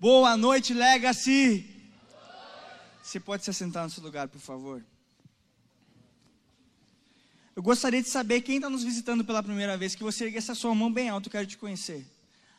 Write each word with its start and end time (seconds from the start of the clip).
Boa 0.00 0.36
noite, 0.36 0.72
Legacy. 0.72 1.68
Você 3.02 3.18
pode 3.18 3.42
se 3.42 3.50
assentar 3.50 3.82
no 3.82 3.90
seu 3.90 4.00
lugar, 4.00 4.28
por 4.28 4.40
favor. 4.40 4.80
Eu 7.56 7.60
gostaria 7.64 8.00
de 8.00 8.08
saber 8.08 8.42
quem 8.42 8.58
está 8.58 8.70
nos 8.70 8.84
visitando 8.84 9.24
pela 9.24 9.42
primeira 9.42 9.76
vez, 9.76 9.96
que 9.96 10.04
você 10.04 10.26
erguesse 10.26 10.52
a 10.52 10.54
sua 10.54 10.72
mão 10.72 10.92
bem 10.92 11.08
alto, 11.08 11.26
eu 11.26 11.32
quero 11.32 11.48
te 11.48 11.58
conhecer. 11.58 12.06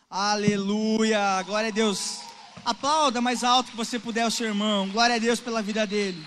Aleluia, 0.10 1.42
glória 1.44 1.70
a 1.70 1.72
Deus. 1.72 2.20
Aplauda 2.66 3.22
mais 3.22 3.42
alto 3.42 3.72
que 3.72 3.78
você 3.78 3.98
puder 3.98 4.28
o 4.28 4.32
seu 4.32 4.48
irmão. 4.48 4.90
Glória 4.90 5.16
a 5.16 5.20
Deus 5.20 5.40
pela 5.40 5.62
vida 5.62 5.88
dele. 5.88 6.22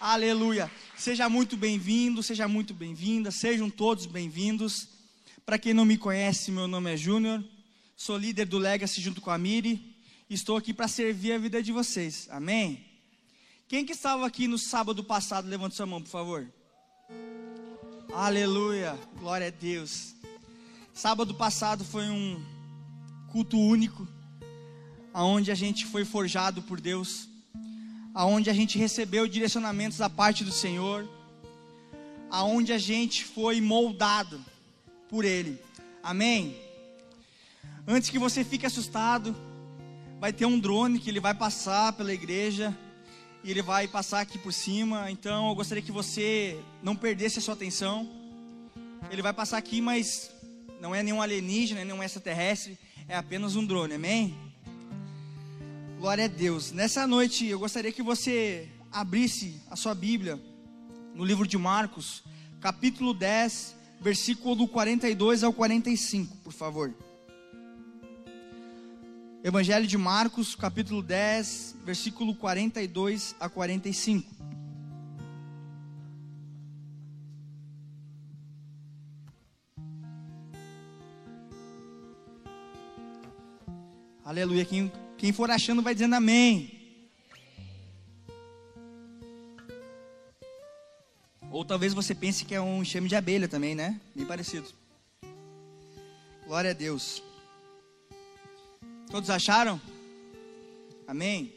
Aleluia. 0.00 0.70
Seja 0.96 1.28
muito 1.28 1.56
bem-vindo, 1.56 2.22
seja 2.22 2.46
muito 2.46 2.72
bem-vinda, 2.72 3.32
sejam 3.32 3.68
todos 3.68 4.06
bem-vindos. 4.06 4.86
Para 5.44 5.58
quem 5.58 5.74
não 5.74 5.84
me 5.84 5.98
conhece, 5.98 6.52
meu 6.52 6.68
nome 6.68 6.94
é 6.94 6.96
Júnior, 6.96 7.42
sou 7.96 8.16
líder 8.16 8.44
do 8.44 8.56
Legacy 8.56 9.00
junto 9.00 9.20
com 9.20 9.32
a 9.32 9.36
Miri. 9.36 9.87
Estou 10.30 10.58
aqui 10.58 10.74
para 10.74 10.86
servir 10.86 11.32
a 11.32 11.38
vida 11.38 11.62
de 11.62 11.72
vocês. 11.72 12.28
Amém? 12.30 12.84
Quem 13.66 13.82
que 13.82 13.92
estava 13.92 14.26
aqui 14.26 14.46
no 14.46 14.58
sábado 14.58 15.02
passado? 15.02 15.48
Levante 15.48 15.74
sua 15.74 15.86
mão, 15.86 16.02
por 16.02 16.10
favor. 16.10 16.46
Aleluia, 18.12 18.98
glória 19.18 19.46
a 19.46 19.50
Deus. 19.50 20.14
Sábado 20.92 21.32
passado 21.32 21.82
foi 21.82 22.10
um 22.10 22.44
culto 23.32 23.58
único, 23.58 24.06
aonde 25.14 25.50
a 25.50 25.54
gente 25.54 25.86
foi 25.86 26.04
forjado 26.04 26.60
por 26.60 26.78
Deus, 26.78 27.26
aonde 28.12 28.50
a 28.50 28.52
gente 28.52 28.76
recebeu 28.76 29.26
direcionamentos 29.26 29.96
da 29.96 30.10
parte 30.10 30.44
do 30.44 30.52
Senhor, 30.52 31.08
aonde 32.30 32.70
a 32.70 32.78
gente 32.78 33.24
foi 33.24 33.62
moldado 33.62 34.44
por 35.08 35.24
Ele. 35.24 35.58
Amém? 36.02 36.54
Antes 37.86 38.10
que 38.10 38.18
você 38.18 38.44
fique 38.44 38.66
assustado, 38.66 39.34
vai 40.20 40.32
ter 40.32 40.46
um 40.46 40.58
drone 40.58 40.98
que 40.98 41.08
ele 41.08 41.20
vai 41.20 41.34
passar 41.34 41.92
pela 41.92 42.12
igreja 42.12 42.76
e 43.44 43.50
ele 43.50 43.62
vai 43.62 43.86
passar 43.86 44.20
aqui 44.20 44.38
por 44.38 44.52
cima. 44.52 45.10
Então 45.10 45.48
eu 45.48 45.54
gostaria 45.54 45.82
que 45.82 45.92
você 45.92 46.60
não 46.82 46.96
perdesse 46.96 47.38
a 47.38 47.42
sua 47.42 47.54
atenção. 47.54 48.08
Ele 49.10 49.22
vai 49.22 49.32
passar 49.32 49.58
aqui, 49.58 49.80
mas 49.80 50.30
não 50.80 50.94
é 50.94 51.02
nenhum 51.02 51.22
alienígena, 51.22 51.84
nenhum 51.84 52.02
extraterrestre, 52.02 52.78
é 53.08 53.16
apenas 53.16 53.56
um 53.56 53.64
drone, 53.64 53.94
amém? 53.94 54.36
Glória 55.98 56.24
a 56.24 56.28
Deus. 56.28 56.72
Nessa 56.72 57.06
noite 57.06 57.46
eu 57.46 57.58
gostaria 57.58 57.92
que 57.92 58.02
você 58.02 58.68
abrisse 58.90 59.60
a 59.70 59.76
sua 59.76 59.94
Bíblia 59.94 60.40
no 61.14 61.24
livro 61.24 61.46
de 61.46 61.56
Marcos, 61.56 62.22
capítulo 62.60 63.14
10, 63.14 63.74
versículo 64.00 64.54
do 64.54 64.68
42 64.68 65.42
ao 65.42 65.52
45, 65.52 66.36
por 66.38 66.52
favor. 66.52 66.94
Evangelho 69.42 69.86
de 69.86 69.96
Marcos, 69.96 70.56
capítulo 70.56 71.00
10, 71.00 71.76
versículo 71.84 72.34
42 72.34 73.36
a 73.38 73.48
45. 73.48 74.28
Aleluia. 84.24 84.64
Quem, 84.64 84.92
quem 85.16 85.32
for 85.32 85.50
achando 85.52 85.82
vai 85.82 85.94
dizendo 85.94 86.16
amém. 86.16 87.08
Ou 91.50 91.64
talvez 91.64 91.94
você 91.94 92.12
pense 92.12 92.44
que 92.44 92.56
é 92.56 92.60
um 92.60 92.82
enxame 92.82 93.08
de 93.08 93.14
abelha 93.14 93.46
também, 93.46 93.76
né? 93.76 94.00
Bem 94.16 94.26
parecido. 94.26 94.68
Glória 96.44 96.72
a 96.72 96.74
Deus. 96.74 97.22
Todos 99.10 99.30
acharam? 99.30 99.80
Amém? 101.06 101.54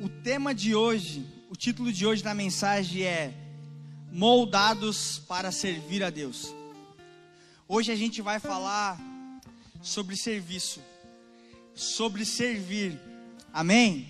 O 0.00 0.08
tema 0.22 0.54
de 0.54 0.76
hoje, 0.76 1.26
o 1.50 1.56
título 1.56 1.92
de 1.92 2.06
hoje 2.06 2.22
da 2.22 2.32
mensagem 2.32 3.02
é 3.02 3.34
Moldados 4.12 5.18
para 5.18 5.50
servir 5.50 6.04
a 6.04 6.10
Deus. 6.10 6.54
Hoje 7.66 7.90
a 7.90 7.96
gente 7.96 8.22
vai 8.22 8.38
falar 8.38 8.96
sobre 9.82 10.16
serviço, 10.16 10.80
sobre 11.74 12.24
servir. 12.24 12.96
Amém? 13.52 14.08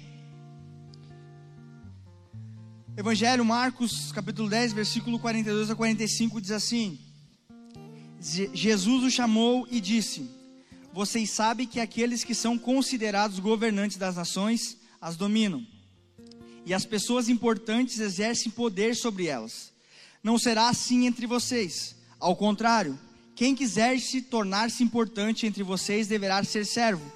Evangelho 2.98 3.46
Marcos, 3.46 4.12
capítulo 4.12 4.50
10, 4.50 4.74
versículo 4.74 5.18
42 5.18 5.70
a 5.70 5.74
45 5.74 6.38
diz 6.38 6.50
assim: 6.50 6.98
Jesus 8.20 9.02
o 9.02 9.10
chamou 9.10 9.66
e 9.70 9.80
disse: 9.80 10.28
Vocês 10.92 11.30
sabem 11.30 11.66
que 11.66 11.80
aqueles 11.80 12.22
que 12.22 12.34
são 12.34 12.58
considerados 12.58 13.38
governantes 13.38 13.96
das 13.96 14.16
nações 14.16 14.76
as 15.00 15.16
dominam, 15.16 15.66
e 16.66 16.74
as 16.74 16.84
pessoas 16.84 17.30
importantes 17.30 17.98
exercem 17.98 18.52
poder 18.52 18.94
sobre 18.94 19.26
elas. 19.26 19.72
Não 20.22 20.38
será 20.38 20.68
assim 20.68 21.06
entre 21.06 21.26
vocês. 21.26 21.96
Ao 22.18 22.36
contrário, 22.36 22.98
quem 23.34 23.54
quiser 23.54 23.98
se 23.98 24.20
tornar-se 24.20 24.82
importante 24.82 25.46
entre 25.46 25.62
vocês 25.62 26.06
deverá 26.06 26.44
ser 26.44 26.66
servo, 26.66 27.10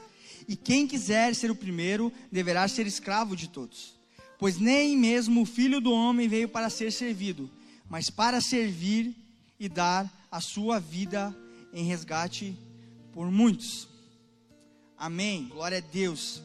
e 0.48 0.56
quem 0.56 0.86
quiser 0.86 1.34
ser 1.34 1.50
o 1.50 1.54
primeiro 1.54 2.10
deverá 2.32 2.66
ser 2.66 2.86
escravo 2.86 3.36
de 3.36 3.48
todos. 3.48 3.94
Pois 4.38 4.58
nem 4.58 4.96
mesmo 4.96 5.42
o 5.42 5.46
filho 5.46 5.82
do 5.82 5.92
homem 5.92 6.26
veio 6.28 6.48
para 6.48 6.70
ser 6.70 6.90
servido, 6.90 7.50
mas 7.90 8.08
para 8.08 8.40
servir 8.40 9.14
e 9.60 9.68
dar 9.68 10.10
a 10.34 10.40
sua 10.40 10.80
vida 10.80 11.32
em 11.72 11.84
resgate 11.84 12.58
por 13.12 13.30
muitos. 13.30 13.86
Amém. 14.98 15.46
Glória 15.46 15.78
a 15.78 15.80
Deus. 15.80 16.42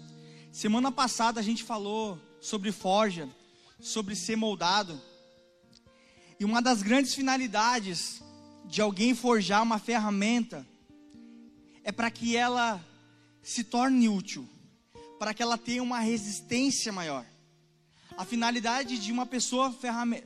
Semana 0.52 0.92
passada 0.92 1.40
a 1.40 1.44
gente 1.44 1.64
falou 1.64 2.22
sobre 2.40 2.72
forja, 2.72 3.28
sobre 3.80 4.16
ser 4.16 4.36
moldado. 4.36 5.02
E 6.40 6.46
uma 6.46 6.62
das 6.62 6.84
grandes 6.84 7.16
finalidades 7.16 8.22
de 8.64 8.80
alguém 8.80 9.16
forjar 9.16 9.64
uma 9.64 9.80
ferramenta 9.80 10.64
é 11.84 11.92
para 11.92 12.12
que 12.12 12.38
ela 12.38 12.80
se 13.42 13.64
torne 13.64 14.08
útil, 14.08 14.48
para 15.18 15.34
que 15.34 15.42
ela 15.42 15.58
tenha 15.58 15.82
uma 15.82 15.98
resistência 15.98 16.92
maior. 16.92 17.26
A 18.16 18.24
finalidade 18.24 19.00
de 19.00 19.12
uma 19.12 19.26
pessoa 19.26 19.76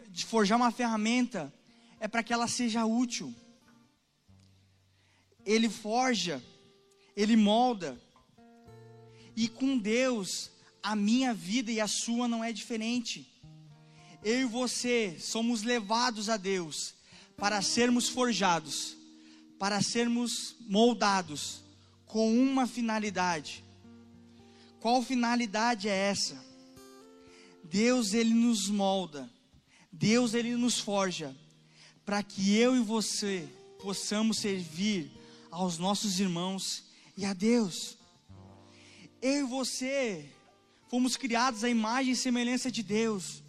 de 0.09 0.25
forjar 0.25 0.57
uma 0.57 0.69
ferramenta 0.69 1.53
é 1.97 2.09
para 2.09 2.21
que 2.21 2.33
ela 2.33 2.49
seja 2.49 2.83
útil 2.83 3.33
ele 5.45 5.69
forja, 5.69 6.41
ele 7.15 7.35
molda. 7.35 7.99
E 9.35 9.47
com 9.47 9.77
Deus, 9.77 10.51
a 10.81 10.95
minha 10.95 11.33
vida 11.33 11.71
e 11.71 11.79
a 11.79 11.87
sua 11.87 12.27
não 12.27 12.43
é 12.43 12.51
diferente. 12.51 13.29
Eu 14.23 14.41
e 14.41 14.45
você 14.45 15.17
somos 15.19 15.63
levados 15.63 16.29
a 16.29 16.37
Deus 16.37 16.93
para 17.35 17.61
sermos 17.61 18.07
forjados, 18.07 18.95
para 19.59 19.81
sermos 19.81 20.55
moldados 20.61 21.61
com 22.05 22.31
uma 22.31 22.67
finalidade. 22.67 23.63
Qual 24.79 25.01
finalidade 25.01 25.89
é 25.89 25.95
essa? 25.95 26.43
Deus 27.63 28.13
ele 28.13 28.33
nos 28.33 28.69
molda, 28.69 29.29
Deus 29.91 30.33
ele 30.33 30.55
nos 30.55 30.79
forja 30.79 31.35
para 32.05 32.21
que 32.21 32.55
eu 32.55 32.75
e 32.75 32.79
você 32.79 33.47
possamos 33.81 34.37
servir 34.37 35.11
aos 35.53 35.77
nossos 35.77 36.19
irmãos 36.19 36.83
e 37.15 37.25
a 37.25 37.33
Deus. 37.33 37.97
Eu 39.21 39.41
e 39.41 39.43
você 39.43 40.29
fomos 40.89 41.15
criados 41.15 41.63
à 41.63 41.69
imagem 41.69 42.13
e 42.13 42.15
semelhança 42.15 42.71
de 42.71 42.83
Deus. 42.83 43.43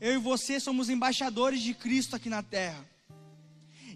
Eu 0.00 0.14
e 0.14 0.18
você 0.18 0.58
somos 0.58 0.88
embaixadores 0.88 1.60
de 1.60 1.74
Cristo 1.74 2.16
aqui 2.16 2.28
na 2.28 2.42
terra. 2.42 2.84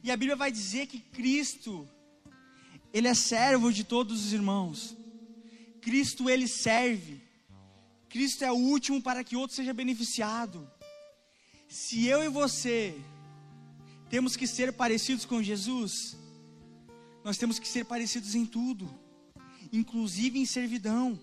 E 0.02 0.10
a 0.10 0.16
Bíblia 0.16 0.36
vai 0.36 0.52
dizer 0.52 0.86
que 0.86 0.98
Cristo, 0.98 1.88
Ele 2.92 3.08
é 3.08 3.14
servo 3.14 3.72
de 3.72 3.82
todos 3.82 4.24
os 4.24 4.32
irmãos. 4.32 4.94
Cristo, 5.80 6.28
Ele 6.28 6.46
serve. 6.46 7.22
Cristo 8.10 8.44
é 8.44 8.52
o 8.52 8.56
último 8.56 9.02
para 9.02 9.24
que 9.24 9.36
outro 9.36 9.56
seja 9.56 9.72
beneficiado. 9.72 10.70
Se 11.68 12.06
eu 12.06 12.22
e 12.22 12.28
você 12.28 12.94
temos 14.10 14.36
que 14.36 14.46
ser 14.46 14.72
parecidos 14.74 15.24
com 15.24 15.42
Jesus, 15.42 16.16
nós 17.24 17.38
temos 17.38 17.58
que 17.58 17.66
ser 17.66 17.86
parecidos 17.86 18.34
em 18.34 18.44
tudo, 18.44 18.88
inclusive 19.72 20.38
em 20.38 20.44
servidão. 20.44 21.18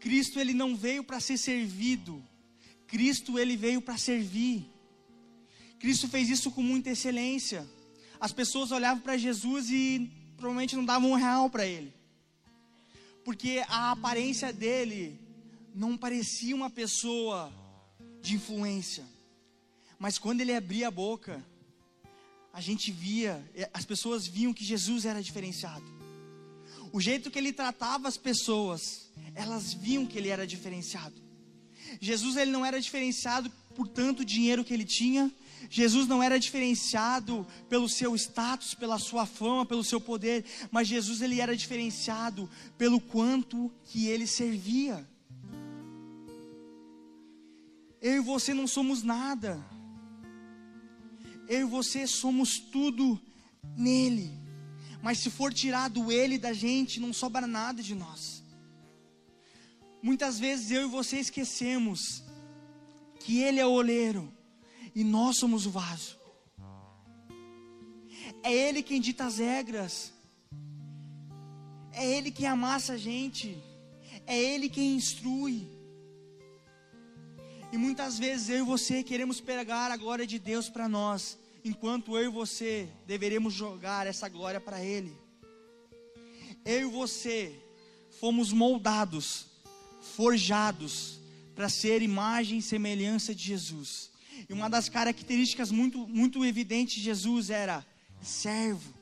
Cristo 0.00 0.40
ele 0.40 0.54
não 0.54 0.74
veio 0.74 1.04
para 1.04 1.20
ser 1.20 1.36
servido, 1.36 2.24
Cristo 2.86 3.38
ele 3.38 3.56
veio 3.56 3.82
para 3.82 3.98
servir. 3.98 4.66
Cristo 5.78 6.08
fez 6.08 6.30
isso 6.30 6.50
com 6.50 6.62
muita 6.62 6.90
excelência. 6.90 7.68
As 8.18 8.32
pessoas 8.32 8.72
olhavam 8.72 9.02
para 9.02 9.18
Jesus 9.18 9.70
e 9.70 10.10
provavelmente 10.36 10.74
não 10.74 10.84
davam 10.84 11.10
um 11.10 11.14
real 11.14 11.50
para 11.50 11.66
ele, 11.66 11.92
porque 13.24 13.62
a 13.68 13.90
aparência 13.90 14.52
dele 14.52 15.18
não 15.74 15.96
parecia 15.96 16.56
uma 16.56 16.70
pessoa 16.70 17.52
de 18.22 18.36
influência, 18.36 19.04
mas 19.98 20.18
quando 20.18 20.40
ele 20.40 20.54
abria 20.54 20.88
a 20.88 20.90
boca, 20.90 21.44
a 22.56 22.60
gente 22.62 22.90
via, 22.90 23.44
as 23.74 23.84
pessoas 23.84 24.26
viam 24.26 24.50
que 24.50 24.64
Jesus 24.64 25.04
era 25.04 25.22
diferenciado. 25.22 25.84
O 26.90 26.98
jeito 26.98 27.30
que 27.30 27.38
ele 27.38 27.52
tratava 27.52 28.08
as 28.08 28.16
pessoas, 28.16 29.10
elas 29.34 29.74
viam 29.74 30.06
que 30.06 30.16
ele 30.16 30.30
era 30.30 30.46
diferenciado. 30.46 31.20
Jesus 32.00 32.34
ele 32.34 32.50
não 32.50 32.64
era 32.64 32.80
diferenciado 32.80 33.52
por 33.74 33.86
tanto 33.86 34.24
dinheiro 34.24 34.64
que 34.64 34.72
ele 34.72 34.86
tinha. 34.86 35.30
Jesus 35.68 36.08
não 36.08 36.22
era 36.22 36.40
diferenciado 36.40 37.46
pelo 37.68 37.90
seu 37.90 38.16
status, 38.16 38.72
pela 38.72 38.98
sua 38.98 39.26
fama, 39.26 39.66
pelo 39.66 39.84
seu 39.84 40.00
poder, 40.00 40.42
mas 40.70 40.88
Jesus 40.88 41.20
ele 41.20 41.42
era 41.42 41.54
diferenciado 41.54 42.48
pelo 42.78 42.98
quanto 42.98 43.70
que 43.84 44.06
ele 44.06 44.26
servia. 44.26 45.06
Eu 48.00 48.16
e 48.16 48.20
você 48.20 48.54
não 48.54 48.66
somos 48.66 49.02
nada. 49.02 49.75
Eu 51.48 51.60
e 51.60 51.70
você 51.70 52.06
somos 52.06 52.58
tudo 52.58 53.20
nele. 53.76 54.30
Mas 55.02 55.18
se 55.18 55.30
for 55.30 55.52
tirado 55.52 56.10
ele 56.10 56.38
da 56.38 56.52
gente, 56.52 56.98
não 56.98 57.12
sobra 57.12 57.46
nada 57.46 57.82
de 57.82 57.94
nós. 57.94 58.42
Muitas 60.02 60.38
vezes 60.38 60.70
eu 60.70 60.82
e 60.82 60.90
você 60.90 61.18
esquecemos 61.18 62.22
que 63.20 63.38
ele 63.38 63.60
é 63.60 63.66
o 63.66 63.72
oleiro 63.72 64.32
e 64.94 65.02
nós 65.02 65.38
somos 65.38 65.66
o 65.66 65.70
vaso. 65.70 66.16
É 68.42 68.52
ele 68.52 68.82
quem 68.82 69.00
dita 69.00 69.26
as 69.26 69.38
regras. 69.38 70.12
É 71.92 72.06
ele 72.06 72.30
quem 72.30 72.46
amassa 72.46 72.94
a 72.94 72.98
gente. 72.98 73.56
É 74.26 74.38
ele 74.38 74.68
quem 74.68 74.96
instrui. 74.96 75.75
E 77.72 77.76
muitas 77.76 78.18
vezes 78.18 78.48
eu 78.48 78.58
e 78.58 78.62
você 78.62 79.02
queremos 79.02 79.40
pegar 79.40 79.90
a 79.90 79.96
glória 79.96 80.26
de 80.26 80.38
Deus 80.38 80.68
para 80.68 80.88
nós, 80.88 81.36
enquanto 81.64 82.16
eu 82.16 82.24
e 82.24 82.28
você 82.28 82.88
deveremos 83.06 83.52
jogar 83.52 84.06
essa 84.06 84.28
glória 84.28 84.60
para 84.60 84.82
Ele. 84.82 85.16
Eu 86.64 86.82
e 86.82 86.90
você 86.90 87.54
fomos 88.20 88.52
moldados, 88.52 89.46
forjados 90.14 91.18
para 91.54 91.68
ser 91.68 92.02
imagem 92.02 92.58
e 92.58 92.62
semelhança 92.62 93.34
de 93.34 93.42
Jesus. 93.42 94.10
E 94.48 94.52
uma 94.52 94.68
das 94.70 94.88
características 94.88 95.70
muito, 95.70 96.06
muito 96.06 96.44
evidentes 96.44 96.96
de 96.96 97.02
Jesus 97.02 97.50
era 97.50 97.84
servo. 98.22 98.94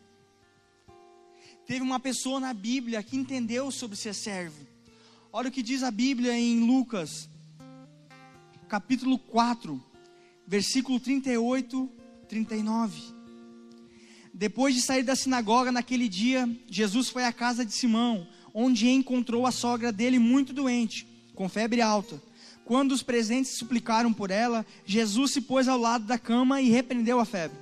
Teve 1.67 1.83
uma 1.83 2.01
pessoa 2.01 2.41
na 2.41 2.55
Bíblia 2.55 3.03
que 3.03 3.17
entendeu 3.17 3.71
sobre 3.71 3.97
ser 3.97 4.15
servo. 4.15 4.67
Olha 5.33 5.49
o 5.49 5.53
que 5.53 5.63
diz 5.63 5.83
a 5.83 5.91
Bíblia 5.91 6.37
em 6.39 6.61
Lucas, 6.61 7.29
capítulo 8.75 9.21
4, 9.21 9.81
versículo 10.45 10.99
38, 10.99 11.89
39. 12.29 13.01
Depois 14.33 14.75
de 14.75 14.83
sair 14.83 15.05
da 15.05 15.15
sinagoga 15.15 15.71
naquele 15.71 16.09
dia, 16.09 16.51
Jesus 16.69 17.09
foi 17.09 17.25
à 17.25 17.33
casa 17.33 17.65
de 17.65 17.73
Simão, 17.73 18.27
onde 18.53 18.89
encontrou 18.89 19.47
a 19.47 19.53
sogra 19.53 19.93
dele 19.93 20.19
muito 20.19 20.53
doente, 20.53 21.07
com 21.37 21.49
febre 21.49 21.81
alta. 21.81 22.21
Quando 22.65 22.91
os 22.91 23.01
presentes 23.01 23.57
suplicaram 23.57 24.13
por 24.13 24.33
ela, 24.33 24.67
Jesus 24.85 25.31
se 25.31 25.41
pôs 25.41 25.69
ao 25.69 25.79
lado 25.79 26.05
da 26.05 26.19
cama 26.19 26.61
e 26.61 26.69
repreendeu 26.69 27.21
a 27.21 27.25
febre, 27.25 27.57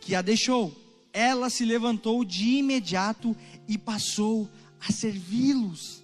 que 0.00 0.14
a 0.14 0.22
deixou. 0.22 0.74
Ela 1.12 1.50
se 1.50 1.66
levantou 1.66 2.24
de 2.24 2.48
imediato 2.48 3.36
e 3.68 3.76
passou 3.76 4.48
a 4.80 4.90
servi-los. 4.90 6.02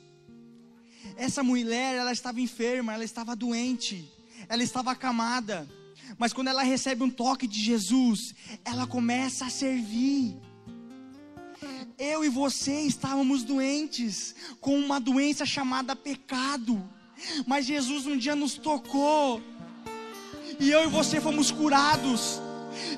Essa 1.17 1.43
mulher, 1.43 1.97
ela 1.97 2.13
estava 2.13 2.39
enferma, 2.39 2.93
ela 2.93 3.03
estava 3.03 3.35
doente 3.35 4.13
ela 4.49 4.63
estava 4.63 4.91
acamada. 4.91 5.69
Mas 6.19 6.33
quando 6.33 6.49
ela 6.49 6.63
recebe 6.63 7.03
um 7.03 7.11
toque 7.11 7.47
de 7.47 7.61
Jesus, 7.61 8.35
ela 8.65 8.87
começa 8.87 9.47
a 9.47 9.51
servir. 9.51 10.37
Eu 11.99 12.25
e 12.25 12.29
você 12.29 12.81
estávamos 12.83 13.43
doentes 13.43 14.35
com 14.61 14.79
uma 14.79 14.99
doença 15.01 15.47
chamada 15.47 15.95
pecado. 15.95 16.83
Mas 17.47 17.67
Jesus 17.67 18.07
um 18.07 18.17
dia 18.17 18.35
nos 18.35 18.55
tocou. 18.55 19.41
E 20.59 20.71
eu 20.71 20.85
e 20.85 20.87
você 20.89 21.21
fomos 21.21 21.51
curados. 21.51 22.41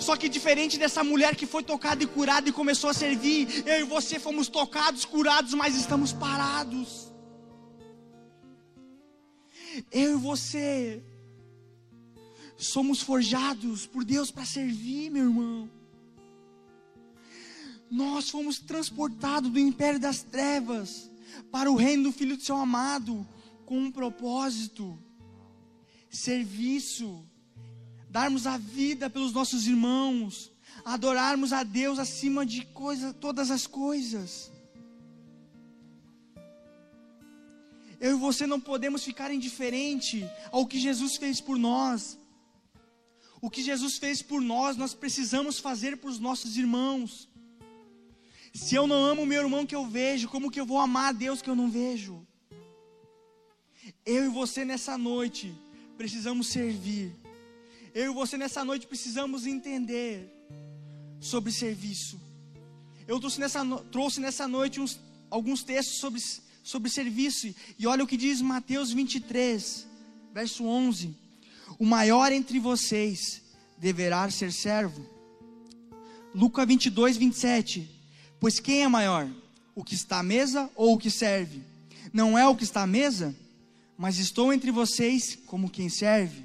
Só 0.00 0.16
que 0.16 0.28
diferente 0.28 0.78
dessa 0.78 1.02
mulher 1.02 1.34
que 1.34 1.46
foi 1.46 1.62
tocada 1.62 2.02
e 2.02 2.06
curada 2.06 2.48
e 2.48 2.52
começou 2.52 2.90
a 2.90 2.94
servir, 2.94 3.64
eu 3.66 3.80
e 3.80 3.84
você 3.84 4.18
fomos 4.18 4.48
tocados, 4.48 5.04
curados, 5.04 5.52
mas 5.54 5.74
estamos 5.74 6.12
parados. 6.12 7.12
Eu 9.90 10.12
e 10.12 10.16
você 10.16 11.02
somos 12.56 13.00
forjados 13.00 13.86
por 13.86 14.04
Deus 14.04 14.30
para 14.30 14.44
servir, 14.44 15.10
meu 15.10 15.24
irmão. 15.24 15.70
Nós 17.90 18.30
fomos 18.30 18.58
transportados 18.58 19.50
do 19.50 19.58
império 19.58 20.00
das 20.00 20.22
trevas 20.22 21.10
para 21.50 21.70
o 21.70 21.76
reino 21.76 22.04
do 22.04 22.12
Filho 22.12 22.36
do 22.36 22.42
seu 22.42 22.56
amado, 22.56 23.26
com 23.64 23.78
um 23.78 23.90
propósito: 23.90 24.98
serviço, 26.10 27.24
darmos 28.08 28.46
a 28.46 28.56
vida 28.56 29.10
pelos 29.10 29.32
nossos 29.32 29.66
irmãos, 29.66 30.52
adorarmos 30.84 31.52
a 31.52 31.62
Deus 31.62 31.98
acima 31.98 32.44
de 32.44 32.64
coisa, 32.66 33.12
todas 33.12 33.50
as 33.50 33.66
coisas. 33.66 34.52
Eu 38.00 38.16
e 38.16 38.20
você 38.20 38.46
não 38.46 38.60
podemos 38.60 39.02
ficar 39.02 39.32
indiferente 39.32 40.28
ao 40.52 40.66
que 40.66 40.78
Jesus 40.78 41.16
fez 41.16 41.40
por 41.40 41.56
nós. 41.56 42.18
O 43.44 43.50
que 43.50 43.62
Jesus 43.62 43.98
fez 43.98 44.22
por 44.22 44.40
nós, 44.40 44.74
nós 44.74 44.94
precisamos 44.94 45.58
fazer 45.58 45.98
para 45.98 46.08
os 46.08 46.18
nossos 46.18 46.56
irmãos. 46.56 47.28
Se 48.54 48.74
eu 48.74 48.86
não 48.86 49.04
amo 49.04 49.20
o 49.20 49.26
meu 49.26 49.42
irmão 49.42 49.66
que 49.66 49.74
eu 49.74 49.86
vejo, 49.86 50.30
como 50.30 50.50
que 50.50 50.58
eu 50.58 50.64
vou 50.64 50.80
amar 50.80 51.10
a 51.10 51.12
Deus 51.12 51.42
que 51.42 51.50
eu 51.50 51.54
não 51.54 51.70
vejo? 51.70 52.26
Eu 54.06 54.24
e 54.24 54.28
você 54.28 54.64
nessa 54.64 54.96
noite 54.96 55.54
precisamos 55.98 56.46
servir. 56.46 57.12
Eu 57.94 58.12
e 58.12 58.14
você 58.14 58.38
nessa 58.38 58.64
noite 58.64 58.86
precisamos 58.86 59.46
entender 59.46 60.26
sobre 61.20 61.52
serviço. 61.52 62.18
Eu 63.06 63.20
trouxe 63.20 63.38
nessa, 63.38 63.62
trouxe 63.92 64.20
nessa 64.20 64.48
noite 64.48 64.80
uns, 64.80 64.98
alguns 65.28 65.62
textos 65.62 65.98
sobre, 65.98 66.22
sobre 66.62 66.88
serviço. 66.88 67.54
E 67.78 67.86
olha 67.86 68.04
o 68.04 68.06
que 68.06 68.16
diz 68.16 68.40
Mateus 68.40 68.90
23, 68.90 69.86
verso 70.32 70.64
11. 70.64 71.23
O 71.78 71.84
maior 71.84 72.32
entre 72.32 72.58
vocês 72.58 73.42
deverá 73.78 74.28
ser 74.30 74.52
servo. 74.52 75.04
Lucas 76.34 76.66
22, 76.66 77.16
27. 77.16 77.90
Pois 78.40 78.58
quem 78.58 78.82
é 78.82 78.88
maior? 78.88 79.28
O 79.74 79.82
que 79.82 79.94
está 79.94 80.18
à 80.18 80.22
mesa 80.22 80.70
ou 80.74 80.94
o 80.94 80.98
que 80.98 81.10
serve? 81.10 81.62
Não 82.12 82.38
é 82.38 82.46
o 82.46 82.54
que 82.54 82.64
está 82.64 82.82
à 82.82 82.86
mesa, 82.86 83.34
mas 83.98 84.18
estou 84.18 84.52
entre 84.52 84.70
vocês 84.70 85.38
como 85.46 85.70
quem 85.70 85.88
serve. 85.88 86.44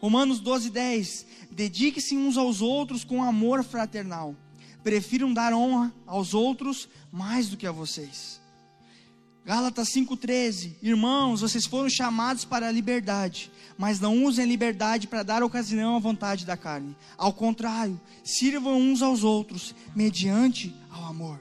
Romanos 0.00 0.40
12, 0.40 0.70
10. 0.70 1.26
Dedique-se 1.50 2.16
uns 2.16 2.36
aos 2.36 2.60
outros 2.60 3.04
com 3.04 3.22
amor 3.22 3.64
fraternal. 3.64 4.34
Prefiram 4.82 5.32
dar 5.32 5.52
honra 5.52 5.92
aos 6.06 6.34
outros 6.34 6.88
mais 7.10 7.48
do 7.48 7.56
que 7.56 7.66
a 7.66 7.72
vocês. 7.72 8.40
Gálatas 9.48 9.88
5,13: 9.88 10.74
Irmãos, 10.82 11.40
vocês 11.40 11.64
foram 11.64 11.88
chamados 11.88 12.44
para 12.44 12.68
a 12.68 12.70
liberdade, 12.70 13.50
mas 13.78 13.98
não 13.98 14.22
usem 14.26 14.44
a 14.44 14.46
liberdade 14.46 15.06
para 15.06 15.22
dar 15.22 15.42
ocasião 15.42 15.96
à 15.96 15.98
vontade 15.98 16.44
da 16.44 16.54
carne. 16.54 16.94
Ao 17.16 17.32
contrário, 17.32 17.98
sirvam 18.22 18.78
uns 18.78 19.00
aos 19.00 19.24
outros, 19.24 19.74
mediante 19.96 20.76
ao 20.90 21.06
amor. 21.06 21.40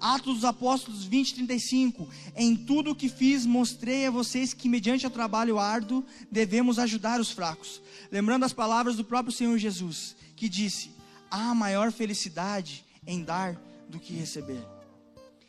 Atos 0.00 0.36
dos 0.36 0.44
Apóstolos 0.46 1.04
20, 1.04 1.34
35. 1.34 2.08
Em 2.34 2.56
tudo 2.56 2.92
o 2.92 2.94
que 2.94 3.10
fiz, 3.10 3.44
mostrei 3.44 4.06
a 4.06 4.10
vocês 4.10 4.54
que, 4.54 4.66
mediante 4.66 5.06
o 5.06 5.10
trabalho 5.10 5.58
árduo, 5.58 6.02
devemos 6.32 6.78
ajudar 6.78 7.20
os 7.20 7.30
fracos. 7.30 7.82
Lembrando 8.10 8.46
as 8.46 8.54
palavras 8.54 8.96
do 8.96 9.04
próprio 9.04 9.34
Senhor 9.34 9.58
Jesus, 9.58 10.16
que 10.34 10.48
disse: 10.48 10.92
Há 11.30 11.54
maior 11.54 11.92
felicidade 11.92 12.86
em 13.06 13.22
dar 13.22 13.60
do 13.86 14.00
que 14.00 14.14
receber. 14.14 14.77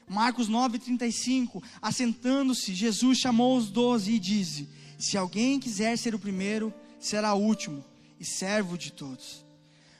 Marcos 0.09 0.49
9,35, 0.49 1.63
assentando-se, 1.79 2.73
Jesus 2.73 3.19
chamou 3.19 3.55
os 3.55 3.69
doze 3.69 4.13
e 4.13 4.19
disse: 4.19 4.67
Se 4.97 5.15
alguém 5.15 5.59
quiser 5.59 5.97
ser 5.97 6.15
o 6.15 6.19
primeiro, 6.19 6.73
será 6.99 7.35
o 7.35 7.41
último 7.41 7.85
e 8.19 8.25
servo 8.25 8.75
de 8.75 8.91
todos. 8.91 9.45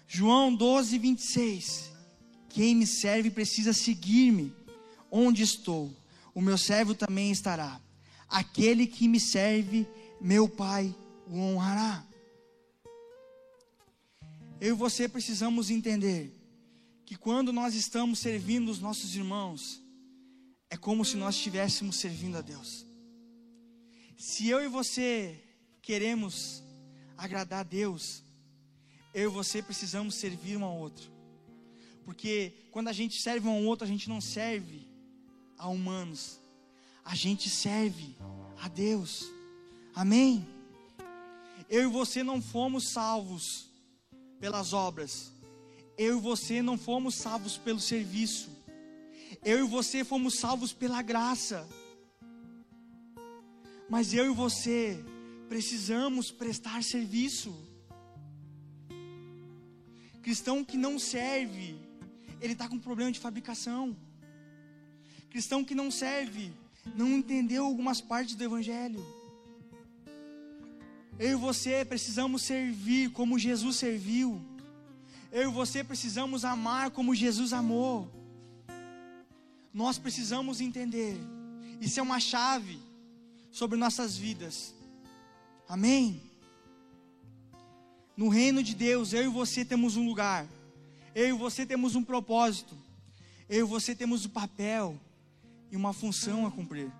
João 0.07 0.53
12, 0.53 0.97
26, 0.97 1.91
quem 2.49 2.75
me 2.75 2.87
serve 2.87 3.29
precisa 3.29 3.71
seguir-me, 3.71 4.51
onde 5.11 5.43
estou, 5.43 5.95
o 6.33 6.41
meu 6.41 6.57
servo 6.57 6.95
também 6.95 7.29
estará. 7.29 7.79
Aquele 8.27 8.87
que 8.87 9.07
me 9.07 9.19
serve, 9.19 9.87
meu 10.19 10.49
Pai 10.49 10.95
o 11.27 11.37
honrará. 11.37 12.03
Eu 14.59 14.73
e 14.73 14.77
você 14.77 15.07
precisamos 15.07 15.69
entender 15.69 16.35
que 17.05 17.15
quando 17.15 17.53
nós 17.53 17.75
estamos 17.75 18.19
servindo 18.19 18.69
os 18.69 18.79
nossos 18.79 19.15
irmãos, 19.15 19.81
é 20.69 20.77
como 20.77 21.03
se 21.03 21.17
nós 21.17 21.35
estivéssemos 21.35 21.95
servindo 21.95 22.37
a 22.37 22.41
Deus. 22.41 22.85
Se 24.17 24.47
eu 24.47 24.61
e 24.63 24.67
você 24.67 25.41
queremos 25.81 26.61
agradar 27.17 27.61
a 27.61 27.63
Deus, 27.63 28.23
eu 29.13 29.29
e 29.29 29.33
você 29.33 29.61
precisamos 29.61 30.15
servir 30.15 30.57
um 30.57 30.63
ao 30.63 30.77
outro. 30.77 31.09
Porque 32.05 32.53
quando 32.71 32.87
a 32.87 32.93
gente 32.93 33.21
serve 33.21 33.47
um 33.47 33.51
ao 33.51 33.63
outro, 33.63 33.85
a 33.85 33.87
gente 33.87 34.09
não 34.09 34.21
serve 34.21 34.87
a 35.57 35.67
humanos. 35.67 36.39
A 37.03 37.15
gente 37.15 37.49
serve 37.49 38.15
a 38.61 38.67
Deus. 38.67 39.25
Amém? 39.95 40.47
Eu 41.69 41.83
e 41.83 41.91
você 41.91 42.23
não 42.23 42.41
fomos 42.41 42.89
salvos 42.89 43.69
pelas 44.39 44.73
obras. 44.73 45.31
Eu 45.97 46.17
e 46.17 46.21
você 46.21 46.61
não 46.61 46.77
fomos 46.77 47.15
salvos 47.15 47.57
pelo 47.57 47.79
serviço. 47.79 48.49
Eu 49.43 49.59
e 49.59 49.67
você 49.67 50.03
fomos 50.03 50.35
salvos 50.35 50.73
pela 50.73 51.01
graça. 51.01 51.67
Mas 53.89 54.13
eu 54.13 54.25
e 54.25 54.33
você 54.33 55.03
precisamos 55.47 56.31
prestar 56.31 56.83
serviço. 56.83 57.55
Cristão 60.21 60.63
que 60.63 60.77
não 60.77 60.99
serve, 60.99 61.75
ele 62.39 62.53
está 62.53 62.67
com 62.67 62.77
problema 62.77 63.11
de 63.11 63.19
fabricação. 63.19 63.95
Cristão 65.29 65.63
que 65.63 65.73
não 65.73 65.89
serve, 65.89 66.53
não 66.95 67.09
entendeu 67.09 67.65
algumas 67.65 68.01
partes 68.01 68.35
do 68.35 68.43
Evangelho. 68.43 69.03
Eu 71.17 71.31
e 71.31 71.35
você 71.35 71.83
precisamos 71.83 72.43
servir 72.43 73.11
como 73.11 73.37
Jesus 73.37 73.75
serviu. 73.75 74.41
Eu 75.31 75.49
e 75.49 75.53
você 75.53 75.83
precisamos 75.83 76.45
amar 76.45 76.91
como 76.91 77.13
Jesus 77.13 77.53
amou. 77.53 78.18
Nós 79.73 79.97
precisamos 79.97 80.61
entender. 80.61 81.17
Isso 81.79 81.99
é 81.99 82.03
uma 82.03 82.19
chave 82.19 82.79
sobre 83.51 83.77
nossas 83.77 84.17
vidas. 84.17 84.73
Amém? 85.67 86.21
No 88.17 88.27
reino 88.27 88.61
de 88.61 88.75
Deus, 88.75 89.13
eu 89.13 89.23
e 89.23 89.27
você 89.27 89.63
temos 89.63 89.95
um 89.95 90.05
lugar, 90.05 90.45
eu 91.15 91.29
e 91.29 91.31
você 91.31 91.65
temos 91.65 91.95
um 91.95 92.03
propósito, 92.03 92.75
eu 93.47 93.65
e 93.65 93.69
você 93.69 93.95
temos 93.95 94.25
um 94.25 94.29
papel 94.29 94.99
e 95.71 95.77
uma 95.77 95.93
função 95.93 96.45
a 96.45 96.51
cumprir. 96.51 96.91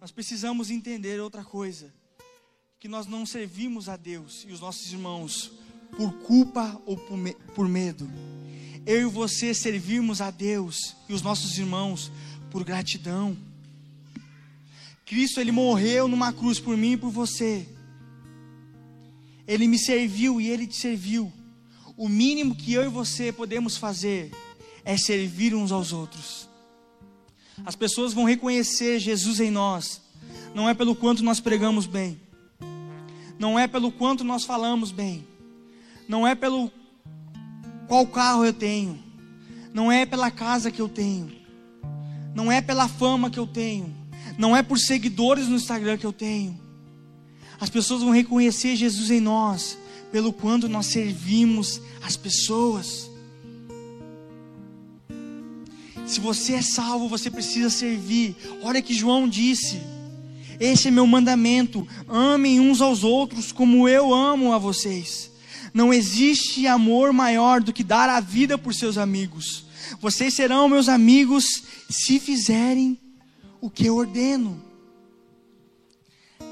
Nós 0.00 0.10
precisamos 0.10 0.70
entender 0.70 1.20
outra 1.20 1.44
coisa: 1.44 1.92
que 2.80 2.88
nós 2.88 3.06
não 3.06 3.26
servimos 3.26 3.88
a 3.88 3.96
Deus 3.96 4.44
e 4.48 4.52
os 4.52 4.60
nossos 4.60 4.92
irmãos 4.92 5.52
por 5.96 6.12
culpa 6.20 6.80
ou 6.86 6.96
por, 6.96 7.16
me 7.16 7.34
por 7.54 7.68
medo. 7.68 8.08
Eu 8.88 9.02
e 9.02 9.04
você 9.04 9.52
servimos 9.52 10.22
a 10.22 10.30
Deus 10.30 10.96
e 11.10 11.12
os 11.12 11.20
nossos 11.20 11.58
irmãos 11.58 12.10
por 12.50 12.64
gratidão. 12.64 13.36
Cristo 15.04 15.40
ele 15.40 15.52
morreu 15.52 16.08
numa 16.08 16.32
cruz 16.32 16.58
por 16.58 16.74
mim 16.74 16.92
e 16.92 16.96
por 16.96 17.10
você. 17.10 17.68
Ele 19.46 19.68
me 19.68 19.78
serviu 19.78 20.40
e 20.40 20.48
ele 20.48 20.66
te 20.66 20.76
serviu. 20.76 21.30
O 21.98 22.08
mínimo 22.08 22.56
que 22.56 22.72
eu 22.72 22.82
e 22.82 22.88
você 22.88 23.30
podemos 23.30 23.76
fazer 23.76 24.30
é 24.82 24.96
servir 24.96 25.54
uns 25.54 25.70
aos 25.70 25.92
outros. 25.92 26.48
As 27.66 27.76
pessoas 27.76 28.14
vão 28.14 28.24
reconhecer 28.24 28.98
Jesus 28.98 29.38
em 29.38 29.50
nós, 29.50 30.00
não 30.54 30.66
é 30.66 30.72
pelo 30.72 30.96
quanto 30.96 31.22
nós 31.22 31.40
pregamos 31.40 31.84
bem, 31.84 32.18
não 33.38 33.58
é 33.58 33.68
pelo 33.68 33.92
quanto 33.92 34.24
nós 34.24 34.44
falamos 34.44 34.90
bem, 34.90 35.26
não 36.08 36.26
é 36.26 36.34
pelo 36.34 36.72
qual 37.88 38.06
carro 38.06 38.44
eu 38.44 38.52
tenho, 38.52 39.02
não 39.72 39.90
é 39.90 40.04
pela 40.04 40.30
casa 40.30 40.70
que 40.70 40.80
eu 40.80 40.88
tenho, 40.88 41.32
não 42.34 42.52
é 42.52 42.60
pela 42.60 42.86
fama 42.86 43.30
que 43.30 43.38
eu 43.38 43.46
tenho, 43.46 43.96
não 44.36 44.54
é 44.54 44.62
por 44.62 44.78
seguidores 44.78 45.48
no 45.48 45.56
Instagram 45.56 45.96
que 45.96 46.06
eu 46.06 46.12
tenho. 46.12 46.60
As 47.58 47.70
pessoas 47.70 48.02
vão 48.02 48.12
reconhecer 48.12 48.76
Jesus 48.76 49.10
em 49.10 49.20
nós, 49.20 49.78
pelo 50.12 50.32
quanto 50.32 50.68
nós 50.68 50.86
servimos 50.86 51.80
as 52.02 52.16
pessoas. 52.16 53.10
Se 56.06 56.20
você 56.20 56.54
é 56.54 56.62
salvo, 56.62 57.08
você 57.08 57.30
precisa 57.30 57.68
servir. 57.68 58.36
Olha 58.62 58.80
que 58.82 58.94
João 58.94 59.28
disse: 59.28 59.80
Esse 60.60 60.88
é 60.88 60.90
meu 60.90 61.06
mandamento: 61.06 61.86
amem 62.06 62.60
uns 62.60 62.80
aos 62.80 63.02
outros 63.02 63.50
como 63.50 63.88
eu 63.88 64.14
amo 64.14 64.52
a 64.52 64.58
vocês. 64.58 65.27
Não 65.78 65.94
existe 65.94 66.66
amor 66.66 67.12
maior 67.12 67.60
do 67.60 67.72
que 67.72 67.84
dar 67.84 68.08
a 68.10 68.18
vida 68.18 68.58
por 68.58 68.74
seus 68.74 68.98
amigos. 68.98 69.64
Vocês 70.00 70.34
serão 70.34 70.68
meus 70.68 70.88
amigos 70.88 71.44
se 71.88 72.18
fizerem 72.18 72.98
o 73.60 73.70
que 73.70 73.86
eu 73.86 73.94
ordeno. 73.94 74.60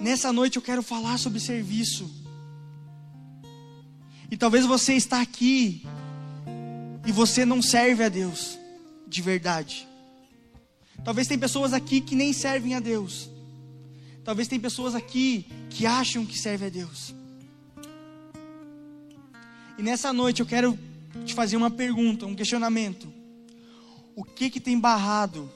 Nessa 0.00 0.32
noite 0.32 0.54
eu 0.54 0.62
quero 0.62 0.80
falar 0.80 1.18
sobre 1.18 1.40
serviço. 1.40 2.08
E 4.30 4.36
talvez 4.36 4.64
você 4.64 4.92
está 4.92 5.20
aqui 5.20 5.84
e 7.04 7.10
você 7.10 7.44
não 7.44 7.60
serve 7.60 8.04
a 8.04 8.08
Deus 8.08 8.56
de 9.08 9.22
verdade. 9.22 9.88
Talvez 11.04 11.26
tem 11.26 11.36
pessoas 11.36 11.72
aqui 11.72 12.00
que 12.00 12.14
nem 12.14 12.32
servem 12.32 12.76
a 12.76 12.78
Deus. 12.78 13.28
Talvez 14.22 14.46
tem 14.46 14.60
pessoas 14.60 14.94
aqui 14.94 15.48
que 15.68 15.84
acham 15.84 16.24
que 16.24 16.38
servem 16.38 16.68
a 16.68 16.70
Deus. 16.70 17.25
E 19.78 19.82
nessa 19.82 20.12
noite 20.12 20.40
eu 20.40 20.46
quero 20.46 20.78
te 21.24 21.34
fazer 21.34 21.56
uma 21.56 21.70
pergunta, 21.70 22.24
um 22.24 22.34
questionamento. 22.34 23.12
O 24.14 24.24
que 24.24 24.48
que 24.48 24.60
tem 24.60 24.78
barrado 24.80 25.50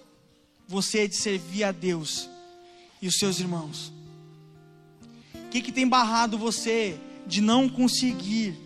você 0.69 1.09
de 1.09 1.17
servir 1.17 1.65
a 1.65 1.73
Deus 1.73 2.29
e 3.01 3.09
os 3.09 3.17
seus 3.17 3.41
irmãos? 3.41 3.93
O 5.35 5.49
que, 5.51 5.63
que 5.63 5.73
tem 5.73 5.89
barrado 5.89 6.39
você 6.39 7.01
de 7.27 7.41
não 7.41 7.69
conseguir 7.69 8.57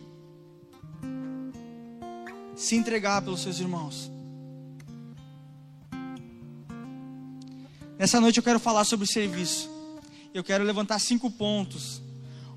se 2.56 2.74
entregar 2.74 3.22
pelos 3.22 3.40
seus 3.40 3.58
irmãos? 3.60 4.10
Nessa 7.96 8.20
noite 8.20 8.38
eu 8.38 8.42
quero 8.42 8.58
falar 8.58 8.84
sobre 8.84 9.06
serviço. 9.06 9.70
Eu 10.34 10.42
quero 10.42 10.64
levantar 10.64 10.98
cinco 10.98 11.30
pontos. 11.30 12.02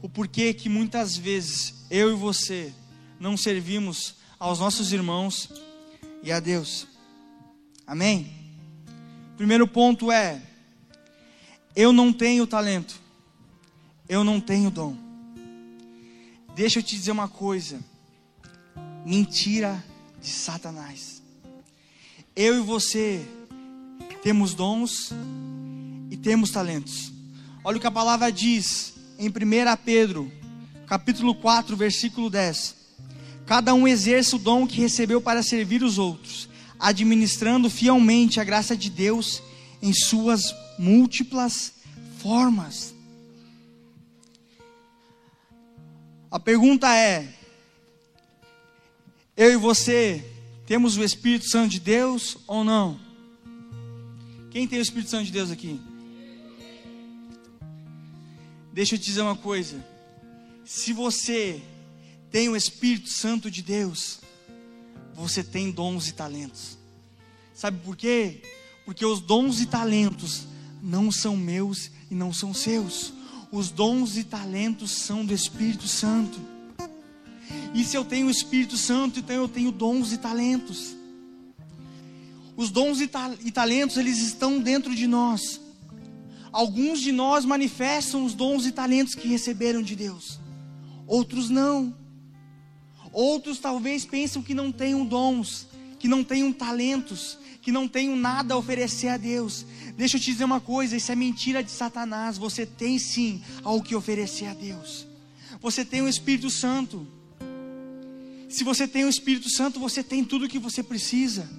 O 0.02 0.10
porquê 0.10 0.54
que 0.54 0.68
muitas 0.68 1.16
vezes 1.16 1.86
eu 1.90 2.12
e 2.12 2.16
você 2.16 2.74
não 3.20 3.36
servimos 3.36 4.16
aos 4.40 4.60
nossos 4.60 4.92
irmãos 4.92 5.50
e 6.24 6.32
a 6.32 6.40
Deus. 6.40 6.88
Amém? 7.86 8.32
Primeiro 9.36 9.68
ponto 9.68 10.12
é: 10.12 10.42
eu 11.76 11.94
não 11.94 12.12
tenho 12.12 12.48
talento, 12.48 13.00
eu 14.10 14.24
não 14.24 14.40
tenho 14.40 14.70
dom. 14.70 14.96
Deixa 16.56 16.80
eu 16.80 16.84
te 16.84 16.96
dizer 16.96 17.12
uma 17.12 17.28
coisa: 17.28 17.80
mentira 19.06 19.84
de 20.22 20.30
Satanás. 20.30 21.22
Eu 22.36 22.58
e 22.58 22.62
você 22.62 23.26
temos 24.22 24.54
dons 24.54 25.12
e 26.12 26.18
temos 26.18 26.52
talentos. 26.52 27.12
Olha 27.64 27.78
o 27.78 27.80
que 27.80 27.88
a 27.88 27.92
palavra 27.92 28.32
diz 28.32 28.94
em 29.18 29.30
1 29.30 29.32
Pedro, 29.84 30.32
capítulo 30.86 31.36
4, 31.36 31.76
versículo 31.76 32.30
10. 32.30 32.76
Cada 33.48 33.74
um 33.74 33.88
exerce 33.88 34.36
o 34.36 34.40
dom 34.40 34.68
que 34.68 34.80
recebeu 34.80 35.20
para 35.20 35.42
servir 35.42 35.82
os 35.82 35.98
outros 35.98 36.48
administrando 36.80 37.70
fielmente 37.70 38.40
a 38.40 38.44
graça 38.44 38.76
de 38.76 38.90
Deus 38.90 39.42
em 39.82 39.94
suas 39.94 40.56
múltiplas 40.78 41.74
formas. 42.20 42.94
A 46.30 46.40
pergunta 46.40 46.94
é: 46.96 47.34
eu 49.36 49.52
e 49.52 49.56
você 49.56 50.24
temos 50.66 50.98
o 50.98 51.04
Espírito 51.04 51.50
Santo 51.50 51.70
de 51.70 51.80
Deus 51.80 52.38
ou 52.48 52.64
não? 52.64 53.00
Quem 54.52 54.68
tem 54.68 54.80
o 54.80 54.82
Espírito 54.82 55.10
Santo 55.10 55.26
de 55.26 55.32
Deus 55.32 55.52
aqui? 55.52 55.80
Deixa 58.74 58.96
eu 58.96 59.00
te 59.00 59.06
dizer 59.06 59.22
uma 59.22 59.36
coisa. 59.36 59.84
Se 60.64 60.94
você 60.94 61.62
tem 62.32 62.50
o 62.50 62.56
Espírito 62.56 63.10
Santo 63.10 63.50
de 63.50 63.62
Deus, 63.62 64.20
você 65.14 65.44
tem 65.44 65.72
dons 65.72 66.08
e 66.08 66.14
talentos. 66.14 66.78
Sabe 67.54 67.80
por 67.84 67.96
quê? 67.96 68.42
Porque 68.86 69.06
os 69.06 69.20
dons 69.20 69.60
e 69.60 69.66
talentos 69.66 70.44
não 70.82 71.12
são 71.12 71.36
meus 71.36 71.90
e 72.12 72.16
não 72.16 72.32
são 72.32 72.54
seus. 72.54 73.14
Os 73.52 73.70
dons 73.72 74.18
e 74.18 74.24
talentos 74.24 74.92
são 74.92 75.26
do 75.26 75.34
Espírito 75.34 75.88
Santo. 75.88 76.40
E 77.74 77.84
se 77.84 77.96
eu 77.96 78.06
tenho 78.06 78.28
o 78.28 78.32
Espírito 78.32 78.78
Santo, 78.78 79.20
então 79.20 79.36
eu 79.36 79.48
tenho 79.48 79.72
dons 79.72 80.12
e 80.12 80.18
talentos. 80.18 80.96
Os 82.56 82.70
dons 82.72 83.00
e, 83.00 83.08
ta 83.08 83.34
e 83.44 83.52
talentos, 83.52 83.98
eles 83.98 84.18
estão 84.20 84.60
dentro 84.60 84.96
de 84.96 85.08
nós. 85.08 85.62
Alguns 86.52 87.00
de 87.00 87.12
nós 87.12 87.46
manifestam 87.46 88.26
os 88.26 88.34
dons 88.34 88.66
e 88.66 88.72
talentos 88.72 89.14
que 89.14 89.28
receberam 89.28 89.82
de 89.82 89.96
Deus, 89.96 90.40
outros 91.06 91.50
não. 91.50 91.96
Outros 93.12 93.60
talvez 93.60 94.06
pensam 94.06 94.42
que 94.42 94.54
não 94.54 94.72
tenham 94.72 95.06
dons, 95.06 95.68
que 96.00 96.08
não 96.08 96.24
tenham 96.24 96.52
talentos, 96.52 97.38
que 97.62 97.72
não 97.72 97.88
tenham 97.88 98.16
nada 98.16 98.54
a 98.54 98.58
oferecer 98.58 99.10
a 99.10 99.18
Deus. 99.18 99.66
Deixa 99.98 100.18
eu 100.18 100.22
te 100.22 100.32
dizer 100.32 100.46
uma 100.46 100.62
coisa: 100.62 100.96
isso 100.96 101.12
é 101.12 101.16
mentira 101.16 101.64
de 101.64 101.72
Satanás. 101.72 102.38
Você 102.38 102.66
tem 102.66 102.98
sim 103.00 103.42
algo 103.64 103.84
que 103.84 103.96
oferecer 103.96 104.46
a 104.46 104.54
Deus. 104.54 105.06
Você 105.62 105.84
tem 105.84 106.02
o 106.02 106.08
Espírito 106.08 106.50
Santo. 106.50 107.08
Se 108.48 108.64
você 108.64 108.88
tem 108.88 109.04
o 109.04 109.10
Espírito 109.10 109.50
Santo, 109.50 109.80
você 109.80 110.02
tem 110.02 110.24
tudo 110.24 110.46
o 110.46 110.48
que 110.48 110.60
você 110.60 110.82
precisa. 110.82 111.50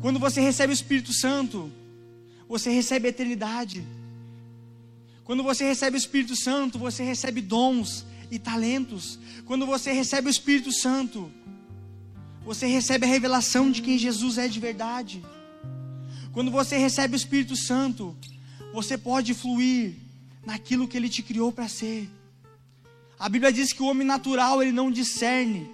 Quando 0.00 0.18
você 0.18 0.40
recebe 0.40 0.72
o 0.72 0.74
Espírito 0.74 1.12
Santo, 1.12 1.70
você 2.48 2.70
recebe 2.70 3.06
a 3.06 3.10
eternidade. 3.10 3.84
Quando 5.24 5.42
você 5.42 5.64
recebe 5.64 5.96
o 5.96 5.98
Espírito 5.98 6.36
Santo, 6.36 6.78
você 6.78 7.02
recebe 7.02 7.40
dons 7.40 8.04
e 8.30 8.38
talentos. 8.38 9.18
Quando 9.44 9.66
você 9.66 9.92
recebe 9.92 10.28
o 10.28 10.30
Espírito 10.30 10.72
Santo, 10.72 11.30
você 12.44 12.66
recebe 12.66 13.06
a 13.06 13.08
revelação 13.08 13.70
de 13.70 13.80
quem 13.80 13.98
Jesus 13.98 14.38
é 14.38 14.48
de 14.48 14.60
verdade. 14.60 15.24
Quando 16.32 16.50
você 16.50 16.76
recebe 16.76 17.14
o 17.14 17.16
Espírito 17.16 17.56
Santo, 17.56 18.16
você 18.72 18.98
pode 18.98 19.32
fluir 19.34 19.94
naquilo 20.44 20.86
que 20.88 20.96
ele 20.96 21.08
te 21.08 21.22
criou 21.22 21.52
para 21.52 21.68
ser. 21.68 22.10
A 23.18 23.28
Bíblia 23.28 23.52
diz 23.52 23.72
que 23.72 23.82
o 23.82 23.86
homem 23.86 24.06
natural 24.06 24.62
ele 24.62 24.72
não 24.72 24.90
discerne 24.90 25.70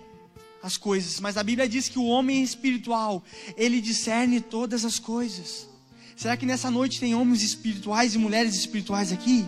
as 0.62 0.76
coisas, 0.76 1.19
mas 1.19 1.37
a 1.37 1.42
Bíblia 1.42 1.69
diz 1.69 1.88
que 1.88 1.99
o 1.99 2.04
homem 2.04 2.42
espiritual, 2.42 3.25
ele 3.57 3.80
discerne 3.80 4.40
todas 4.40 4.85
as 4.85 4.99
coisas. 4.99 5.66
Será 6.14 6.37
que 6.37 6.45
nessa 6.45 6.71
noite 6.71 7.00
tem 7.00 7.14
homens 7.14 7.42
espirituais 7.42 8.14
e 8.14 8.19
mulheres 8.19 8.54
espirituais 8.54 9.11
aqui? 9.11 9.47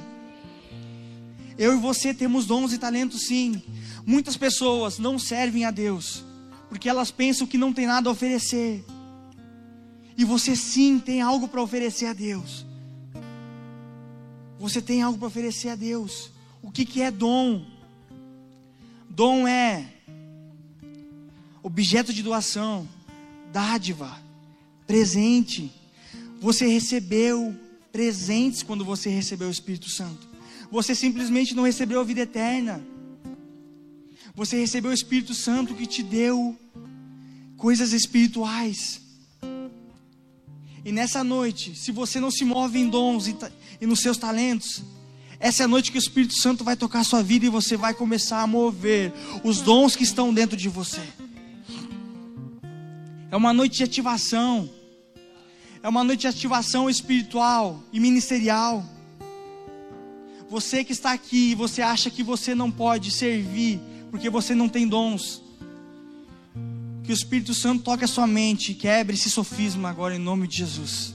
Eu 1.58 1.74
e 1.74 1.78
você 1.78 2.12
temos 2.14 2.46
dons 2.46 2.72
e 2.72 2.78
talentos 2.78 3.26
sim. 3.26 3.62
Muitas 4.04 4.36
pessoas 4.36 4.98
não 4.98 5.18
servem 5.18 5.64
a 5.64 5.70
Deus 5.70 6.24
porque 6.72 6.88
elas 6.88 7.10
pensam 7.10 7.46
que 7.46 7.58
não 7.58 7.70
tem 7.70 7.86
nada 7.86 8.08
a 8.08 8.12
oferecer. 8.12 8.82
E 10.16 10.24
você 10.24 10.56
sim 10.56 10.98
tem 10.98 11.20
algo 11.20 11.46
para 11.46 11.60
oferecer 11.60 12.06
a 12.06 12.14
Deus. 12.14 12.64
Você 14.58 14.80
tem 14.80 15.02
algo 15.02 15.18
para 15.18 15.28
oferecer 15.28 15.68
a 15.68 15.74
Deus. 15.74 16.30
O 16.62 16.70
que, 16.72 16.86
que 16.86 17.02
é 17.02 17.10
dom? 17.10 17.66
Dom 19.06 19.46
é 19.46 19.86
objeto 21.62 22.10
de 22.10 22.22
doação, 22.22 22.88
dádiva, 23.52 24.18
presente. 24.86 25.70
Você 26.40 26.66
recebeu 26.66 27.54
presentes 27.92 28.62
quando 28.62 28.82
você 28.82 29.10
recebeu 29.10 29.48
o 29.48 29.52
Espírito 29.52 29.90
Santo. 29.90 30.26
Você 30.72 30.94
simplesmente 30.94 31.54
não 31.54 31.64
recebeu 31.64 32.00
a 32.00 32.02
vida 32.02 32.22
eterna. 32.22 32.82
Você 34.34 34.58
recebeu 34.58 34.90
o 34.90 34.94
Espírito 34.94 35.34
Santo 35.34 35.74
que 35.74 35.84
te 35.84 36.02
deu 36.02 36.58
coisas 37.58 37.92
espirituais. 37.92 39.02
E 40.82 40.90
nessa 40.90 41.22
noite, 41.22 41.76
se 41.76 41.92
você 41.92 42.18
não 42.18 42.30
se 42.30 42.42
move 42.42 42.78
em 42.78 42.88
dons 42.88 43.26
e, 43.26 43.36
e, 43.82 43.86
nos 43.86 44.00
seus 44.00 44.16
talentos, 44.16 44.82
essa 45.38 45.62
é 45.62 45.66
a 45.66 45.68
noite 45.68 45.92
que 45.92 45.98
o 45.98 46.06
Espírito 46.06 46.40
Santo 46.40 46.64
vai 46.64 46.74
tocar 46.74 47.00
a 47.00 47.04
sua 47.04 47.22
vida 47.22 47.44
e 47.44 47.50
você 47.50 47.76
vai 47.76 47.92
começar 47.92 48.40
a 48.40 48.46
mover 48.46 49.12
os 49.44 49.60
dons 49.60 49.94
que 49.94 50.04
estão 50.04 50.32
dentro 50.32 50.56
de 50.56 50.70
você. 50.70 51.02
É 53.30 53.36
uma 53.36 53.52
noite 53.52 53.76
de 53.76 53.84
ativação. 53.84 54.70
É 55.82 55.88
uma 55.88 56.02
noite 56.02 56.20
de 56.20 56.28
ativação 56.28 56.88
espiritual 56.88 57.84
e 57.92 58.00
ministerial. 58.00 58.82
Você 60.52 60.84
que 60.84 60.92
está 60.92 61.12
aqui, 61.12 61.54
você 61.54 61.80
acha 61.80 62.10
que 62.10 62.22
você 62.22 62.54
não 62.54 62.70
pode 62.70 63.10
servir 63.10 63.80
porque 64.10 64.28
você 64.28 64.54
não 64.54 64.68
tem 64.68 64.86
dons. 64.86 65.42
Que 67.02 67.10
o 67.10 67.14
Espírito 67.14 67.54
Santo 67.54 67.82
toque 67.82 68.04
a 68.04 68.06
sua 68.06 68.26
mente, 68.26 68.74
quebre 68.74 69.16
esse 69.16 69.30
sofisma 69.30 69.88
agora 69.88 70.14
em 70.14 70.18
nome 70.18 70.46
de 70.46 70.58
Jesus. 70.58 71.14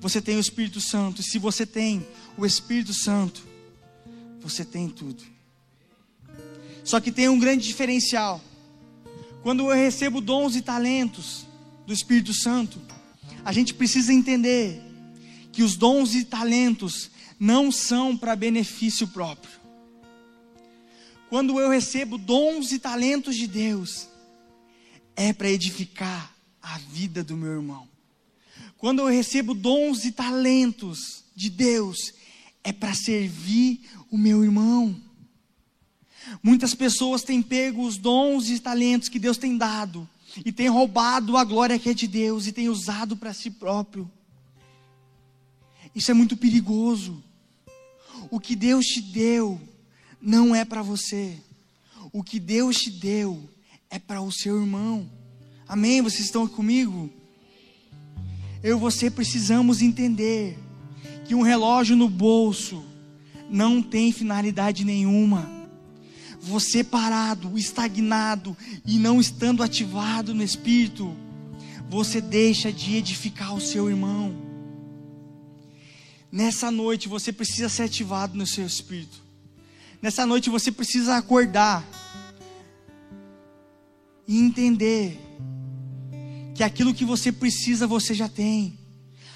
Você 0.00 0.22
tem 0.22 0.38
o 0.38 0.40
Espírito 0.40 0.80
Santo, 0.80 1.20
e 1.20 1.24
se 1.24 1.38
você 1.38 1.66
tem 1.66 2.06
o 2.38 2.46
Espírito 2.46 2.94
Santo, 2.94 3.46
você 4.40 4.64
tem 4.64 4.88
tudo. 4.88 5.22
Só 6.82 7.00
que 7.00 7.12
tem 7.12 7.28
um 7.28 7.38
grande 7.38 7.66
diferencial. 7.66 8.42
Quando 9.42 9.70
eu 9.70 9.76
recebo 9.76 10.22
dons 10.22 10.56
e 10.56 10.62
talentos 10.62 11.46
do 11.86 11.92
Espírito 11.92 12.32
Santo, 12.32 12.80
a 13.44 13.52
gente 13.52 13.74
precisa 13.74 14.10
entender 14.10 14.80
que 15.52 15.62
os 15.62 15.76
dons 15.76 16.14
e 16.14 16.24
talentos 16.24 17.10
não 17.38 17.70
são 17.70 18.16
para 18.16 18.34
benefício 18.34 19.06
próprio. 19.08 19.58
Quando 21.28 21.60
eu 21.60 21.68
recebo 21.68 22.16
dons 22.16 22.72
e 22.72 22.78
talentos 22.78 23.36
de 23.36 23.46
Deus, 23.46 24.08
é 25.14 25.32
para 25.32 25.50
edificar 25.50 26.34
a 26.62 26.78
vida 26.78 27.22
do 27.22 27.36
meu 27.36 27.52
irmão. 27.52 27.88
Quando 28.76 29.00
eu 29.00 29.06
recebo 29.06 29.54
dons 29.54 30.04
e 30.04 30.12
talentos 30.12 31.24
de 31.34 31.50
Deus, 31.50 32.14
é 32.64 32.72
para 32.72 32.94
servir 32.94 33.80
o 34.10 34.16
meu 34.16 34.42
irmão. 34.42 34.96
Muitas 36.42 36.74
pessoas 36.74 37.22
têm 37.22 37.42
pego 37.42 37.82
os 37.82 37.96
dons 37.96 38.48
e 38.48 38.58
talentos 38.58 39.08
que 39.08 39.18
Deus 39.18 39.36
tem 39.36 39.56
dado 39.56 40.08
e 40.44 40.52
têm 40.52 40.68
roubado 40.68 41.36
a 41.36 41.44
glória 41.44 41.78
que 41.78 41.88
é 41.88 41.94
de 41.94 42.06
Deus 42.06 42.46
e 42.46 42.52
têm 42.52 42.68
usado 42.68 43.16
para 43.16 43.32
si 43.32 43.50
próprio. 43.50 44.10
Isso 45.94 46.10
é 46.10 46.14
muito 46.14 46.36
perigoso. 46.36 47.22
O 48.30 48.38
que 48.38 48.54
Deus 48.54 48.84
te 48.86 49.00
deu 49.00 49.60
não 50.20 50.54
é 50.54 50.64
para 50.64 50.82
você. 50.82 51.36
O 52.12 52.22
que 52.22 52.38
Deus 52.38 52.76
te 52.76 52.90
deu 52.90 53.48
é 53.90 53.98
para 53.98 54.20
o 54.20 54.32
seu 54.32 54.60
irmão. 54.60 55.08
Amém? 55.66 56.02
Vocês 56.02 56.24
estão 56.24 56.46
comigo? 56.46 57.10
Eu 58.62 58.76
e 58.76 58.80
você 58.80 59.10
precisamos 59.10 59.80
entender 59.82 60.58
que 61.26 61.34
um 61.34 61.42
relógio 61.42 61.94
no 61.96 62.08
bolso 62.08 62.84
não 63.50 63.82
tem 63.82 64.12
finalidade 64.12 64.84
nenhuma. 64.84 65.48
Você 66.40 66.82
parado, 66.82 67.58
estagnado 67.58 68.56
e 68.86 68.98
não 68.98 69.20
estando 69.20 69.62
ativado 69.62 70.34
no 70.34 70.42
espírito, 70.42 71.14
você 71.88 72.20
deixa 72.20 72.72
de 72.72 72.96
edificar 72.96 73.54
o 73.54 73.60
seu 73.60 73.88
irmão. 73.88 74.47
Nessa 76.30 76.70
noite 76.70 77.08
você 77.08 77.32
precisa 77.32 77.68
ser 77.68 77.84
ativado 77.84 78.36
no 78.36 78.46
seu 78.46 78.66
espírito. 78.66 79.22
Nessa 80.00 80.26
noite 80.26 80.50
você 80.50 80.70
precisa 80.70 81.16
acordar 81.16 81.86
e 84.26 84.38
entender 84.38 85.18
que 86.54 86.62
aquilo 86.62 86.92
que 86.92 87.04
você 87.04 87.32
precisa 87.32 87.86
você 87.86 88.12
já 88.14 88.28
tem. 88.28 88.78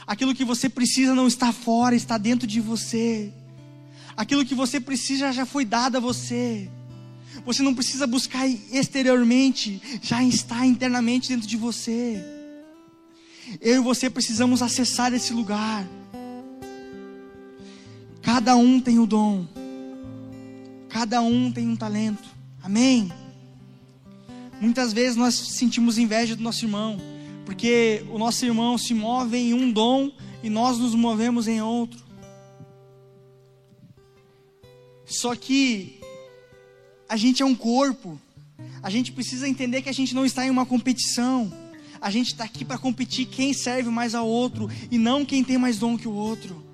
Aquilo 0.07 0.35
que 0.35 0.45
você 0.45 0.69
precisa 0.69 1.15
não 1.15 1.27
está 1.27 1.53
fora, 1.53 1.95
está 1.95 2.19
dentro 2.19 2.47
de 2.47 2.61
você. 2.61 3.33
Aquilo 4.17 4.45
que 4.45 4.55
você 4.55 4.79
precisa 4.79 5.33
já 5.33 5.47
foi 5.47 5.65
dado 5.65 5.97
a 5.97 6.01
você. 6.01 6.69
Você 7.47 7.63
não 7.63 7.75
precisa 7.75 8.07
buscar 8.07 8.47
exteriormente, 8.47 9.81
já 10.03 10.23
está 10.23 10.67
internamente 10.67 11.29
dentro 11.31 11.49
de 11.49 11.57
você. 11.57 12.23
Eu 13.61 13.77
e 13.77 13.85
você 13.85 14.11
precisamos 14.11 14.61
acessar 14.61 15.15
esse 15.15 15.33
lugar. 15.33 15.87
Cada 18.23 18.57
um 18.57 18.81
tem 18.81 18.99
o 19.01 19.07
dom. 19.07 19.47
Cada 20.89 21.21
um 21.21 21.51
tem 21.51 21.69
um 21.69 21.77
talento. 21.77 22.29
Amém? 22.63 23.11
Muitas 24.61 24.93
vezes 24.93 25.17
nós 25.17 25.35
sentimos 25.35 25.99
inveja 25.99 26.37
do 26.37 26.43
nosso 26.43 26.65
irmão, 26.65 26.97
porque 27.45 28.05
o 28.11 28.19
nosso 28.19 28.45
irmão 28.45 28.79
se 28.79 28.95
move 28.95 29.37
em 29.37 29.53
um 29.53 29.73
dom 29.73 30.13
e 30.41 30.49
nós 30.49 30.79
nos 30.79 30.95
movemos 30.95 31.49
em 31.49 31.61
outro. 31.61 32.01
Só 35.05 35.35
que 35.35 35.99
a 37.09 37.17
gente 37.17 37.43
é 37.43 37.45
um 37.45 37.57
corpo, 37.57 38.21
a 38.83 38.89
gente 38.89 39.11
precisa 39.11 39.49
entender 39.49 39.83
que 39.83 39.89
a 39.89 39.93
gente 39.93 40.15
não 40.15 40.25
está 40.25 40.47
em 40.47 40.51
uma 40.51 40.65
competição. 40.65 41.53
A 42.01 42.11
gente 42.11 42.29
está 42.29 42.45
aqui 42.45 42.65
para 42.65 42.79
competir 42.79 43.27
quem 43.27 43.53
serve 43.53 43.91
mais 43.91 44.15
ao 44.15 44.27
outro 44.27 44.69
e 44.91 44.99
não 44.99 45.25
quem 45.25 45.43
tem 45.43 45.59
mais 45.59 45.79
dom 45.79 45.99
que 45.99 46.09
o 46.09 46.15
outro. 46.15 46.72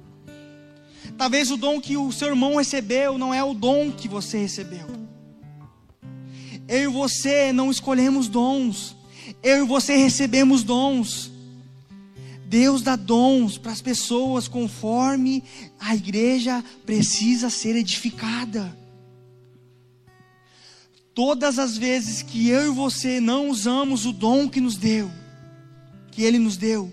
Talvez 1.18 1.50
o 1.50 1.56
dom 1.56 1.80
que 1.80 1.96
o 1.96 2.12
seu 2.12 2.28
irmão 2.28 2.54
recebeu 2.54 3.18
não 3.18 3.34
é 3.34 3.42
o 3.42 3.52
dom 3.52 3.90
que 3.90 4.06
você 4.06 4.38
recebeu. 4.38 4.86
Eu 6.68 6.84
e 6.84 6.86
você 6.86 7.52
não 7.52 7.72
escolhemos 7.72 8.28
dons. 8.28 8.94
Eu 9.42 9.64
e 9.64 9.66
você 9.66 9.96
recebemos 9.96 10.62
dons. 10.62 11.32
Deus 12.46 12.82
dá 12.82 12.94
dons 12.94 13.58
para 13.58 13.72
as 13.72 13.82
pessoas 13.82 14.46
conforme 14.46 15.42
a 15.80 15.94
igreja 15.96 16.64
precisa 16.86 17.50
ser 17.50 17.74
edificada. 17.74 18.78
Todas 21.12 21.58
as 21.58 21.76
vezes 21.76 22.22
que 22.22 22.48
eu 22.48 22.72
e 22.72 22.74
você 22.74 23.18
não 23.18 23.48
usamos 23.48 24.06
o 24.06 24.12
dom 24.12 24.48
que 24.48 24.60
nos 24.60 24.76
deu, 24.76 25.10
que 26.12 26.22
Ele 26.22 26.38
nos 26.38 26.56
deu, 26.56 26.92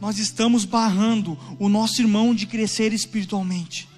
nós 0.00 0.18
estamos 0.18 0.64
barrando 0.64 1.38
o 1.58 1.68
nosso 1.68 2.00
irmão 2.00 2.34
de 2.34 2.46
crescer 2.46 2.92
espiritualmente. 2.92 3.88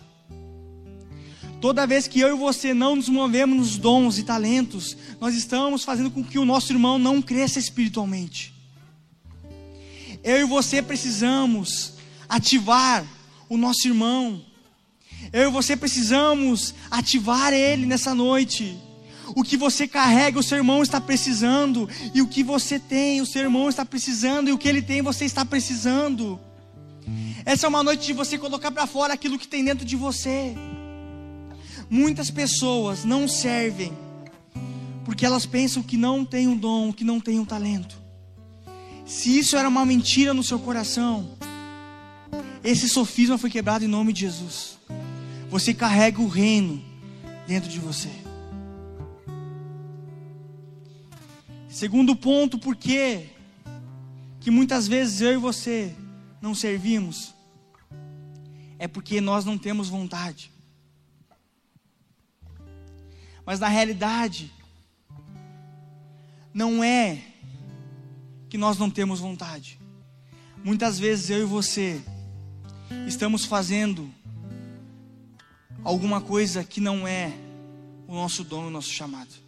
Toda 1.60 1.86
vez 1.86 2.06
que 2.06 2.20
eu 2.20 2.36
e 2.36 2.38
você 2.38 2.72
não 2.72 2.94
nos 2.94 3.08
movemos 3.08 3.56
nos 3.56 3.78
dons 3.78 4.18
e 4.18 4.22
talentos, 4.22 4.96
nós 5.20 5.34
estamos 5.34 5.82
fazendo 5.82 6.10
com 6.10 6.22
que 6.22 6.38
o 6.38 6.44
nosso 6.44 6.72
irmão 6.72 6.98
não 6.98 7.20
cresça 7.20 7.58
espiritualmente. 7.58 8.54
Eu 10.22 10.38
e 10.38 10.44
você 10.44 10.80
precisamos 10.80 11.94
ativar 12.28 13.04
o 13.48 13.56
nosso 13.56 13.88
irmão. 13.88 14.44
Eu 15.32 15.48
e 15.48 15.52
você 15.52 15.76
precisamos 15.76 16.74
ativar 16.90 17.52
ele 17.52 17.86
nessa 17.86 18.14
noite. 18.14 18.78
O 19.34 19.42
que 19.42 19.56
você 19.56 19.86
carrega, 19.86 20.38
o 20.38 20.42
seu 20.42 20.58
irmão 20.58 20.82
está 20.82 21.00
precisando. 21.00 21.88
E 22.14 22.22
o 22.22 22.26
que 22.26 22.42
você 22.42 22.78
tem, 22.78 23.20
o 23.20 23.26
seu 23.26 23.42
irmão 23.42 23.68
está 23.68 23.84
precisando. 23.84 24.48
E 24.48 24.52
o 24.52 24.58
que 24.58 24.68
ele 24.68 24.82
tem, 24.82 25.02
você 25.02 25.24
está 25.24 25.44
precisando. 25.44 26.38
Essa 27.44 27.66
é 27.66 27.68
uma 27.68 27.82
noite 27.82 28.06
de 28.06 28.12
você 28.12 28.36
colocar 28.36 28.70
para 28.70 28.86
fora 28.86 29.14
aquilo 29.14 29.38
que 29.38 29.48
tem 29.48 29.64
dentro 29.64 29.84
de 29.84 29.96
você. 29.96 30.54
Muitas 31.88 32.30
pessoas 32.30 33.04
não 33.04 33.26
servem 33.26 33.92
porque 35.08 35.24
elas 35.24 35.46
pensam 35.46 35.82
que 35.82 35.96
não 35.96 36.22
tem 36.22 36.46
um 36.46 36.54
dom, 36.54 36.92
que 36.92 37.02
não 37.02 37.18
tem 37.18 37.40
um 37.40 37.44
talento. 37.44 37.96
Se 39.06 39.38
isso 39.38 39.56
era 39.56 39.66
uma 39.66 39.86
mentira 39.86 40.34
no 40.34 40.42
seu 40.42 40.58
coração, 40.58 41.30
esse 42.62 42.90
sofisma 42.90 43.38
foi 43.38 43.48
quebrado 43.48 43.82
em 43.82 43.88
nome 43.88 44.12
de 44.12 44.20
Jesus. 44.20 44.78
Você 45.48 45.72
carrega 45.72 46.20
o 46.20 46.28
reino 46.28 46.84
dentro 47.46 47.70
de 47.70 47.78
você. 47.78 48.10
Segundo 51.68 52.16
ponto, 52.16 52.58
por 52.58 52.74
que 52.74 53.28
que 54.40 54.50
muitas 54.50 54.88
vezes 54.88 55.20
eu 55.20 55.34
e 55.34 55.36
você 55.36 55.94
não 56.40 56.54
servimos? 56.54 57.34
É 58.78 58.88
porque 58.88 59.20
nós 59.20 59.44
não 59.44 59.58
temos 59.58 59.88
vontade. 59.88 60.50
Mas 63.44 63.60
na 63.60 63.68
realidade, 63.68 64.50
não 66.54 66.82
é 66.82 67.22
que 68.48 68.56
nós 68.56 68.78
não 68.78 68.90
temos 68.90 69.20
vontade. 69.20 69.78
Muitas 70.64 70.98
vezes 70.98 71.28
eu 71.28 71.42
e 71.42 71.44
você 71.44 72.00
estamos 73.06 73.44
fazendo 73.44 74.10
alguma 75.84 76.20
coisa 76.20 76.64
que 76.64 76.80
não 76.80 77.06
é 77.06 77.32
o 78.06 78.14
nosso 78.14 78.42
dom, 78.42 78.66
o 78.66 78.70
nosso 78.70 78.90
chamado. 78.90 79.47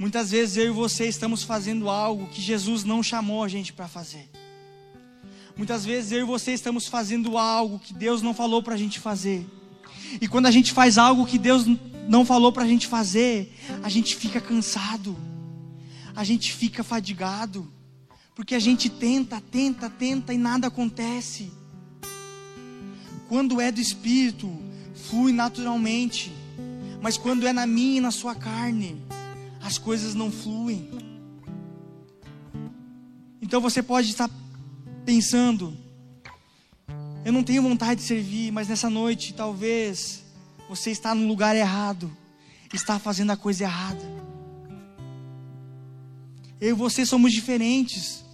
Muitas 0.00 0.30
vezes 0.30 0.56
eu 0.56 0.68
e 0.68 0.70
você 0.70 1.06
estamos 1.08 1.42
fazendo 1.42 1.90
algo 1.90 2.26
que 2.28 2.40
Jesus 2.40 2.84
não 2.84 3.02
chamou 3.02 3.44
a 3.44 3.48
gente 3.48 3.70
para 3.70 3.86
fazer. 3.86 4.30
Muitas 5.54 5.84
vezes 5.84 6.10
eu 6.10 6.20
e 6.20 6.24
você 6.24 6.52
estamos 6.52 6.86
fazendo 6.86 7.36
algo 7.36 7.78
que 7.78 7.92
Deus 7.92 8.22
não 8.22 8.32
falou 8.32 8.62
para 8.62 8.76
a 8.76 8.78
gente 8.78 8.98
fazer. 8.98 9.46
E 10.18 10.26
quando 10.26 10.46
a 10.46 10.50
gente 10.50 10.72
faz 10.72 10.96
algo 10.96 11.26
que 11.26 11.36
Deus 11.38 11.66
não 12.08 12.24
falou 12.24 12.50
para 12.50 12.62
a 12.62 12.66
gente 12.66 12.86
fazer, 12.86 13.54
a 13.82 13.90
gente 13.90 14.16
fica 14.16 14.40
cansado, 14.40 15.14
a 16.16 16.24
gente 16.24 16.50
fica 16.54 16.82
fadigado, 16.82 17.70
porque 18.34 18.54
a 18.54 18.58
gente 18.58 18.88
tenta, 18.88 19.38
tenta, 19.50 19.90
tenta 19.90 20.32
e 20.32 20.38
nada 20.38 20.68
acontece. 20.68 21.52
Quando 23.28 23.60
é 23.60 23.70
do 23.70 23.82
Espírito, 23.82 24.50
flui 24.94 25.30
naturalmente, 25.30 26.32
mas 27.02 27.18
quando 27.18 27.46
é 27.46 27.52
na 27.52 27.66
minha 27.66 27.98
e 27.98 28.00
na 28.00 28.10
sua 28.10 28.34
carne, 28.34 29.09
as 29.70 29.78
coisas 29.78 30.16
não 30.16 30.32
fluem. 30.32 30.90
Então 33.40 33.60
você 33.60 33.80
pode 33.80 34.10
estar 34.10 34.28
pensando, 35.06 35.76
eu 37.24 37.32
não 37.32 37.44
tenho 37.44 37.62
vontade 37.62 38.00
de 38.00 38.06
servir, 38.06 38.50
mas 38.50 38.66
nessa 38.66 38.90
noite 38.90 39.32
talvez 39.32 40.24
você 40.68 40.90
está 40.90 41.14
no 41.14 41.24
lugar 41.28 41.54
errado, 41.54 42.10
está 42.74 42.98
fazendo 42.98 43.30
a 43.30 43.36
coisa 43.36 43.62
errada. 43.62 44.02
Eu 46.60 46.70
e 46.70 46.72
você 46.72 47.06
somos 47.06 47.32
diferentes. 47.32 48.24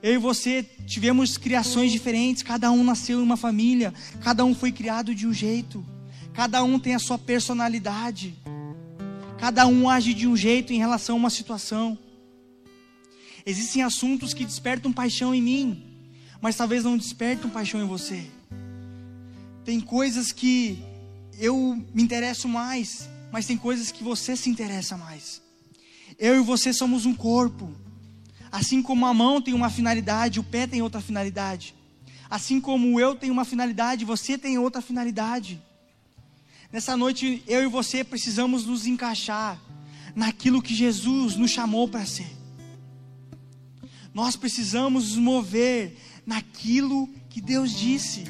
Eu 0.00 0.14
e 0.14 0.18
você 0.18 0.62
tivemos 0.86 1.36
criações 1.36 1.90
diferentes, 1.90 2.44
cada 2.44 2.70
um 2.70 2.84
nasceu 2.84 3.18
em 3.18 3.22
uma 3.22 3.36
família, 3.36 3.92
cada 4.20 4.44
um 4.44 4.54
foi 4.54 4.70
criado 4.70 5.12
de 5.12 5.26
um 5.26 5.32
jeito, 5.32 5.84
cada 6.32 6.62
um 6.62 6.78
tem 6.78 6.94
a 6.94 7.00
sua 7.00 7.18
personalidade, 7.18 8.34
cada 9.44 9.66
um 9.66 9.90
age 9.90 10.14
de 10.14 10.26
um 10.26 10.34
jeito 10.34 10.72
em 10.72 10.78
relação 10.78 11.16
a 11.16 11.18
uma 11.18 11.28
situação. 11.28 11.98
Existem 13.44 13.82
assuntos 13.82 14.32
que 14.32 14.42
despertam 14.42 14.90
paixão 14.90 15.34
em 15.34 15.42
mim, 15.42 15.84
mas 16.40 16.56
talvez 16.56 16.82
não 16.82 16.96
despertem 16.96 17.50
paixão 17.50 17.82
em 17.82 17.86
você. 17.86 18.24
Tem 19.62 19.78
coisas 19.80 20.32
que 20.32 20.82
eu 21.38 21.78
me 21.92 22.02
interesso 22.02 22.48
mais, 22.48 23.06
mas 23.30 23.44
tem 23.44 23.54
coisas 23.54 23.92
que 23.92 24.02
você 24.02 24.34
se 24.34 24.48
interessa 24.48 24.96
mais. 24.96 25.42
Eu 26.18 26.40
e 26.40 26.42
você 26.42 26.72
somos 26.72 27.04
um 27.04 27.12
corpo. 27.12 27.70
Assim 28.50 28.80
como 28.80 29.04
a 29.04 29.12
mão 29.12 29.42
tem 29.42 29.52
uma 29.52 29.68
finalidade, 29.68 30.40
o 30.40 30.44
pé 30.44 30.66
tem 30.66 30.80
outra 30.80 31.02
finalidade. 31.02 31.74
Assim 32.30 32.58
como 32.58 32.98
eu 32.98 33.14
tenho 33.14 33.34
uma 33.34 33.44
finalidade, 33.44 34.06
você 34.06 34.38
tem 34.38 34.56
outra 34.56 34.80
finalidade. 34.80 35.62
Nessa 36.74 36.96
noite, 36.96 37.40
eu 37.46 37.62
e 37.62 37.68
você 37.68 38.02
precisamos 38.02 38.66
nos 38.66 38.84
encaixar 38.84 39.62
naquilo 40.12 40.60
que 40.60 40.74
Jesus 40.74 41.36
nos 41.36 41.52
chamou 41.52 41.86
para 41.86 42.04
ser. 42.04 42.26
Nós 44.12 44.34
precisamos 44.34 45.10
nos 45.10 45.18
mover 45.18 45.96
naquilo 46.26 47.08
que 47.30 47.40
Deus 47.40 47.70
disse. 47.70 48.24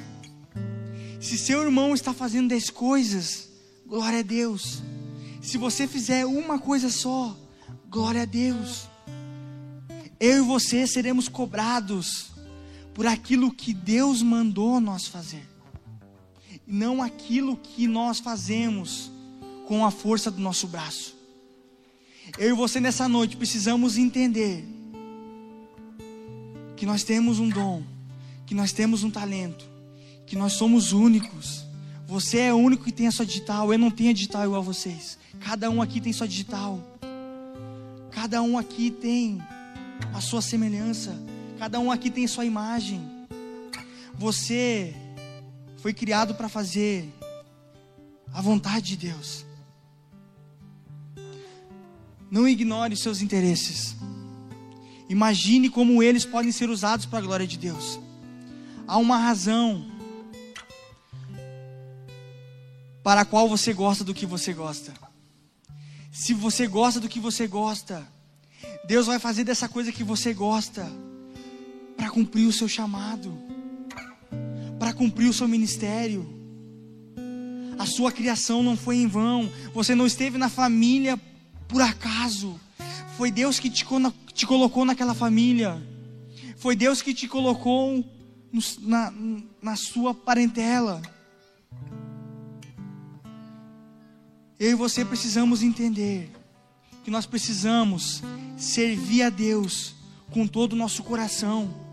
Se 1.22 1.38
seu 1.38 1.62
irmão 1.62 1.94
está 1.94 2.12
fazendo 2.12 2.50
dez 2.50 2.68
coisas, 2.68 3.48
glória 3.86 4.18
a 4.18 4.22
Deus. 4.22 4.82
Se 5.40 5.56
você 5.56 5.88
fizer 5.88 6.26
uma 6.26 6.58
coisa 6.58 6.90
só, 6.90 7.34
glória 7.88 8.24
a 8.24 8.26
Deus. 8.26 8.90
Eu 10.20 10.44
e 10.44 10.46
você 10.46 10.86
seremos 10.86 11.30
cobrados 11.30 12.26
por 12.92 13.06
aquilo 13.06 13.50
que 13.50 13.72
Deus 13.72 14.20
mandou 14.20 14.82
nós 14.82 15.06
fazer, 15.06 15.48
não 16.66 17.02
aquilo 17.02 17.56
que 17.56 17.86
nós 17.86 18.18
fazemos 18.18 19.10
com 19.66 19.84
a 19.84 19.90
força 19.90 20.30
do 20.30 20.40
nosso 20.40 20.66
braço. 20.66 21.14
Eu 22.38 22.50
e 22.50 22.52
você 22.52 22.80
nessa 22.80 23.08
noite 23.08 23.36
precisamos 23.36 23.98
entender 23.98 24.64
que 26.76 26.86
nós 26.86 27.04
temos 27.04 27.38
um 27.38 27.48
dom, 27.48 27.82
que 28.46 28.54
nós 28.54 28.72
temos 28.72 29.04
um 29.04 29.10
talento, 29.10 29.64
que 30.26 30.36
nós 30.36 30.54
somos 30.54 30.92
únicos. 30.92 31.64
Você 32.06 32.38
é 32.38 32.54
o 32.54 32.58
único 32.58 32.84
que 32.84 32.92
tem 32.92 33.06
a 33.06 33.12
sua 33.12 33.26
digital, 33.26 33.72
eu 33.72 33.78
não 33.78 33.90
tenho 33.90 34.10
a 34.10 34.14
digital 34.14 34.44
igual 34.44 34.60
a 34.60 34.64
vocês. 34.64 35.18
Cada 35.40 35.70
um 35.70 35.80
aqui 35.80 36.00
tem 36.00 36.12
sua 36.12 36.28
digital. 36.28 36.80
Cada 38.10 38.40
um 38.42 38.56
aqui 38.56 38.90
tem 38.90 39.42
a 40.12 40.20
sua 40.20 40.40
semelhança. 40.40 41.14
Cada 41.58 41.78
um 41.78 41.90
aqui 41.90 42.10
tem 42.10 42.26
sua 42.26 42.44
imagem. 42.44 43.00
Você 44.14 44.94
foi 45.84 45.92
criado 45.92 46.34
para 46.34 46.48
fazer 46.48 47.12
a 48.32 48.40
vontade 48.40 48.96
de 48.96 49.08
Deus. 49.08 49.44
Não 52.30 52.48
ignore 52.48 52.96
seus 52.96 53.20
interesses. 53.20 53.94
Imagine 55.10 55.68
como 55.68 56.02
eles 56.02 56.24
podem 56.24 56.50
ser 56.52 56.70
usados 56.70 57.04
para 57.04 57.18
a 57.18 57.20
glória 57.20 57.46
de 57.46 57.58
Deus. 57.58 58.00
Há 58.86 58.96
uma 58.96 59.18
razão 59.18 59.84
para 63.02 63.20
a 63.20 63.24
qual 63.26 63.46
você 63.46 63.74
gosta 63.74 64.02
do 64.02 64.14
que 64.14 64.24
você 64.24 64.54
gosta. 64.54 64.94
Se 66.10 66.32
você 66.32 66.66
gosta 66.66 66.98
do 66.98 67.10
que 67.10 67.20
você 67.20 67.46
gosta, 67.46 68.08
Deus 68.86 69.04
vai 69.04 69.18
fazer 69.18 69.44
dessa 69.44 69.68
coisa 69.68 69.92
que 69.92 70.02
você 70.02 70.32
gosta 70.32 70.90
para 71.94 72.08
cumprir 72.08 72.46
o 72.46 72.52
seu 72.54 72.68
chamado, 72.68 73.36
para 74.84 74.92
cumprir 74.92 75.30
o 75.30 75.32
seu 75.32 75.48
ministério. 75.48 76.28
A 77.78 77.86
sua 77.86 78.12
criação 78.12 78.62
não 78.62 78.76
foi 78.76 78.96
em 78.96 79.06
vão, 79.06 79.50
você 79.72 79.94
não 79.94 80.06
esteve 80.06 80.36
na 80.36 80.50
família 80.50 81.18
por 81.66 81.80
acaso. 81.80 82.60
Foi 83.16 83.30
Deus 83.30 83.58
que 83.58 83.70
te, 83.70 83.86
te 84.34 84.46
colocou 84.46 84.84
naquela 84.84 85.14
família. 85.14 85.82
Foi 86.58 86.76
Deus 86.76 87.00
que 87.00 87.14
te 87.14 87.26
colocou 87.26 88.04
no, 88.52 88.60
na, 88.82 89.10
na 89.62 89.74
sua 89.74 90.12
parentela. 90.12 91.00
Eu 94.60 94.72
e 94.72 94.74
você 94.74 95.02
precisamos 95.02 95.62
entender 95.62 96.30
que 97.02 97.10
nós 97.10 97.24
precisamos 97.24 98.22
servir 98.54 99.22
a 99.22 99.30
Deus 99.30 99.94
com 100.30 100.46
todo 100.46 100.74
o 100.74 100.76
nosso 100.76 101.02
coração. 101.02 101.83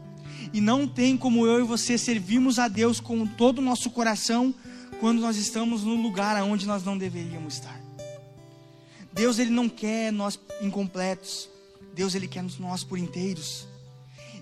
E 0.53 0.59
não 0.59 0.87
tem 0.87 1.15
como 1.15 1.45
eu 1.45 1.61
e 1.61 1.63
você 1.63 1.97
servirmos 1.97 2.59
a 2.59 2.67
Deus 2.67 2.99
com 2.99 3.25
todo 3.25 3.59
o 3.59 3.61
nosso 3.61 3.89
coração 3.89 4.53
quando 4.99 5.21
nós 5.21 5.37
estamos 5.37 5.83
no 5.83 5.95
lugar 5.95 6.35
aonde 6.35 6.65
nós 6.65 6.83
não 6.83 6.97
deveríamos 6.97 7.55
estar. 7.55 7.81
Deus 9.13 9.39
ele 9.39 9.49
não 9.49 9.67
quer 9.67 10.11
nós 10.11 10.39
incompletos. 10.61 11.49
Deus 11.93 12.15
ele 12.15 12.27
quer 12.27 12.43
nós 12.59 12.83
por 12.83 12.97
inteiros. 12.97 13.67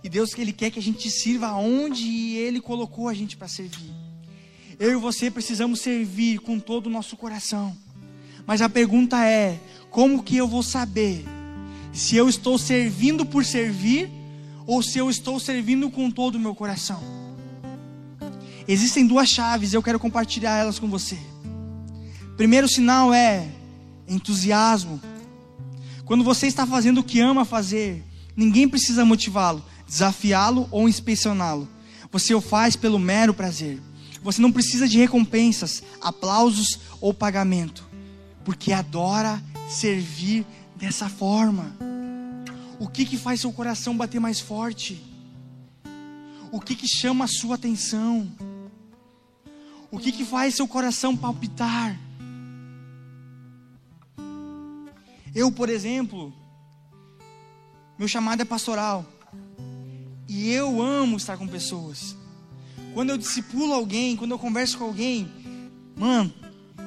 E 0.04 0.10
Deus 0.10 0.30
ele 0.38 0.54
quer 0.54 0.72
que 0.72 0.80
a 0.80 0.82
gente 0.82 1.10
sirva 1.10 1.54
onde 1.54 2.36
ele 2.36 2.62
colocou 2.62 3.08
a 3.08 3.13
gente 3.13 3.36
para 3.36 3.48
servir. 3.48 3.91
Eu 4.80 4.91
e 4.91 4.95
você 4.95 5.30
precisamos 5.30 5.82
servir 5.82 6.39
com 6.39 6.60
todo 6.60 6.88
o 6.88 6.89
nosso 6.89 7.17
coração. 7.17 7.76
Mas 8.45 8.62
a 8.62 8.69
pergunta 8.69 9.26
é: 9.26 9.60
como 9.89 10.24
que 10.24 10.38
eu 10.38 10.48
vou 10.48 10.63
saber 10.63 11.26
se 11.91 12.15
eu 12.15 12.30
estou 12.30 12.58
servindo 12.58 13.26
por 13.26 13.43
servir 13.43 14.10
ou 14.70 14.84
se 14.84 15.00
eu 15.00 15.10
estou 15.10 15.40
servindo 15.40 15.90
com 15.90 16.12
todo 16.12 16.36
o 16.36 16.40
meu 16.40 16.54
coração? 16.54 17.02
Existem 18.68 19.08
duas 19.08 19.28
chaves, 19.28 19.74
eu 19.74 19.82
quero 19.82 20.00
compartilhar 20.00 20.60
elas 20.60 20.78
com 20.78 20.88
você. 20.88 21.18
Primeiro 22.38 22.70
sinal 22.70 23.12
é 23.12 23.48
entusiasmo 24.08 25.02
Quando 26.06 26.24
você 26.24 26.46
está 26.46 26.68
fazendo 26.68 27.00
o 27.00 27.04
que 27.04 27.20
ama 27.20 27.46
fazer, 27.46 28.06
ninguém 28.36 28.70
precisa 28.70 29.04
motivá-lo, 29.04 29.66
desafiá-lo 29.88 30.68
ou 30.70 30.88
inspecioná-lo. 30.88 31.68
Você 32.12 32.36
o 32.36 32.42
faz 32.42 32.76
pelo 32.76 33.00
mero 33.00 33.34
prazer. 33.34 33.82
Você 34.22 34.40
não 34.40 34.52
precisa 34.52 34.88
de 34.88 35.00
recompensas, 35.00 35.82
aplausos 36.00 36.80
ou 37.02 37.12
pagamento, 37.12 37.90
porque 38.46 38.72
adora 38.72 39.42
servir 39.68 40.46
dessa 40.76 41.10
forma. 41.10 41.76
O 42.80 42.88
que 42.88 43.06
que 43.06 43.18
faz 43.18 43.42
seu 43.42 43.52
coração 43.52 43.96
bater 43.96 44.20
mais 44.20 44.39
forte? 44.39 45.04
O 46.52 46.62
que 46.62 46.76
que 46.76 46.88
chama 46.88 47.26
a 47.26 47.28
sua 47.28 47.56
atenção? 47.56 48.32
O 49.92 50.00
que 50.00 50.12
que 50.12 50.24
faz 50.24 50.56
seu 50.56 50.68
coração 50.68 51.15
palpitar? 51.15 52.00
Eu, 55.36 55.52
por 55.52 55.70
exemplo, 55.70 56.34
meu 57.98 58.08
chamado 58.08 58.42
é 58.42 58.46
pastoral. 58.46 59.06
E 60.28 60.50
eu 60.50 60.82
amo 60.82 61.18
estar 61.18 61.38
com 61.38 61.48
pessoas. 61.48 62.15
Quando 62.94 63.10
eu 63.10 63.18
discipulo 63.18 63.74
alguém, 63.74 64.15
quando 64.15 64.32
eu 64.32 64.39
converso 64.39 64.78
com 64.78 64.86
alguém, 64.86 65.30
mano, 65.96 66.34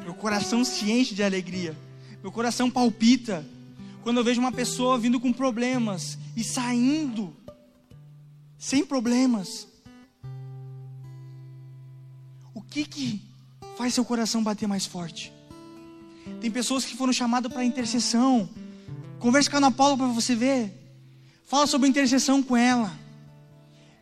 meu 0.05 0.15
coração 0.15 0.65
se 0.65 0.91
enche 0.91 1.15
de 1.15 1.23
alegria. 1.23 1.77
Meu 2.23 2.33
coração 2.33 2.71
palpita. 2.71 3.47
Quando 4.03 4.17
eu 4.17 4.25
vejo 4.25 4.41
uma 4.41 4.53
pessoa 4.53 4.99
vindo 4.99 5.21
com 5.21 5.33
problemas 5.33 6.19
e 6.37 6.43
saindo 6.43 7.37
sem 8.59 8.85
problemas. 8.85 9.67
O 12.55 12.63
que 12.63 12.85
que 12.85 13.23
faz 13.77 13.95
seu 13.95 14.05
coração 14.05 14.43
bater 14.43 14.69
mais 14.69 14.87
forte? 14.87 15.33
Tem 16.41 16.51
pessoas 16.51 16.85
que 16.85 16.97
foram 16.97 17.13
chamadas 17.13 17.53
para 17.53 17.65
intercessão. 17.65 18.49
Converse 19.19 19.51
com 19.51 19.57
a 19.57 19.59
Ana 19.59 19.71
Paula 19.71 19.97
para 19.97 20.07
você 20.07 20.35
ver. 20.35 20.73
Fala 21.45 21.67
sobre 21.67 21.89
intercessão 21.89 22.43
com 22.43 22.57
ela. 22.57 22.93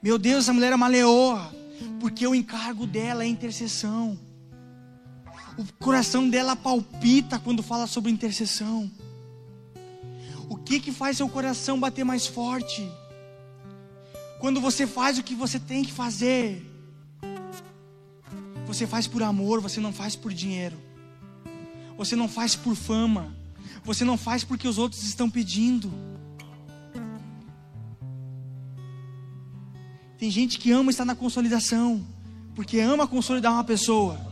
Meu 0.02 0.18
Deus, 0.18 0.44
essa 0.44 0.52
mulher 0.52 0.72
é 0.72 0.76
uma 0.76 0.88
leoa. 0.88 1.54
Porque 1.98 2.26
o 2.26 2.34
encargo 2.34 2.86
dela 2.86 3.24
é 3.24 3.26
intercessão. 3.26 4.18
O 5.56 5.64
coração 5.78 6.28
dela 6.28 6.54
palpita 6.54 7.38
quando 7.38 7.62
fala 7.62 7.86
sobre 7.86 8.10
intercessão. 8.10 8.90
Que 10.70 10.78
que 10.78 10.92
faz 10.92 11.16
seu 11.16 11.28
coração 11.28 11.80
bater 11.80 12.04
mais 12.04 12.28
forte? 12.28 12.88
Quando 14.38 14.60
você 14.60 14.86
faz 14.86 15.18
o 15.18 15.22
que 15.24 15.34
você 15.34 15.58
tem 15.58 15.84
que 15.84 15.90
fazer. 15.90 16.64
Você 18.68 18.86
faz 18.86 19.08
por 19.08 19.20
amor, 19.20 19.60
você 19.60 19.80
não 19.80 19.92
faz 19.92 20.14
por 20.14 20.32
dinheiro. 20.32 20.80
Você 21.98 22.14
não 22.14 22.28
faz 22.28 22.54
por 22.54 22.76
fama. 22.76 23.34
Você 23.82 24.04
não 24.04 24.16
faz 24.16 24.44
porque 24.44 24.68
os 24.68 24.78
outros 24.78 25.02
estão 25.02 25.28
pedindo. 25.28 25.92
Tem 30.18 30.30
gente 30.30 30.56
que 30.56 30.70
ama 30.70 30.92
estar 30.92 31.04
na 31.04 31.16
consolidação, 31.16 32.06
porque 32.54 32.78
ama 32.78 33.08
consolidar 33.08 33.52
uma 33.52 33.64
pessoa. 33.64 34.29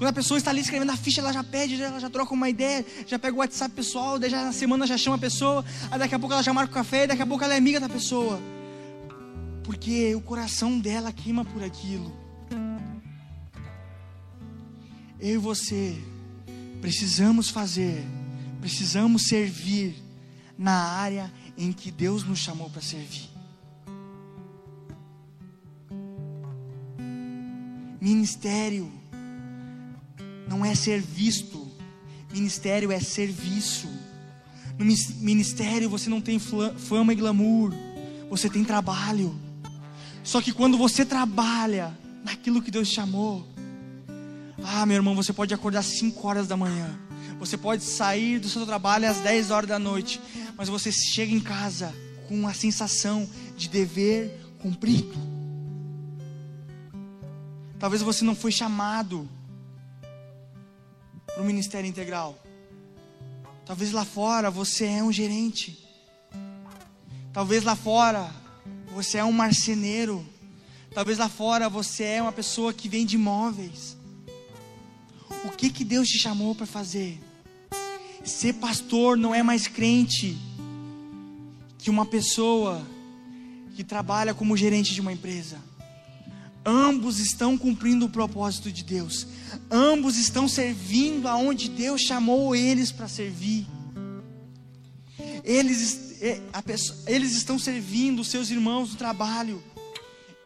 Quando 0.00 0.08
a 0.08 0.14
pessoa 0.14 0.38
está 0.38 0.48
ali 0.50 0.62
escrevendo 0.62 0.88
a 0.92 0.96
ficha, 0.96 1.20
ela 1.20 1.30
já 1.30 1.44
pede, 1.44 1.82
ela 1.82 2.00
já 2.00 2.08
troca 2.08 2.32
uma 2.32 2.48
ideia, 2.48 2.86
já 3.06 3.18
pega 3.18 3.36
o 3.36 3.40
WhatsApp 3.40 3.74
pessoal, 3.74 4.18
daí 4.18 4.30
já 4.30 4.42
na 4.42 4.50
semana 4.50 4.86
já 4.86 4.96
chama 4.96 5.16
a 5.16 5.18
pessoa, 5.18 5.62
aí 5.90 5.98
daqui 5.98 6.14
a 6.14 6.18
pouco 6.18 6.32
ela 6.32 6.42
já 6.42 6.54
marca 6.54 6.70
o 6.70 6.74
café, 6.74 7.06
daqui 7.06 7.20
a 7.20 7.26
pouco 7.26 7.44
ela 7.44 7.52
é 7.52 7.58
amiga 7.58 7.78
da 7.78 7.86
pessoa. 7.86 8.40
Porque 9.62 10.14
o 10.14 10.22
coração 10.22 10.78
dela 10.78 11.12
queima 11.12 11.44
por 11.44 11.62
aquilo. 11.62 12.10
Eu 15.20 15.34
e 15.34 15.36
você 15.36 16.02
precisamos 16.80 17.50
fazer, 17.50 18.02
precisamos 18.58 19.24
servir 19.24 20.02
na 20.56 20.82
área 20.94 21.30
em 21.58 21.74
que 21.74 21.90
Deus 21.90 22.24
nos 22.24 22.38
chamou 22.38 22.70
para 22.70 22.80
servir. 22.80 23.28
Ministério 28.00 28.99
não 30.50 30.64
é 30.64 30.74
ser 30.74 31.00
visto, 31.00 31.70
ministério 32.32 32.90
é 32.90 32.98
serviço. 32.98 33.88
No 34.76 34.84
ministério 35.20 35.88
você 35.88 36.10
não 36.10 36.20
tem 36.20 36.40
fama 36.40 37.12
e 37.12 37.16
glamour, 37.16 37.72
você 38.28 38.50
tem 38.50 38.64
trabalho. 38.64 39.38
Só 40.24 40.40
que 40.40 40.52
quando 40.52 40.76
você 40.76 41.04
trabalha 41.04 41.96
naquilo 42.24 42.60
que 42.60 42.70
Deus 42.70 42.88
chamou, 42.88 43.46
ah, 44.64 44.84
meu 44.84 44.96
irmão, 44.96 45.14
você 45.14 45.32
pode 45.32 45.54
acordar 45.54 45.80
às 45.80 45.98
5 46.00 46.26
horas 46.26 46.48
da 46.48 46.56
manhã. 46.56 46.98
Você 47.38 47.56
pode 47.56 47.84
sair 47.84 48.40
do 48.40 48.48
seu 48.48 48.66
trabalho 48.66 49.08
às 49.08 49.18
10 49.18 49.52
horas 49.52 49.68
da 49.68 49.78
noite. 49.78 50.20
Mas 50.56 50.68
você 50.68 50.90
chega 50.90 51.32
em 51.32 51.40
casa 51.40 51.94
com 52.28 52.46
a 52.46 52.52
sensação 52.52 53.28
de 53.56 53.68
dever 53.68 54.36
cumprido. 54.58 55.16
Talvez 57.78 58.02
você 58.02 58.24
não 58.24 58.34
foi 58.34 58.50
chamado 58.50 59.28
para 61.34 61.42
o 61.42 61.46
ministério 61.46 61.88
integral. 61.88 62.38
Talvez 63.64 63.92
lá 63.92 64.04
fora 64.04 64.50
você 64.50 64.86
é 64.86 65.02
um 65.02 65.12
gerente. 65.12 65.78
Talvez 67.32 67.62
lá 67.62 67.76
fora 67.76 68.30
você 68.92 69.18
é 69.18 69.24
um 69.24 69.32
marceneiro. 69.32 70.26
Talvez 70.92 71.18
lá 71.18 71.28
fora 71.28 71.68
você 71.68 72.04
é 72.04 72.22
uma 72.22 72.32
pessoa 72.32 72.72
que 72.72 72.88
vende 72.88 73.14
imóveis. 73.14 73.96
O 75.44 75.50
que 75.50 75.70
que 75.70 75.84
Deus 75.84 76.08
te 76.08 76.18
chamou 76.18 76.54
para 76.54 76.66
fazer? 76.66 77.20
Ser 78.24 78.54
pastor 78.54 79.16
não 79.16 79.34
é 79.34 79.42
mais 79.42 79.66
crente 79.66 80.36
que 81.78 81.88
uma 81.88 82.04
pessoa 82.04 82.84
que 83.74 83.84
trabalha 83.84 84.34
como 84.34 84.56
gerente 84.56 84.92
de 84.92 85.00
uma 85.00 85.12
empresa. 85.12 85.69
Ambos 86.64 87.18
estão 87.18 87.56
cumprindo 87.56 88.06
o 88.06 88.10
propósito 88.10 88.70
de 88.70 88.84
Deus. 88.84 89.26
Ambos 89.70 90.18
estão 90.18 90.46
servindo 90.46 91.26
aonde 91.26 91.70
Deus 91.70 92.02
chamou 92.02 92.54
eles 92.54 92.92
para 92.92 93.08
servir. 93.08 93.66
Eles, 95.42 96.18
pessoa, 96.64 96.98
eles 97.06 97.32
estão 97.32 97.58
servindo 97.58 98.20
os 98.20 98.28
seus 98.28 98.50
irmãos 98.50 98.90
no 98.90 98.96
trabalho. 98.96 99.62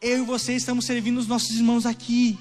Eu 0.00 0.18
e 0.18 0.26
você 0.26 0.54
estamos 0.54 0.84
servindo 0.84 1.18
os 1.18 1.26
nossos 1.26 1.56
irmãos 1.56 1.84
aqui. 1.84 2.38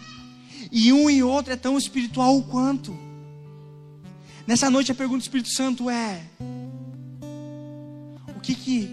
E 0.71 0.93
um 0.93 1.09
e 1.09 1.23
outro 1.23 1.53
é 1.53 1.55
tão 1.55 1.77
espiritual 1.77 2.41
quanto. 2.43 2.97
Nessa 4.45 4.69
noite 4.69 4.91
a 4.91 4.95
pergunta 4.95 5.19
do 5.19 5.23
Espírito 5.23 5.49
Santo 5.49 5.89
é: 5.89 6.21
O 8.35 8.39
que 8.39 8.53
que 8.53 8.89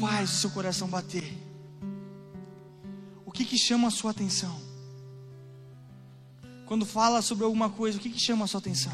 faz 0.00 0.32
o 0.32 0.36
seu 0.38 0.50
coração 0.50 0.88
bater? 0.88 1.41
O 3.32 3.34
que 3.34 3.46
que 3.46 3.56
chama 3.56 3.88
a 3.88 3.90
sua 3.90 4.10
atenção? 4.10 4.60
Quando 6.66 6.84
fala 6.84 7.22
sobre 7.22 7.44
alguma 7.44 7.70
coisa, 7.70 7.96
o 7.96 8.00
que 8.00 8.10
que 8.10 8.20
chama 8.20 8.44
a 8.44 8.46
sua 8.46 8.60
atenção? 8.60 8.92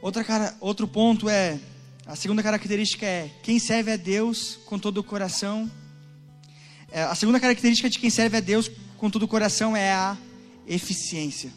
Outra 0.00 0.22
cara, 0.22 0.56
outro 0.60 0.86
ponto 0.86 1.28
é 1.28 1.58
a 2.06 2.14
segunda 2.14 2.40
característica 2.40 3.04
é 3.04 3.28
quem 3.42 3.58
serve 3.58 3.90
a 3.90 3.96
Deus 3.96 4.60
com 4.64 4.78
todo 4.78 4.98
o 4.98 5.04
coração 5.04 5.68
é, 6.92 7.02
a 7.02 7.14
segunda 7.16 7.40
característica 7.40 7.90
de 7.90 7.98
quem 7.98 8.10
serve 8.10 8.36
a 8.36 8.40
Deus 8.40 8.70
com 8.96 9.10
todo 9.10 9.24
o 9.24 9.28
coração 9.28 9.76
é 9.76 9.92
a 9.92 10.16
eficiência. 10.66 11.52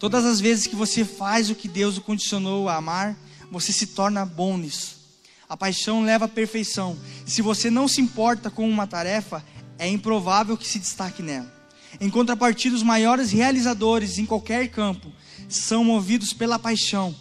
Todas 0.00 0.24
as 0.24 0.40
vezes 0.40 0.66
que 0.66 0.74
você 0.74 1.04
faz 1.04 1.48
o 1.48 1.54
que 1.54 1.68
Deus 1.68 1.96
o 1.96 2.00
condicionou 2.00 2.68
a 2.68 2.74
amar, 2.74 3.16
você 3.52 3.72
se 3.72 3.86
torna 3.86 4.24
bom 4.24 4.56
nisso. 4.56 5.01
A 5.52 5.56
paixão 5.56 6.02
leva 6.02 6.24
à 6.24 6.28
perfeição. 6.28 6.96
Se 7.26 7.42
você 7.42 7.70
não 7.70 7.86
se 7.86 8.00
importa 8.00 8.50
com 8.50 8.66
uma 8.66 8.86
tarefa, 8.86 9.44
é 9.78 9.86
improvável 9.86 10.56
que 10.56 10.66
se 10.66 10.78
destaque 10.78 11.22
nela. 11.22 11.52
Em 12.00 12.08
contrapartida, 12.08 12.74
os 12.74 12.82
maiores 12.82 13.30
realizadores 13.30 14.16
em 14.16 14.24
qualquer 14.24 14.70
campo 14.70 15.12
são 15.50 15.84
movidos 15.84 16.32
pela 16.32 16.58
paixão 16.58 17.14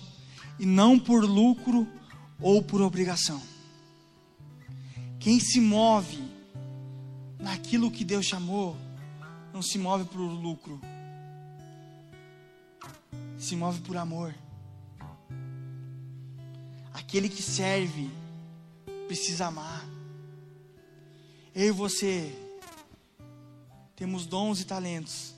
e 0.58 0.66
não 0.66 0.98
por 0.98 1.26
lucro 1.26 1.86
ou 2.40 2.64
por 2.64 2.82
obrigação. 2.82 3.42
Quem 5.20 5.38
se 5.38 5.60
move 5.60 6.24
naquilo 7.38 7.92
que 7.92 8.06
Deus 8.06 8.26
chamou, 8.26 8.78
não 9.54 9.62
se 9.62 9.78
move 9.78 10.06
por 10.06 10.22
lucro, 10.22 10.80
se 13.38 13.58
move 13.58 13.82
por 13.82 13.98
amor. 13.98 14.34
Aquele 17.12 17.28
que 17.28 17.44
serve 17.44 18.10
precisa 19.06 19.48
amar. 19.48 19.86
Eu 21.54 21.68
e 21.68 21.72
você 21.72 22.34
temos 23.98 24.26
dons 24.26 24.62
e 24.62 24.64
talentos. 24.64 25.34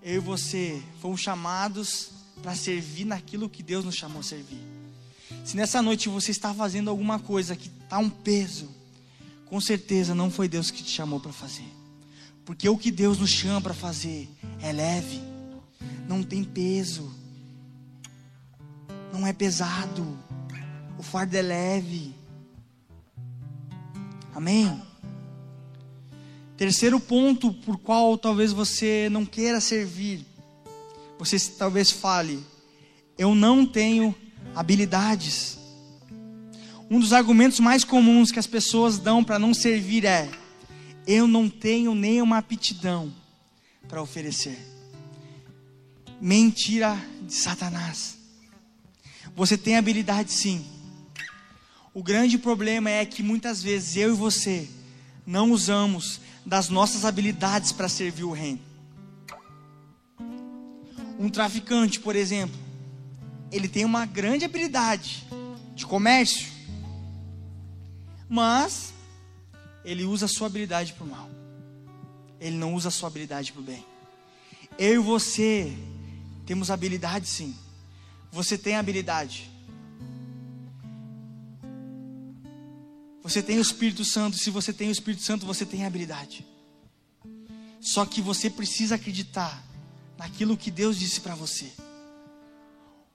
Eu 0.00 0.14
e 0.14 0.18
você 0.20 0.80
fomos 1.00 1.20
chamados 1.20 2.10
para 2.40 2.54
servir 2.54 3.06
naquilo 3.06 3.50
que 3.50 3.60
Deus 3.60 3.84
nos 3.84 3.96
chamou 3.96 4.20
a 4.20 4.22
servir. 4.22 4.62
Se 5.44 5.56
nessa 5.56 5.82
noite 5.82 6.08
você 6.08 6.30
está 6.30 6.54
fazendo 6.54 6.90
alguma 6.90 7.18
coisa 7.18 7.56
que 7.56 7.68
está 7.82 7.98
um 7.98 8.08
peso, 8.08 8.70
com 9.46 9.60
certeza 9.60 10.14
não 10.14 10.30
foi 10.30 10.46
Deus 10.46 10.70
que 10.70 10.80
te 10.80 10.92
chamou 10.92 11.18
para 11.18 11.32
fazer. 11.32 11.66
Porque 12.44 12.68
o 12.68 12.78
que 12.78 12.92
Deus 12.92 13.18
nos 13.18 13.30
chama 13.30 13.60
para 13.60 13.74
fazer 13.74 14.28
é 14.62 14.70
leve. 14.70 15.20
não 16.06 16.22
tem 16.22 16.44
peso, 16.44 17.12
não 19.12 19.26
é 19.26 19.32
pesado, 19.32 20.16
o 21.00 21.02
fardo 21.02 21.34
é 21.34 21.40
leve. 21.40 22.14
Amém? 24.34 24.82
Terceiro 26.58 27.00
ponto 27.00 27.54
por 27.54 27.78
qual 27.78 28.18
talvez 28.18 28.52
você 28.52 29.08
não 29.10 29.24
queira 29.24 29.62
servir, 29.62 30.26
você 31.18 31.38
talvez 31.56 31.90
fale, 31.90 32.44
eu 33.16 33.34
não 33.34 33.64
tenho 33.64 34.14
habilidades. 34.54 35.58
Um 36.90 37.00
dos 37.00 37.14
argumentos 37.14 37.60
mais 37.60 37.82
comuns 37.82 38.30
que 38.30 38.38
as 38.38 38.46
pessoas 38.46 38.98
dão 38.98 39.24
para 39.24 39.38
não 39.38 39.54
servir 39.54 40.04
é: 40.04 40.30
eu 41.06 41.26
não 41.26 41.48
tenho 41.48 41.94
nenhuma 41.94 42.36
aptidão 42.36 43.10
para 43.88 44.02
oferecer. 44.02 44.58
Mentira 46.20 46.94
de 47.22 47.32
Satanás. 47.32 48.18
Você 49.34 49.56
tem 49.56 49.78
habilidade 49.78 50.30
sim. 50.30 50.79
O 51.92 52.02
grande 52.02 52.38
problema 52.38 52.88
é 52.88 53.04
que 53.04 53.22
muitas 53.22 53.62
vezes 53.62 53.96
eu 53.96 54.12
e 54.12 54.16
você 54.16 54.68
não 55.26 55.50
usamos 55.50 56.20
das 56.46 56.68
nossas 56.68 57.04
habilidades 57.04 57.72
para 57.72 57.88
servir 57.88 58.24
o 58.24 58.32
reino. 58.32 58.60
Um 61.18 61.28
traficante, 61.28 61.98
por 62.00 62.14
exemplo, 62.14 62.58
ele 63.50 63.68
tem 63.68 63.84
uma 63.84 64.06
grande 64.06 64.44
habilidade 64.44 65.26
de 65.74 65.84
comércio, 65.84 66.48
mas 68.28 68.92
ele 69.84 70.04
usa 70.04 70.26
a 70.26 70.28
sua 70.28 70.46
habilidade 70.46 70.92
para 70.92 71.04
o 71.04 71.10
mal. 71.10 71.28
Ele 72.40 72.56
não 72.56 72.74
usa 72.74 72.88
a 72.88 72.92
sua 72.92 73.08
habilidade 73.08 73.52
para 73.52 73.60
o 73.60 73.64
bem. 73.64 73.84
Eu 74.78 74.94
e 74.94 74.98
você 74.98 75.76
temos 76.46 76.70
habilidade 76.70 77.28
sim. 77.28 77.54
Você 78.30 78.56
tem 78.56 78.76
habilidade. 78.76 79.50
Você 83.22 83.42
tem 83.42 83.58
o 83.58 83.62
Espírito 83.62 84.04
Santo. 84.04 84.36
Se 84.36 84.50
você 84.50 84.72
tem 84.72 84.88
o 84.88 84.92
Espírito 84.92 85.22
Santo, 85.22 85.46
você 85.46 85.66
tem 85.66 85.84
habilidade. 85.84 86.46
Só 87.80 88.04
que 88.04 88.20
você 88.20 88.50
precisa 88.50 88.94
acreditar 88.94 89.64
naquilo 90.18 90.56
que 90.56 90.70
Deus 90.70 90.98
disse 90.98 91.20
para 91.20 91.34
você. 91.34 91.72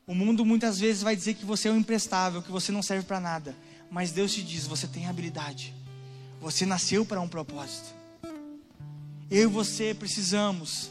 O 0.07 0.13
mundo 0.13 0.45
muitas 0.45 0.79
vezes 0.79 1.01
vai 1.01 1.15
dizer 1.15 1.33
que 1.33 1.45
você 1.45 1.67
é 1.67 1.71
um 1.71 1.77
imprestável, 1.77 2.41
que 2.41 2.51
você 2.51 2.71
não 2.71 2.81
serve 2.81 3.05
para 3.05 3.19
nada. 3.19 3.55
Mas 3.89 4.11
Deus 4.11 4.33
te 4.33 4.43
diz: 4.43 4.67
você 4.67 4.87
tem 4.87 5.07
habilidade. 5.07 5.73
Você 6.41 6.65
nasceu 6.65 7.05
para 7.05 7.21
um 7.21 7.27
propósito. 7.27 7.93
Eu 9.29 9.49
e 9.49 9.51
você 9.51 9.93
precisamos 9.93 10.89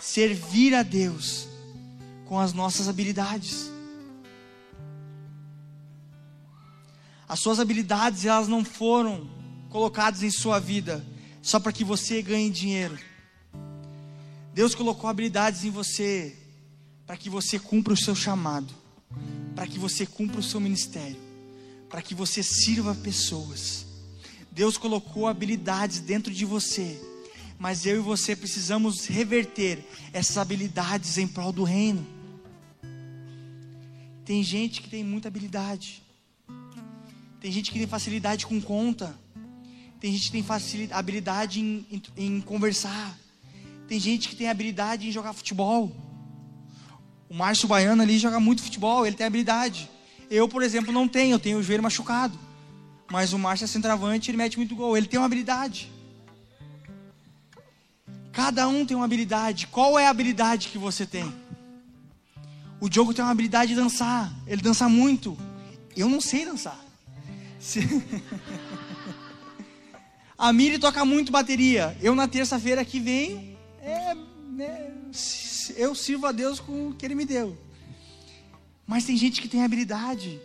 servir 0.00 0.74
a 0.74 0.82
Deus 0.82 1.48
com 2.26 2.38
as 2.38 2.52
nossas 2.52 2.88
habilidades. 2.88 3.70
As 7.28 7.40
suas 7.40 7.60
habilidades, 7.60 8.24
elas 8.24 8.48
não 8.48 8.64
foram 8.64 9.28
colocadas 9.68 10.22
em 10.22 10.30
sua 10.30 10.58
vida 10.58 11.04
só 11.42 11.60
para 11.60 11.72
que 11.72 11.84
você 11.84 12.22
ganhe 12.22 12.50
dinheiro. 12.50 12.98
Deus 14.54 14.74
colocou 14.74 15.08
habilidades 15.08 15.64
em 15.64 15.70
você 15.70 16.36
para 17.06 17.16
que 17.16 17.30
você 17.30 17.58
cumpra 17.58 17.92
o 17.92 17.96
seu 17.96 18.14
chamado, 18.14 18.74
para 19.54 19.66
que 19.66 19.78
você 19.78 20.04
cumpra 20.04 20.40
o 20.40 20.42
seu 20.42 20.60
ministério, 20.60 21.16
para 21.88 22.02
que 22.02 22.14
você 22.14 22.42
sirva 22.42 22.94
pessoas. 22.94 23.86
Deus 24.50 24.76
colocou 24.76 25.26
habilidades 25.26 26.00
dentro 26.00 26.32
de 26.32 26.44
você, 26.44 27.00
mas 27.58 27.86
eu 27.86 27.96
e 27.96 28.00
você 28.00 28.34
precisamos 28.34 29.06
reverter 29.06 29.86
essas 30.12 30.38
habilidades 30.38 31.16
em 31.18 31.26
prol 31.26 31.52
do 31.52 31.64
reino. 31.64 32.06
Tem 34.24 34.42
gente 34.42 34.82
que 34.82 34.90
tem 34.90 35.04
muita 35.04 35.28
habilidade, 35.28 36.02
tem 37.40 37.52
gente 37.52 37.70
que 37.70 37.78
tem 37.78 37.86
facilidade 37.86 38.46
com 38.46 38.60
conta, 38.60 39.14
tem 40.00 40.12
gente 40.12 40.26
que 40.26 40.32
tem 40.32 40.42
facilidade, 40.42 40.98
habilidade 40.98 41.60
em, 41.60 41.86
em, 41.90 42.02
em 42.16 42.40
conversar, 42.40 43.16
tem 43.86 43.98
gente 43.98 44.28
que 44.28 44.36
tem 44.36 44.48
habilidade 44.48 45.08
em 45.08 45.12
jogar 45.12 45.32
futebol. 45.32 45.92
O 47.28 47.34
Márcio 47.34 47.68
Baiano 47.68 48.02
ali 48.02 48.18
joga 48.18 48.40
muito 48.40 48.62
futebol, 48.62 49.06
ele 49.06 49.16
tem 49.16 49.26
habilidade. 49.26 49.90
Eu, 50.30 50.48
por 50.48 50.62
exemplo, 50.62 50.92
não 50.92 51.08
tenho, 51.08 51.34
eu 51.34 51.38
tenho 51.38 51.58
o 51.58 51.62
joelho 51.62 51.82
machucado. 51.82 52.38
Mas 53.10 53.32
o 53.32 53.38
Márcio 53.38 53.64
é 53.64 53.68
centroavante, 53.68 54.30
ele 54.30 54.36
mete 54.36 54.58
muito 54.58 54.74
gol. 54.74 54.96
Ele 54.96 55.06
tem 55.06 55.18
uma 55.18 55.26
habilidade. 55.26 55.90
Cada 58.32 58.68
um 58.68 58.84
tem 58.84 58.96
uma 58.96 59.06
habilidade. 59.06 59.66
Qual 59.66 59.98
é 59.98 60.06
a 60.06 60.10
habilidade 60.10 60.68
que 60.68 60.76
você 60.76 61.06
tem? 61.06 61.32
O 62.80 62.88
Diogo 62.88 63.14
tem 63.14 63.24
uma 63.24 63.30
habilidade 63.30 63.74
de 63.74 63.80
dançar. 63.80 64.32
Ele 64.46 64.60
dança 64.60 64.88
muito. 64.88 65.36
Eu 65.96 66.08
não 66.08 66.20
sei 66.20 66.44
dançar. 66.44 66.78
Se... 67.58 67.80
a 70.38 70.52
Miri 70.52 70.78
toca 70.78 71.04
muito 71.04 71.32
bateria. 71.32 71.96
Eu 72.00 72.14
na 72.14 72.28
terça-feira 72.28 72.84
que 72.84 73.00
vem, 73.00 73.56
é, 73.80 74.16
é, 74.60 74.92
eu 75.76 75.94
sirvo 75.94 76.26
a 76.26 76.32
Deus 76.32 76.60
com 76.60 76.88
o 76.88 76.94
que 76.94 77.04
Ele 77.04 77.14
me 77.14 77.24
deu. 77.24 77.56
Mas 78.86 79.04
tem 79.04 79.16
gente 79.16 79.42
que 79.42 79.48
tem 79.48 79.62
habilidade. 79.62 80.40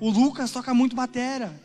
O 0.00 0.08
Lucas 0.08 0.50
toca 0.50 0.72
muito 0.72 0.96
batera. 0.96 1.60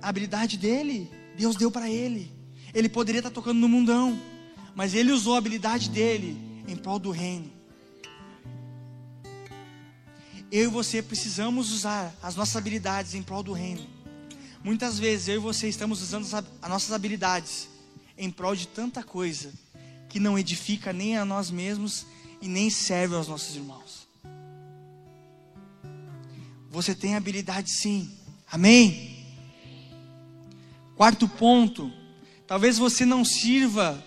A 0.00 0.08
habilidade 0.08 0.56
dele, 0.56 1.10
Deus 1.36 1.56
deu 1.56 1.70
para 1.70 1.90
ele. 1.90 2.32
Ele 2.72 2.88
poderia 2.88 3.18
estar 3.18 3.28
tá 3.30 3.34
tocando 3.34 3.58
no 3.58 3.68
mundão, 3.68 4.18
mas 4.74 4.94
ele 4.94 5.12
usou 5.12 5.34
a 5.34 5.38
habilidade 5.38 5.90
dele 5.90 6.38
em 6.66 6.74
prol 6.74 6.98
do 6.98 7.10
reino. 7.10 7.59
Eu 10.52 10.64
e 10.64 10.66
você 10.66 11.00
precisamos 11.00 11.70
usar 11.70 12.12
as 12.20 12.34
nossas 12.34 12.56
habilidades 12.56 13.14
em 13.14 13.22
prol 13.22 13.42
do 13.42 13.52
reino. 13.52 13.86
Muitas 14.64 14.98
vezes 14.98 15.28
eu 15.28 15.36
e 15.36 15.38
você 15.38 15.68
estamos 15.68 16.02
usando 16.02 16.26
as 16.60 16.68
nossas 16.68 16.92
habilidades 16.92 17.68
em 18.18 18.30
prol 18.30 18.56
de 18.56 18.66
tanta 18.66 19.02
coisa 19.02 19.52
que 20.08 20.18
não 20.18 20.36
edifica 20.36 20.92
nem 20.92 21.16
a 21.16 21.24
nós 21.24 21.52
mesmos 21.52 22.04
e 22.42 22.48
nem 22.48 22.68
serve 22.68 23.14
aos 23.14 23.28
nossos 23.28 23.54
irmãos. 23.54 24.08
Você 26.68 26.96
tem 26.96 27.14
habilidade 27.14 27.70
sim. 27.70 28.10
Amém? 28.50 29.24
Quarto 30.96 31.28
ponto. 31.28 31.92
Talvez 32.44 32.76
você 32.76 33.06
não 33.06 33.24
sirva 33.24 34.04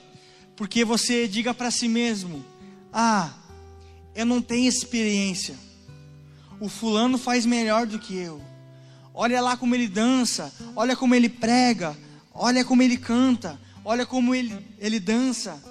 porque 0.57 0.83
você 0.83 1.25
diga 1.25 1.53
para 1.53 1.71
si 1.71 1.87
mesmo: 1.87 2.43
Ah, 2.91 3.33
eu 4.13 4.25
não 4.25 4.41
tenho 4.41 4.67
experiência. 4.67 5.55
O 6.63 6.69
fulano 6.69 7.17
faz 7.17 7.45
melhor 7.45 7.85
do 7.85 7.99
que 7.99 8.15
eu. 8.15 8.41
Olha 9.13 9.41
lá 9.41 9.57
como 9.57 9.75
ele 9.75 9.85
dança, 9.85 10.49
olha 10.77 10.95
como 10.95 11.13
ele 11.13 11.27
prega, 11.27 11.93
olha 12.33 12.63
como 12.63 12.81
ele 12.81 12.97
canta, 12.97 13.59
olha 13.83 14.05
como 14.05 14.33
ele, 14.33 14.65
ele 14.79 14.97
dança. 14.97 15.61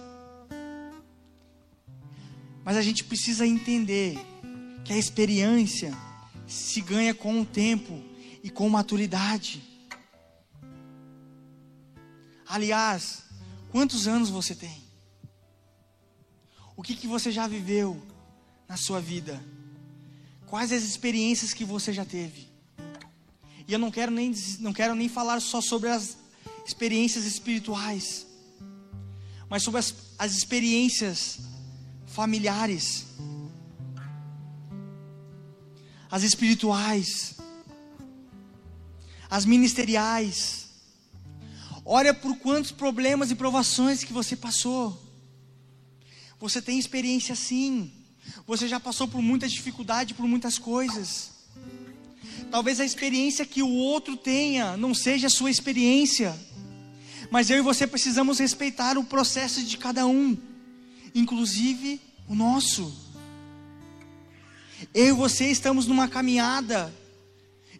Mas 2.62 2.76
a 2.76 2.82
gente 2.82 3.04
precisa 3.04 3.46
entender 3.46 4.18
que 4.84 4.92
a 4.92 4.98
experiência 4.98 5.96
se 6.46 6.82
ganha 6.82 7.14
com 7.14 7.40
o 7.40 7.46
tempo 7.46 7.98
e 8.44 8.50
com 8.50 8.68
maturidade. 8.68 9.62
Aliás, 12.46 13.22
quantos 13.70 14.06
anos 14.06 14.28
você 14.28 14.54
tem? 14.54 14.84
O 16.76 16.82
que, 16.82 16.94
que 16.94 17.06
você 17.06 17.32
já 17.32 17.46
viveu 17.46 17.98
na 18.68 18.76
sua 18.76 19.00
vida? 19.00 19.42
Quais 20.52 20.70
as 20.70 20.82
experiências 20.82 21.54
que 21.54 21.64
você 21.64 21.94
já 21.94 22.04
teve? 22.04 22.46
E 23.66 23.72
eu 23.72 23.78
não 23.78 23.90
quero 23.90 24.12
nem, 24.12 24.34
não 24.58 24.74
quero 24.74 24.94
nem 24.94 25.08
falar 25.08 25.40
só 25.40 25.62
sobre 25.62 25.88
as 25.88 26.18
experiências 26.66 27.24
espirituais, 27.24 28.26
mas 29.48 29.62
sobre 29.62 29.80
as, 29.80 29.94
as 30.18 30.36
experiências 30.36 31.38
familiares 32.06 33.06
as 36.10 36.22
espirituais, 36.22 37.36
as 39.30 39.46
ministeriais. 39.46 40.68
Olha 41.86 42.12
por 42.12 42.36
quantos 42.36 42.70
problemas 42.70 43.30
e 43.30 43.34
provações 43.34 44.04
que 44.04 44.12
você 44.12 44.36
passou. 44.36 45.02
Você 46.38 46.60
tem 46.60 46.78
experiência 46.78 47.34
sim. 47.34 47.90
Você 48.46 48.68
já 48.68 48.80
passou 48.80 49.06
por 49.08 49.22
muita 49.22 49.48
dificuldade, 49.48 50.14
por 50.14 50.26
muitas 50.26 50.58
coisas. 50.58 51.30
Talvez 52.50 52.80
a 52.80 52.84
experiência 52.84 53.46
que 53.46 53.62
o 53.62 53.68
outro 53.68 54.16
tenha 54.16 54.76
não 54.76 54.94
seja 54.94 55.26
a 55.26 55.30
sua 55.30 55.50
experiência. 55.50 56.38
Mas 57.30 57.48
eu 57.48 57.58
e 57.58 57.62
você 57.62 57.86
precisamos 57.86 58.38
respeitar 58.38 58.98
o 58.98 59.04
processo 59.04 59.62
de 59.62 59.78
cada 59.78 60.06
um, 60.06 60.36
inclusive 61.14 62.00
o 62.28 62.34
nosso. 62.34 62.94
Eu 64.92 65.06
e 65.06 65.12
você 65.12 65.50
estamos 65.50 65.86
numa 65.86 66.08
caminhada. 66.08 66.92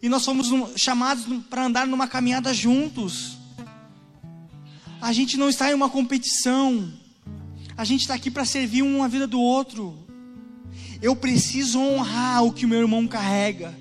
E 0.01 0.09
nós 0.09 0.23
somos 0.23 0.47
chamados 0.75 1.25
para 1.49 1.65
andar 1.65 1.85
numa 1.87 2.07
caminhada 2.07 2.53
juntos. 2.53 3.37
A 4.99 5.13
gente 5.13 5.37
não 5.37 5.49
está 5.49 5.69
em 5.69 5.73
uma 5.73 5.89
competição. 5.89 6.91
A 7.77 7.85
gente 7.85 8.01
está 8.01 8.15
aqui 8.15 8.31
para 8.31 8.45
servir 8.45 8.81
um 8.81 9.03
a 9.03 9.07
vida 9.07 9.27
do 9.27 9.39
outro. 9.39 10.02
Eu 11.03 11.17
preciso 11.17 11.81
honrar 11.81 12.45
o 12.45 12.53
que 12.53 12.65
o 12.65 12.67
meu 12.69 12.79
irmão 12.79 13.05
carrega. 13.05 13.77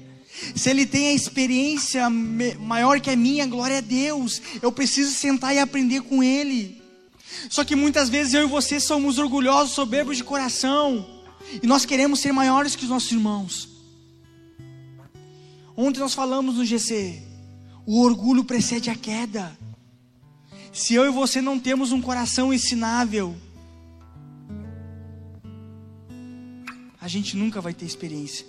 Se 0.56 0.68
ele 0.68 0.84
tem 0.84 1.10
a 1.10 1.14
experiência 1.14 2.10
maior 2.10 3.00
que 3.00 3.10
a 3.10 3.14
minha, 3.14 3.46
glória 3.46 3.78
a 3.78 3.80
Deus. 3.80 4.42
Eu 4.60 4.72
preciso 4.72 5.14
sentar 5.14 5.54
e 5.54 5.60
aprender 5.60 6.02
com 6.02 6.20
ele. 6.20 6.82
Só 7.48 7.64
que 7.64 7.76
muitas 7.76 8.08
vezes 8.08 8.34
eu 8.34 8.42
e 8.42 8.48
você 8.48 8.80
somos 8.80 9.18
orgulhosos, 9.18 9.72
soberbos 9.72 10.16
de 10.16 10.24
coração. 10.24 11.22
E 11.62 11.64
nós 11.64 11.86
queremos 11.86 12.18
ser 12.18 12.32
maiores 12.32 12.74
que 12.74 12.82
os 12.82 12.90
nossos 12.90 13.12
irmãos. 13.12 13.68
Ontem 15.76 16.00
nós 16.00 16.14
falamos 16.14 16.56
no 16.56 16.64
GC: 16.64 17.22
o 17.86 18.00
orgulho 18.00 18.42
precede 18.42 18.90
a 18.90 18.96
queda. 18.96 19.56
Se 20.72 20.94
eu 20.94 21.06
e 21.06 21.10
você 21.10 21.40
não 21.40 21.56
temos 21.56 21.92
um 21.92 22.02
coração 22.02 22.52
ensinável, 22.52 23.36
a 27.02 27.08
gente 27.08 27.36
nunca 27.36 27.60
vai 27.60 27.74
ter 27.74 27.84
experiência. 27.84 28.46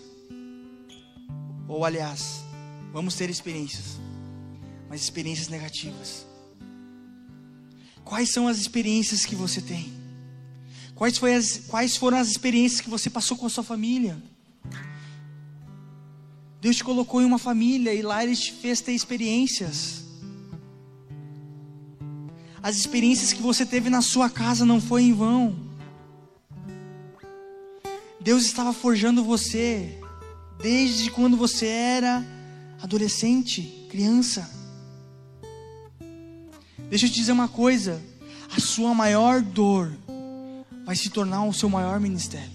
Ou 1.68 1.84
aliás, 1.84 2.44
vamos 2.92 3.16
ter 3.16 3.28
experiências, 3.28 4.00
mas 4.88 5.02
experiências 5.02 5.48
negativas. 5.48 6.28
Quais 8.06 8.32
são 8.32 8.48
as 8.48 8.60
experiências 8.60 9.26
que 9.26 9.36
você 9.36 9.60
tem? 9.60 9.92
Quais, 10.94 11.18
foi 11.18 11.34
as, 11.34 11.64
quais 11.68 11.98
foram 11.98 12.20
as 12.20 12.28
experiências 12.28 12.80
que 12.80 12.92
você 12.92 13.10
passou 13.10 13.36
com 13.36 13.48
a 13.48 13.50
sua 13.50 13.64
família? 13.64 14.22
Deus 16.62 16.76
te 16.76 16.84
colocou 16.84 17.24
em 17.24 17.26
uma 17.26 17.40
família 17.40 17.92
e 17.92 18.04
lá 18.04 18.24
Ele 18.24 18.36
te 18.36 18.54
fez 18.54 18.82
ter 18.82 18.94
experiências. 18.94 20.06
As 22.62 22.78
experiências 22.78 23.34
que 23.34 23.42
você 23.42 23.66
teve 23.66 23.90
na 23.90 24.04
sua 24.04 24.30
casa 24.30 24.64
não 24.64 24.80
foi 24.80 25.02
em 25.02 25.14
vão. 25.14 25.73
Deus 28.24 28.46
estava 28.46 28.72
forjando 28.72 29.22
você 29.22 30.00
desde 30.62 31.12
quando 31.12 31.36
você 31.36 31.68
era 31.68 32.26
adolescente, 32.82 33.86
criança. 33.90 34.50
Deixa 36.90 37.06
eu 37.06 37.10
te 37.10 37.16
dizer 37.16 37.34
uma 37.34 37.50
coisa: 37.50 38.02
a 38.56 38.62
sua 38.62 38.94
maior 38.94 39.42
dor 39.42 39.92
vai 40.86 40.96
se 40.96 41.10
tornar 41.10 41.44
o 41.44 41.54
seu 41.54 41.68
maior 41.68 42.00
ministério. 42.00 42.52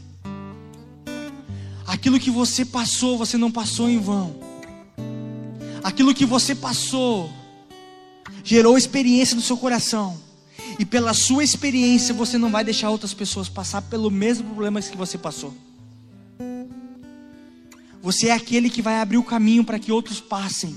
Aquilo 1.87 2.19
que 2.19 2.31
você 2.31 2.65
passou, 2.65 3.19
você 3.19 3.37
não 3.37 3.51
passou 3.51 3.91
em 3.91 3.99
vão. 3.99 4.37
Aquilo 5.85 6.15
que 6.15 6.25
você 6.25 6.55
passou 6.55 7.31
gerou 8.43 8.79
experiência 8.79 9.37
no 9.37 9.43
seu 9.43 9.57
coração. 9.59 10.28
E 10.79 10.85
pela 10.85 11.13
sua 11.13 11.43
experiência, 11.43 12.15
você 12.15 12.39
não 12.39 12.51
vai 12.51 12.63
deixar 12.63 12.91
outras 12.91 13.13
pessoas 13.13 13.49
passar 13.49 13.83
pelo 13.83 14.11
mesmo 14.11 14.45
problema 14.45 14.81
que 14.81 14.97
você 14.97 15.19
passou. 15.19 15.53
Você 18.01 18.29
é 18.29 18.33
aquele 18.33 18.71
que 18.71 18.81
vai 18.81 19.01
abrir 19.01 19.19
o 19.19 19.25
caminho 19.25 19.65
para 19.65 19.79
que 19.79 19.91
outros 19.91 20.21
passem. 20.21 20.77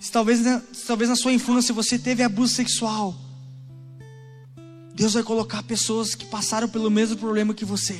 Se 0.00 0.10
talvez, 0.10 0.40
se 0.72 0.86
talvez 0.86 1.08
na 1.08 1.16
sua 1.16 1.32
infância 1.32 1.72
você 1.72 1.98
teve 1.98 2.22
abuso 2.22 2.54
sexual, 2.54 3.14
Deus 4.94 5.14
vai 5.14 5.22
colocar 5.22 5.62
pessoas 5.62 6.16
que 6.16 6.26
passaram 6.26 6.68
pelo 6.68 6.90
mesmo 6.90 7.16
problema 7.16 7.54
que 7.54 7.64
você. 7.64 7.96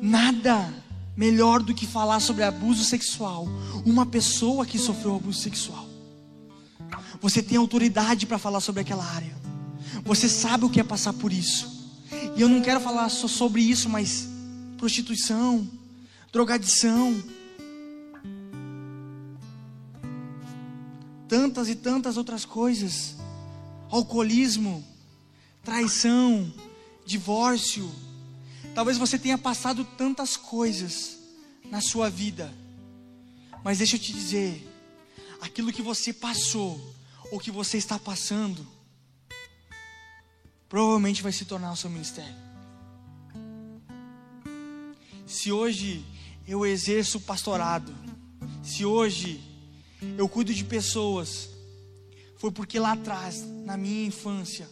Nada 0.00 0.74
melhor 1.16 1.62
do 1.62 1.72
que 1.72 1.86
falar 1.86 2.18
sobre 2.18 2.42
abuso 2.42 2.82
sexual. 2.82 3.46
Uma 3.86 4.04
pessoa 4.04 4.66
que 4.66 4.76
sofreu 4.76 5.14
abuso 5.14 5.40
sexual. 5.40 5.91
Você 7.22 7.40
tem 7.40 7.56
autoridade 7.56 8.26
para 8.26 8.36
falar 8.36 8.60
sobre 8.60 8.80
aquela 8.80 9.04
área. 9.04 9.32
Você 10.04 10.28
sabe 10.28 10.64
o 10.64 10.70
que 10.70 10.80
é 10.80 10.84
passar 10.84 11.12
por 11.12 11.32
isso. 11.32 11.70
E 12.36 12.40
eu 12.40 12.48
não 12.48 12.60
quero 12.60 12.80
falar 12.80 13.08
só 13.08 13.28
sobre 13.28 13.62
isso, 13.62 13.88
mas 13.88 14.28
prostituição, 14.76 15.70
drogadição, 16.32 17.22
tantas 21.28 21.68
e 21.68 21.76
tantas 21.76 22.16
outras 22.16 22.44
coisas, 22.44 23.14
alcoolismo, 23.88 24.84
traição, 25.62 26.52
divórcio. 27.06 27.88
Talvez 28.74 28.98
você 28.98 29.16
tenha 29.16 29.38
passado 29.38 29.84
tantas 29.96 30.36
coisas 30.36 31.18
na 31.70 31.80
sua 31.80 32.10
vida, 32.10 32.52
mas 33.62 33.78
deixa 33.78 33.94
eu 33.94 34.00
te 34.00 34.12
dizer, 34.12 34.68
aquilo 35.40 35.72
que 35.72 35.82
você 35.82 36.12
passou, 36.12 36.92
ou 37.32 37.40
que 37.40 37.50
você 37.50 37.78
está 37.78 37.98
passando, 37.98 38.68
provavelmente 40.68 41.22
vai 41.22 41.32
se 41.32 41.46
tornar 41.46 41.72
o 41.72 41.76
seu 41.76 41.88
ministério. 41.88 42.36
Se 45.26 45.50
hoje 45.50 46.04
eu 46.46 46.66
exerço 46.66 47.16
o 47.16 47.20
pastorado, 47.22 47.90
se 48.62 48.84
hoje 48.84 49.40
eu 50.18 50.28
cuido 50.28 50.52
de 50.52 50.62
pessoas, 50.62 51.48
foi 52.36 52.50
porque 52.50 52.78
lá 52.78 52.92
atrás, 52.92 53.42
na 53.64 53.78
minha 53.78 54.04
infância, 54.04 54.68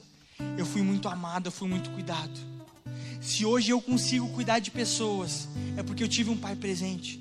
eu 0.58 0.66
fui 0.66 0.82
muito 0.82 1.08
amado, 1.08 1.46
eu 1.46 1.52
fui 1.52 1.66
muito 1.66 1.88
cuidado. 1.88 2.38
Se 3.22 3.46
hoje 3.46 3.70
eu 3.70 3.80
consigo 3.80 4.28
cuidar 4.34 4.58
de 4.58 4.70
pessoas, 4.70 5.48
é 5.78 5.82
porque 5.82 6.04
eu 6.04 6.08
tive 6.08 6.28
um 6.28 6.36
pai 6.36 6.54
presente. 6.54 7.18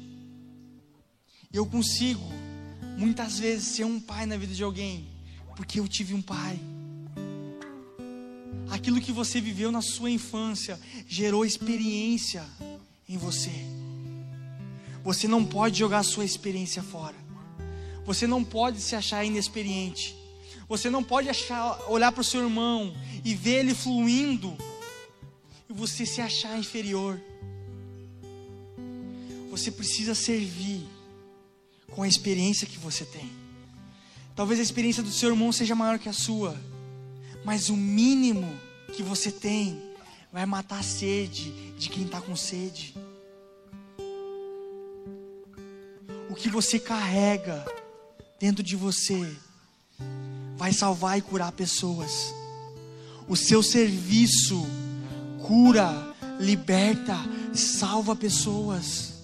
Eu 1.53 1.65
consigo, 1.65 2.29
muitas 2.97 3.39
vezes, 3.39 3.69
ser 3.69 3.85
um 3.85 4.01
pai 4.01 4.25
na 4.25 4.35
vida 4.35 4.53
de 4.53 4.63
alguém, 4.63 5.07
porque 5.59 5.77
eu 5.77 5.89
tive 5.89 6.13
um 6.13 6.21
pai. 6.21 6.57
Aquilo 8.71 9.01
que 9.01 9.11
você 9.11 9.41
viveu 9.41 9.73
na 9.73 9.81
sua 9.81 10.09
infância 10.09 10.79
gerou 11.05 11.45
experiência 11.45 12.45
em 13.09 13.17
você. 13.17 13.51
Você 15.03 15.27
não 15.27 15.43
pode 15.43 15.77
jogar 15.77 15.97
a 15.97 16.03
sua 16.03 16.23
experiência 16.23 16.81
fora. 16.81 17.17
Você 18.05 18.25
não 18.25 18.41
pode 18.41 18.79
se 18.79 18.95
achar 18.95 19.25
inexperiente. 19.25 20.15
Você 20.69 20.89
não 20.89 21.03
pode 21.03 21.27
achar, 21.27 21.77
olhar 21.91 22.13
para 22.13 22.21
o 22.21 22.23
seu 22.23 22.41
irmão 22.41 22.95
e 23.25 23.35
ver 23.35 23.59
ele 23.59 23.75
fluindo 23.75 24.55
e 25.69 25.73
você 25.73 26.05
se 26.05 26.21
achar 26.21 26.57
inferior. 26.57 27.19
Você 29.51 29.69
precisa 29.71 30.15
servir 30.15 30.87
com 31.91 32.01
a 32.01 32.07
experiência 32.07 32.65
que 32.65 32.79
você 32.79 33.03
tem. 33.03 33.48
Talvez 34.39 34.57
a 34.57 34.63
experiência 34.63 35.03
do 35.03 35.11
seu 35.11 35.31
irmão 35.31 35.51
seja 35.51 35.75
maior 35.75 35.99
que 35.99 36.07
a 36.07 36.13
sua, 36.13 36.55
mas 37.43 37.67
o 37.67 37.75
mínimo 37.75 38.49
que 38.93 39.03
você 39.03 39.29
tem 39.29 39.77
vai 40.31 40.45
matar 40.45 40.79
a 40.79 40.81
sede 40.81 41.51
de 41.77 41.89
quem 41.89 42.05
está 42.05 42.21
com 42.21 42.37
sede. 42.37 42.95
O 46.29 46.35
que 46.35 46.47
você 46.47 46.79
carrega 46.79 47.65
dentro 48.39 48.63
de 48.63 48.77
você 48.77 49.29
vai 50.55 50.71
salvar 50.71 51.17
e 51.17 51.21
curar 51.21 51.51
pessoas. 51.51 52.33
O 53.27 53.35
seu 53.35 53.61
serviço 53.61 54.65
cura, 55.45 56.15
liberta, 56.39 57.17
salva 57.53 58.15
pessoas. 58.15 59.18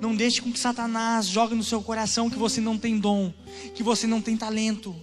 Não 0.00 0.14
deixe 0.14 0.42
com 0.42 0.52
que 0.52 0.58
Satanás 0.58 1.26
jogue 1.26 1.54
no 1.54 1.64
seu 1.64 1.82
coração 1.82 2.28
que 2.28 2.38
você 2.38 2.60
não 2.60 2.76
tem 2.76 2.98
dom, 2.98 3.32
que 3.74 3.82
você 3.82 4.06
não 4.06 4.20
tem 4.20 4.36
talento. 4.36 4.94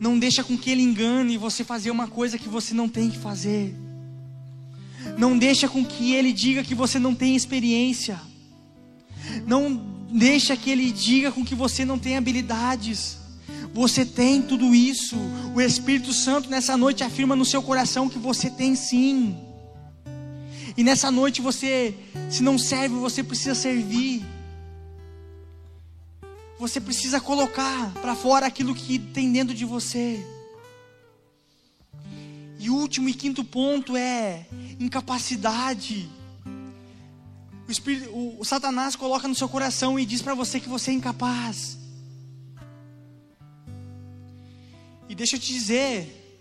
Não 0.00 0.18
deixa 0.18 0.42
com 0.42 0.58
que 0.58 0.70
ele 0.70 0.82
engane 0.82 1.38
você 1.38 1.62
fazer 1.62 1.90
uma 1.90 2.08
coisa 2.08 2.36
que 2.36 2.48
você 2.48 2.74
não 2.74 2.88
tem 2.88 3.08
que 3.08 3.18
fazer. 3.18 3.74
Não 5.16 5.38
deixa 5.38 5.68
com 5.68 5.84
que 5.84 6.12
ele 6.12 6.32
diga 6.32 6.64
que 6.64 6.74
você 6.74 6.98
não 6.98 7.14
tem 7.14 7.36
experiência. 7.36 8.20
Não 9.46 9.74
deixa 10.10 10.56
que 10.56 10.70
ele 10.70 10.90
diga 10.90 11.30
com 11.30 11.44
que 11.44 11.54
você 11.54 11.84
não 11.84 11.98
tem 11.98 12.16
habilidades. 12.16 13.18
Você 13.72 14.04
tem 14.04 14.42
tudo 14.42 14.74
isso. 14.74 15.16
O 15.54 15.60
Espírito 15.60 16.12
Santo 16.12 16.50
nessa 16.50 16.76
noite 16.76 17.04
afirma 17.04 17.36
no 17.36 17.44
seu 17.44 17.62
coração 17.62 18.08
que 18.08 18.18
você 18.18 18.50
tem 18.50 18.74
sim. 18.74 19.36
E 20.76 20.82
nessa 20.82 21.10
noite 21.10 21.40
você, 21.40 21.94
se 22.30 22.42
não 22.42 22.58
serve, 22.58 22.94
você 22.96 23.22
precisa 23.22 23.54
servir. 23.54 24.24
Você 26.58 26.80
precisa 26.80 27.20
colocar 27.20 27.92
para 27.94 28.14
fora 28.14 28.46
aquilo 28.46 28.74
que 28.74 28.98
tem 28.98 29.30
dentro 29.32 29.54
de 29.54 29.64
você. 29.64 30.24
E 32.58 32.70
o 32.70 32.74
último 32.74 33.08
e 33.08 33.14
quinto 33.14 33.42
ponto 33.44 33.96
é 33.96 34.46
incapacidade. 34.78 36.08
O, 37.66 37.70
Espírito, 37.70 38.10
o, 38.10 38.40
o 38.40 38.44
Satanás 38.44 38.94
coloca 38.96 39.26
no 39.26 39.34
seu 39.34 39.48
coração 39.48 39.98
e 39.98 40.06
diz 40.06 40.22
para 40.22 40.34
você 40.34 40.60
que 40.60 40.68
você 40.68 40.90
é 40.90 40.94
incapaz. 40.94 41.76
E 45.08 45.14
deixa 45.14 45.36
eu 45.36 45.40
te 45.40 45.52
dizer, 45.52 46.40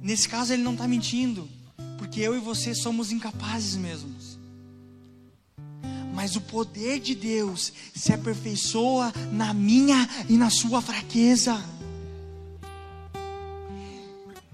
nesse 0.00 0.28
caso 0.28 0.52
ele 0.52 0.62
não 0.62 0.72
está 0.72 0.88
mentindo, 0.88 1.48
porque 1.98 2.20
eu 2.20 2.36
e 2.36 2.40
você 2.40 2.74
somos 2.74 3.12
incapazes 3.12 3.76
mesmos. 3.76 4.38
Mas 6.14 6.34
o 6.34 6.40
poder 6.40 6.98
de 6.98 7.14
Deus 7.14 7.72
se 7.94 8.12
aperfeiçoa 8.12 9.12
na 9.32 9.52
minha 9.52 10.08
e 10.28 10.36
na 10.36 10.48
sua 10.48 10.80
fraqueza. 10.80 11.62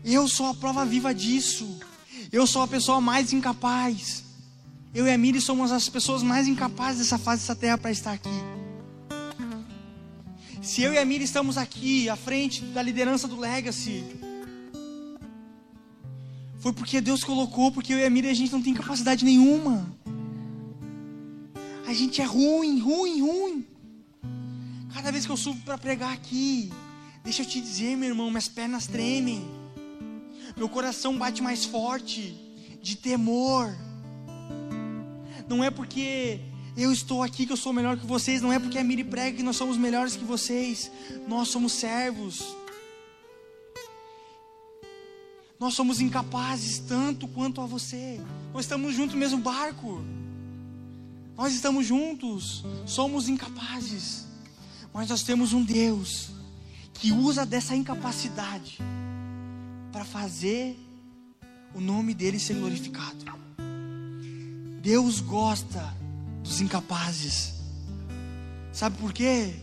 Eu 0.05 0.27
sou 0.27 0.47
a 0.47 0.55
prova 0.55 0.85
viva 0.85 1.15
disso. 1.15 1.79
Eu 2.33 2.47
sou 2.47 2.63
a 2.63 2.69
pessoa 2.69 3.01
mais 3.01 3.33
incapaz. 3.33 4.25
Eu 4.95 5.07
e 5.07 5.11
a 5.11 5.17
Miri 5.17 5.41
somos 5.41 5.71
as 5.71 5.89
pessoas 5.89 6.23
mais 6.23 6.49
incapazes 6.49 7.03
dessa 7.03 7.19
fase 7.19 7.43
dessa 7.43 7.55
terra 7.55 7.79
para 7.79 7.91
estar 7.91 8.13
aqui. 8.13 8.29
Se 10.61 10.83
eu 10.83 10.93
e 10.93 10.99
a 10.99 11.05
Miri 11.05 11.25
estamos 11.25 11.57
aqui 11.57 12.09
à 12.09 12.17
frente 12.17 12.63
da 12.63 12.83
liderança 12.83 13.27
do 13.27 13.39
Legacy, 13.39 14.05
foi 16.63 16.73
porque 16.73 17.01
Deus 17.01 17.25
colocou, 17.25 17.73
porque 17.73 17.93
eu 17.93 17.99
e 17.99 18.05
a 18.05 18.09
Miri 18.09 18.29
a 18.29 18.35
gente 18.35 18.53
não 18.53 18.63
tem 18.63 18.73
capacidade 18.73 19.25
nenhuma. 19.25 19.85
A 21.89 21.93
gente 21.93 22.23
é 22.23 22.25
ruim, 22.25 22.79
ruim, 22.79 23.21
ruim. 23.21 23.67
Cada 24.95 25.11
vez 25.11 25.27
que 25.27 25.33
eu 25.33 25.37
subo 25.37 25.61
para 25.65 25.77
pregar 25.77 26.13
aqui, 26.13 26.71
deixa 27.25 27.43
eu 27.43 27.47
te 27.47 27.61
dizer, 27.61 27.97
meu 27.97 28.11
irmão, 28.11 28.31
minhas 28.31 28.47
pernas 28.47 28.87
tremem. 28.87 29.45
Meu 30.57 30.69
coração 30.69 31.19
bate 31.19 31.43
mais 31.43 31.65
forte 31.65 32.33
de 32.81 32.95
temor. 32.95 33.77
Não 35.49 35.65
é 35.65 35.71
porque 35.71 36.39
eu 36.77 36.93
estou 36.93 37.25
aqui 37.25 37.45
que 37.45 37.53
eu 37.53 37.57
sou 37.57 37.73
melhor 37.73 37.99
que 37.99 38.07
vocês, 38.07 38.41
não 38.41 38.53
é 38.53 38.61
porque 38.61 38.79
a 38.79 38.85
Miri 38.85 39.03
prega 39.03 39.39
que 39.39 39.43
nós 39.43 39.57
somos 39.57 39.77
melhores 39.77 40.15
que 40.15 40.25
vocês. 40.25 40.93
Nós 41.27 41.49
somos 41.49 41.73
servos. 41.73 42.62
Nós 45.63 45.75
somos 45.75 46.01
incapazes 46.01 46.81
tanto 46.81 47.29
quanto 47.29 47.61
a 47.61 47.67
você. 47.67 48.21
Nós 48.53 48.65
estamos 48.65 48.97
juntos 48.97 49.15
no 49.15 49.21
mesmo 49.21 49.39
barco. 49.39 50.05
Nós 51.37 51.55
estamos 51.55 51.87
juntos, 51.87 52.65
somos 52.85 53.29
incapazes. 53.29 54.27
Mas 54.93 55.09
nós 55.09 55.23
temos 55.23 55.53
um 55.53 55.65
Deus 55.65 56.31
que 56.95 57.13
usa 57.13 57.47
dessa 57.47 57.77
incapacidade 57.77 58.81
para 59.93 60.05
fazer 60.05 60.77
o 61.73 61.81
nome 61.81 62.13
dele 62.13 62.41
ser 62.41 62.55
glorificado. 62.55 63.25
Deus 64.81 65.21
gosta 65.21 65.97
dos 66.43 66.61
incapazes. 66.61 67.55
Sabe 68.73 68.99
por 68.99 69.13
quê? 69.13 69.55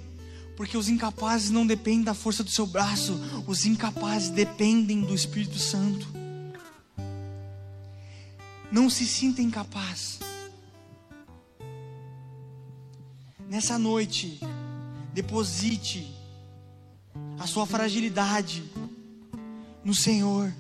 Porque 0.60 0.76
os 0.76 0.90
incapazes 0.90 1.50
não 1.52 1.66
dependem 1.66 2.04
da 2.04 2.14
força 2.14 2.44
do 2.44 2.52
seu 2.52 2.68
braço, 2.68 3.18
os 3.48 3.66
incapazes 3.66 4.30
dependem 4.30 5.00
do 5.00 5.16
Espírito 5.16 5.58
Santo. 5.58 6.06
Não 8.70 8.90
se 8.90 9.08
sinta 9.08 9.42
incapaz. 9.42 10.20
Nessa 13.48 13.80
noite, 13.80 14.38
deposite 15.14 16.14
a 17.40 17.48
sua 17.48 17.66
fragilidade 17.66 18.70
no 19.82 19.96
Senhor. 19.96 20.54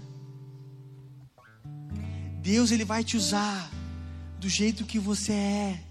Deus 2.42 2.72
ele 2.72 2.86
vai 2.86 3.04
te 3.04 3.18
usar 3.18 3.70
do 4.40 4.48
jeito 4.48 4.86
que 4.86 4.98
você 4.98 5.34
é, 5.34 5.84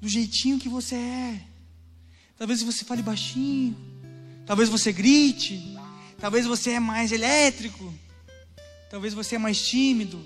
do 0.00 0.08
jeitinho 0.08 0.58
que 0.58 0.70
você 0.70 0.94
é. 0.94 1.49
Talvez 2.40 2.62
você 2.62 2.86
fale 2.86 3.02
baixinho, 3.02 3.76
talvez 4.46 4.70
você 4.70 4.90
grite, 4.94 5.76
talvez 6.18 6.46
você 6.46 6.70
é 6.70 6.80
mais 6.80 7.12
elétrico, 7.12 7.92
talvez 8.90 9.12
você 9.12 9.34
é 9.34 9.38
mais 9.38 9.60
tímido, 9.60 10.18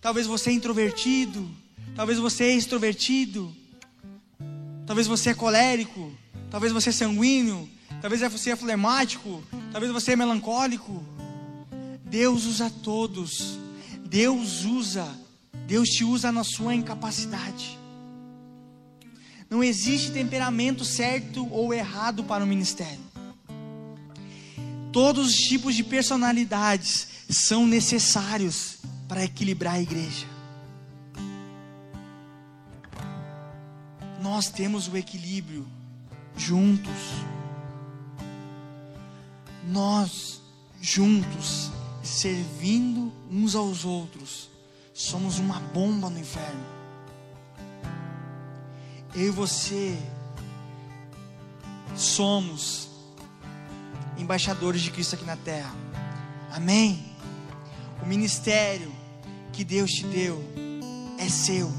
talvez 0.00 0.26
você 0.26 0.50
é 0.50 0.52
introvertido, 0.52 1.48
talvez 1.94 2.18
você 2.18 2.42
é 2.46 2.56
extrovertido, 2.56 3.54
talvez 4.84 5.06
você 5.06 5.30
é 5.30 5.34
colérico, 5.34 6.12
talvez 6.50 6.72
você 6.72 6.88
é 6.88 6.92
sanguíneo, 6.92 7.70
talvez 8.02 8.20
você 8.20 8.50
é 8.50 8.56
flemático, 8.56 9.40
talvez 9.70 9.92
você 9.92 10.14
é 10.14 10.16
melancólico. 10.16 11.04
Deus 12.04 12.46
usa 12.46 12.68
todos. 12.68 13.60
Deus 14.08 14.64
usa. 14.64 15.06
Deus 15.68 15.88
te 15.88 16.02
usa 16.02 16.32
na 16.32 16.42
sua 16.42 16.74
incapacidade. 16.74 17.79
Não 19.50 19.64
existe 19.64 20.12
temperamento 20.12 20.84
certo 20.84 21.52
ou 21.52 21.74
errado 21.74 22.22
para 22.22 22.44
o 22.44 22.46
ministério. 22.46 23.00
Todos 24.92 25.30
os 25.30 25.34
tipos 25.34 25.74
de 25.74 25.82
personalidades 25.82 27.08
são 27.28 27.66
necessários 27.66 28.78
para 29.08 29.24
equilibrar 29.24 29.74
a 29.74 29.82
igreja. 29.82 30.24
Nós 34.22 34.48
temos 34.48 34.86
o 34.86 34.96
equilíbrio 34.96 35.66
juntos. 36.36 36.92
Nós 39.66 40.40
juntos, 40.80 41.72
servindo 42.04 43.12
uns 43.28 43.56
aos 43.56 43.84
outros, 43.84 44.48
somos 44.94 45.40
uma 45.40 45.58
bomba 45.58 46.08
no 46.08 46.20
inferno 46.20 46.79
eu 49.14 49.28
e 49.28 49.30
você 49.30 49.98
somos 51.96 52.88
embaixadores 54.16 54.80
de 54.82 54.90
Cristo 54.90 55.14
aqui 55.14 55.24
na 55.24 55.36
terra. 55.36 55.74
Amém? 56.52 57.04
O 58.02 58.06
ministério 58.06 58.92
que 59.52 59.64
Deus 59.64 59.90
te 59.90 60.06
deu 60.06 60.42
é 61.18 61.28
seu. 61.28 61.70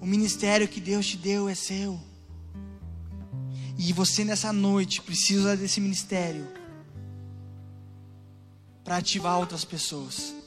O 0.00 0.06
ministério 0.06 0.68
que 0.68 0.80
Deus 0.80 1.06
te 1.06 1.16
deu 1.16 1.48
é 1.48 1.54
seu. 1.54 2.00
E 3.76 3.92
você 3.92 4.24
nessa 4.24 4.52
noite 4.52 5.02
precisa 5.02 5.56
desse 5.56 5.80
ministério 5.80 6.46
para 8.82 8.96
ativar 8.96 9.38
outras 9.38 9.64
pessoas. 9.64 10.37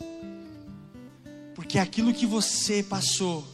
Porque 1.71 1.79
aquilo 1.79 2.13
que 2.13 2.25
você 2.25 2.83
passou, 2.83 3.47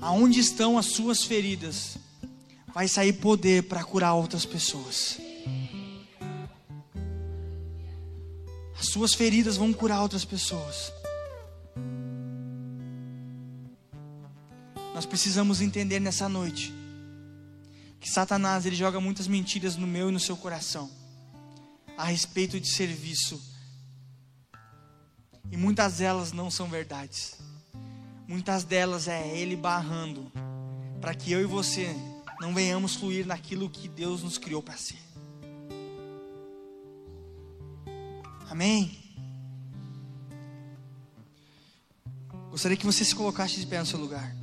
aonde 0.00 0.40
estão 0.40 0.76
as 0.76 0.86
suas 0.86 1.22
feridas, 1.22 1.98
vai 2.74 2.88
sair 2.88 3.12
poder 3.12 3.62
para 3.68 3.84
curar 3.84 4.12
outras 4.14 4.44
pessoas. 4.44 5.20
As 8.76 8.88
suas 8.88 9.14
feridas 9.14 9.56
vão 9.56 9.72
curar 9.72 10.02
outras 10.02 10.24
pessoas. 10.24 10.92
Nós 14.96 15.06
precisamos 15.06 15.60
entender 15.60 16.00
nessa 16.00 16.28
noite 16.28 16.74
que 18.00 18.10
Satanás 18.10 18.66
ele 18.66 18.74
joga 18.74 19.00
muitas 19.00 19.28
mentiras 19.28 19.76
no 19.76 19.86
meu 19.86 20.08
e 20.08 20.12
no 20.12 20.18
seu 20.18 20.36
coração 20.36 20.90
a 21.96 22.06
respeito 22.06 22.58
de 22.58 22.68
serviço 22.68 23.40
e 25.50 25.56
muitas 25.56 25.98
delas 25.98 26.32
não 26.32 26.50
são 26.50 26.68
verdades. 26.68 27.38
Muitas 28.26 28.64
delas 28.64 29.08
é 29.08 29.26
Ele 29.36 29.56
barrando 29.56 30.30
para 31.00 31.14
que 31.14 31.30
eu 31.30 31.40
e 31.40 31.44
você 31.44 31.94
não 32.40 32.54
venhamos 32.54 32.96
fluir 32.96 33.26
naquilo 33.26 33.70
que 33.70 33.88
Deus 33.88 34.22
nos 34.22 34.38
criou 34.38 34.62
para 34.62 34.76
ser. 34.76 34.98
Amém? 38.50 38.98
Gostaria 42.50 42.76
que 42.76 42.86
você 42.86 43.04
se 43.04 43.14
colocasse 43.14 43.60
de 43.60 43.66
pé 43.66 43.78
no 43.78 43.86
seu 43.86 43.98
lugar. 43.98 44.34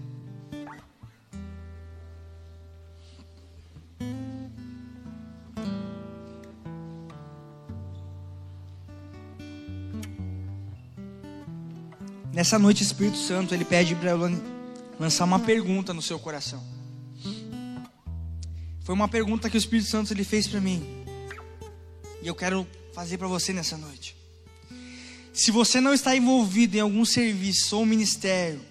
Nessa 12.34 12.58
noite, 12.58 12.82
o 12.82 12.84
Espírito 12.86 13.18
Santo 13.18 13.54
ele 13.54 13.64
pede 13.64 13.94
para 13.94 14.10
eu 14.10 14.20
lançar 15.00 15.24
uma 15.24 15.40
pergunta 15.40 15.94
no 15.94 16.02
seu 16.02 16.18
coração. 16.18 16.64
Foi 18.84 18.96
uma 18.96 19.08
pergunta 19.08 19.52
que 19.52 19.56
o 19.56 19.60
Espírito 19.60 19.88
Santo 19.88 20.12
ele 20.12 20.24
fez 20.24 20.48
para 20.48 20.60
mim. 20.60 20.84
E 22.24 22.28
eu 22.28 22.34
quero 22.34 22.68
fazer 22.92 23.20
para 23.20 23.28
você 23.28 23.54
nessa 23.54 23.78
noite. 23.78 24.18
Se 25.32 25.52
você 25.52 25.80
não 25.80 25.94
está 25.94 26.16
envolvido 26.16 26.76
em 26.76 26.80
algum 26.80 27.06
serviço 27.06 27.78
ou 27.78 27.86
ministério, 27.86 28.66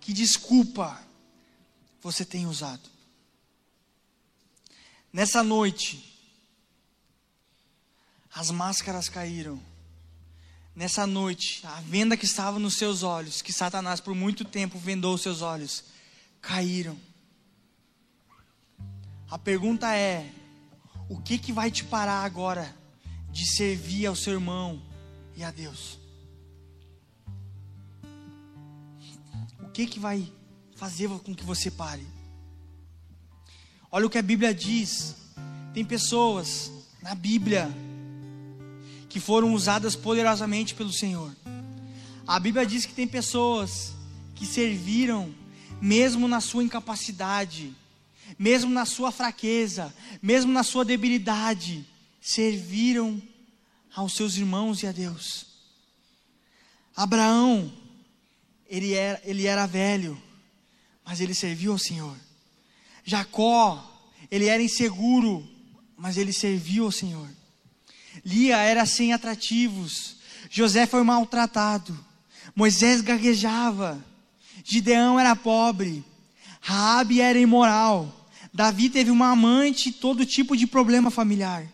que 0.00 0.12
desculpa 0.12 1.02
você 2.00 2.24
tem 2.24 2.46
usado? 2.46 2.88
Nessa 5.12 5.42
noite, 5.42 6.16
as 8.32 8.52
máscaras 8.52 9.08
caíram 9.08 9.60
nessa 10.76 11.06
noite, 11.06 11.66
a 11.66 11.80
venda 11.80 12.18
que 12.18 12.26
estava 12.26 12.58
nos 12.58 12.76
seus 12.76 13.02
olhos, 13.02 13.40
que 13.40 13.52
Satanás 13.52 13.98
por 13.98 14.14
muito 14.14 14.44
tempo 14.44 14.78
vendou 14.78 15.14
os 15.14 15.22
seus 15.22 15.40
olhos, 15.40 15.84
caíram. 16.42 16.98
A 19.30 19.38
pergunta 19.38 19.96
é: 19.96 20.30
o 21.08 21.18
que 21.18 21.38
que 21.38 21.52
vai 21.52 21.70
te 21.70 21.82
parar 21.82 22.22
agora 22.22 22.76
de 23.32 23.50
servir 23.56 24.04
ao 24.04 24.14
seu 24.14 24.34
irmão 24.34 24.80
e 25.34 25.42
a 25.42 25.50
Deus? 25.50 25.98
O 29.60 29.70
que 29.70 29.86
que 29.86 29.98
vai 29.98 30.30
fazer 30.76 31.08
com 31.08 31.34
que 31.34 31.44
você 31.44 31.70
pare? 31.70 32.06
Olha 33.90 34.06
o 34.06 34.10
que 34.10 34.18
a 34.18 34.22
Bíblia 34.22 34.54
diz. 34.54 35.16
Tem 35.72 35.84
pessoas 35.84 36.70
na 37.02 37.14
Bíblia 37.14 37.70
que 39.16 39.20
foram 39.20 39.54
usadas 39.54 39.96
poderosamente 39.96 40.74
pelo 40.74 40.92
Senhor. 40.92 41.34
A 42.26 42.38
Bíblia 42.38 42.66
diz 42.66 42.84
que 42.84 42.92
tem 42.92 43.08
pessoas 43.08 43.94
que 44.34 44.44
serviram 44.44 45.34
mesmo 45.80 46.28
na 46.28 46.38
sua 46.38 46.62
incapacidade, 46.62 47.74
mesmo 48.38 48.70
na 48.70 48.84
sua 48.84 49.10
fraqueza, 49.10 49.90
mesmo 50.20 50.52
na 50.52 50.62
sua 50.62 50.84
debilidade, 50.84 51.82
serviram 52.20 53.22
aos 53.94 54.12
seus 54.12 54.36
irmãos 54.36 54.82
e 54.82 54.86
a 54.86 54.92
Deus. 54.92 55.46
Abraão, 56.94 57.72
ele 58.68 58.92
era, 58.92 59.18
ele 59.24 59.46
era 59.46 59.64
velho, 59.64 60.22
mas 61.06 61.22
ele 61.22 61.32
serviu 61.32 61.72
ao 61.72 61.78
Senhor. 61.78 62.18
Jacó, 63.02 64.12
ele 64.30 64.44
era 64.44 64.62
inseguro, 64.62 65.42
mas 65.96 66.18
ele 66.18 66.34
serviu 66.34 66.84
ao 66.84 66.92
Senhor. 66.92 67.30
Lia 68.24 68.58
era 68.58 68.86
sem 68.86 69.12
atrativos, 69.12 70.16
José 70.50 70.86
foi 70.86 71.02
maltratado, 71.02 71.98
Moisés 72.54 73.00
gaguejava, 73.00 74.02
Gideão 74.64 75.18
era 75.20 75.36
pobre, 75.36 76.04
Raabe 76.60 77.20
era 77.20 77.38
imoral, 77.38 78.28
Davi 78.52 78.88
teve 78.88 79.10
uma 79.10 79.30
amante 79.30 79.90
e 79.90 79.92
todo 79.92 80.24
tipo 80.24 80.56
de 80.56 80.66
problema 80.66 81.10
familiar. 81.10 81.66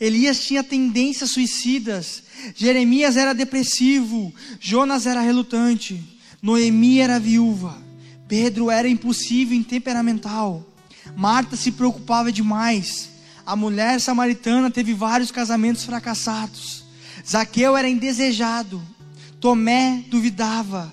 Elias 0.00 0.40
tinha 0.44 0.64
tendências 0.64 1.30
suicidas, 1.30 2.24
Jeremias 2.54 3.16
era 3.16 3.32
depressivo, 3.32 4.34
Jonas 4.58 5.06
era 5.06 5.20
relutante, 5.20 6.02
Noemi 6.42 6.98
era 6.98 7.20
viúva, 7.20 7.80
Pedro 8.26 8.70
era 8.70 8.88
impulsivo 8.88 9.54
e 9.54 9.62
temperamental, 9.62 10.66
Marta 11.16 11.56
se 11.56 11.70
preocupava 11.70 12.32
demais, 12.32 13.10
a 13.46 13.54
mulher 13.54 14.00
samaritana 14.00 14.70
teve 14.70 14.94
vários 14.94 15.30
casamentos 15.30 15.84
fracassados, 15.84 16.84
Zaqueu 17.26 17.76
era 17.76 17.88
indesejado, 17.88 18.82
Tomé 19.40 20.04
duvidava, 20.08 20.92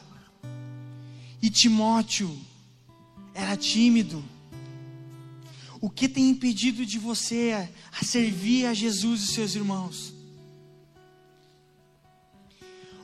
e 1.41 1.49
Timóteo 1.49 2.37
era 3.33 3.55
tímido. 3.55 4.23
O 5.79 5.89
que 5.89 6.07
tem 6.07 6.29
impedido 6.29 6.85
de 6.85 6.99
você 6.99 7.67
a 7.99 8.05
servir 8.05 8.67
a 8.67 8.73
Jesus 8.73 9.23
e 9.23 9.27
seus 9.27 9.55
irmãos? 9.55 10.13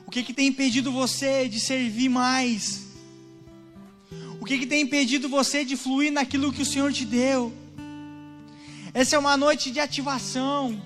O 0.06 0.10
que, 0.10 0.22
que 0.22 0.32
tem 0.32 0.46
impedido 0.46 0.92
você 0.92 1.48
de 1.48 1.58
servir 1.58 2.08
mais? 2.08 2.86
O 4.40 4.44
que, 4.44 4.58
que 4.58 4.66
tem 4.66 4.82
impedido 4.82 5.28
você 5.28 5.64
de 5.64 5.76
fluir 5.76 6.12
naquilo 6.12 6.52
que 6.52 6.62
o 6.62 6.66
Senhor 6.66 6.92
te 6.92 7.04
deu? 7.04 7.52
Essa 8.94 9.16
é 9.16 9.18
uma 9.18 9.36
noite 9.36 9.70
de 9.70 9.80
ativação. 9.80 10.80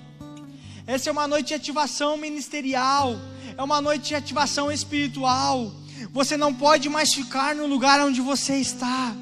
Essa 0.85 1.09
é 1.09 1.11
uma 1.11 1.27
noite 1.27 1.47
de 1.47 1.53
ativação 1.53 2.17
ministerial. 2.17 3.17
É 3.57 3.61
uma 3.61 3.79
noite 3.81 4.09
de 4.09 4.15
ativação 4.15 4.71
espiritual. 4.71 5.71
Você 6.11 6.35
não 6.35 6.53
pode 6.53 6.89
mais 6.89 7.13
ficar 7.13 7.55
no 7.55 7.65
lugar 7.65 7.99
onde 8.01 8.19
você 8.21 8.57
está. 8.57 9.15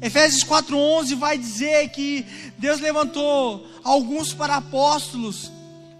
Efésios 0.00 0.44
4:11 0.44 1.14
vai 1.14 1.38
dizer 1.38 1.88
que 1.88 2.24
Deus 2.58 2.80
levantou 2.80 3.66
alguns 3.82 4.32
para 4.32 4.56
apóstolos, 4.56 5.50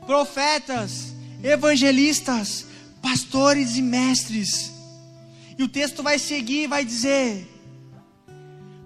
profetas, 0.07 1.14
evangelistas, 1.43 2.66
pastores 3.03 3.77
e 3.77 3.83
mestres. 3.83 4.72
E 5.59 5.62
o 5.62 5.68
texto 5.68 6.03
vai 6.03 6.18
seguir 6.18 6.68
vai 6.68 6.85
dizer: 6.85 7.49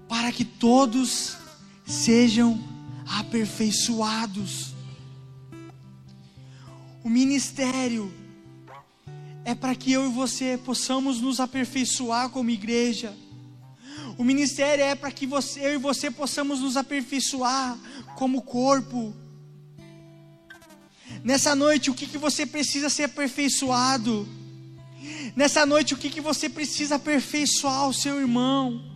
para 0.07 0.31
que 0.31 0.45
todos 0.45 1.37
sejam 1.85 2.68
aperfeiçoados. 3.09 4.73
O 7.03 7.09
ministério 7.09 8.13
é 9.43 9.55
para 9.55 9.73
que 9.73 9.91
eu 9.91 10.05
e 10.05 10.13
você 10.13 10.59
possamos 10.63 11.19
nos 11.19 11.39
aperfeiçoar 11.39 12.29
como 12.29 12.49
igreja. 12.49 13.15
O 14.17 14.23
ministério 14.23 14.83
é 14.83 14.95
para 14.95 15.11
que 15.11 15.25
você, 15.25 15.59
eu 15.61 15.73
e 15.75 15.77
você 15.77 16.11
possamos 16.11 16.59
nos 16.59 16.75
aperfeiçoar 16.77 17.77
como 18.15 18.41
corpo. 18.41 19.13
Nessa 21.23 21.55
noite, 21.55 21.89
o 21.89 21.93
que, 21.93 22.05
que 22.05 22.17
você 22.17 22.45
precisa 22.45 22.89
ser 22.89 23.03
aperfeiçoado? 23.03 24.27
Nessa 25.35 25.65
noite, 25.65 25.93
o 25.93 25.97
que, 25.97 26.09
que 26.09 26.21
você 26.21 26.49
precisa 26.49 26.95
aperfeiçoar 26.95 27.87
o 27.87 27.93
seu 27.93 28.19
irmão? 28.19 28.88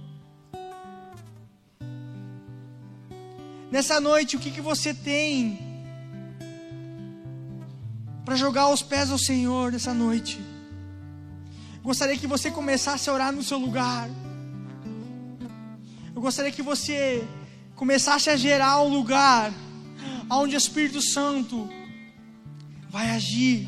Nessa 3.73 3.99
noite, 3.99 4.35
o 4.35 4.39
que, 4.39 4.51
que 4.51 4.61
você 4.61 4.93
tem 4.93 5.57
para 8.23 8.35
jogar 8.35 8.67
os 8.69 8.83
pés 8.83 9.09
ao 9.09 9.17
Senhor 9.17 9.71
nessa 9.71 9.95
noite? 9.95 10.39
Gostaria 11.81 12.15
que 12.15 12.27
você 12.27 12.51
começasse 12.51 13.09
a 13.09 13.13
orar 13.13 13.31
no 13.33 13.41
seu 13.41 13.57
lugar. 13.57 14.11
Eu 16.15 16.21
gostaria 16.21 16.51
que 16.51 16.61
você 16.61 17.27
começasse 17.75 18.29
a 18.29 18.35
gerar 18.35 18.79
um 18.83 18.89
lugar 18.89 19.51
onde 20.29 20.55
o 20.55 20.61
Espírito 20.65 21.01
Santo 21.01 21.67
vai 22.91 23.09
agir. 23.09 23.67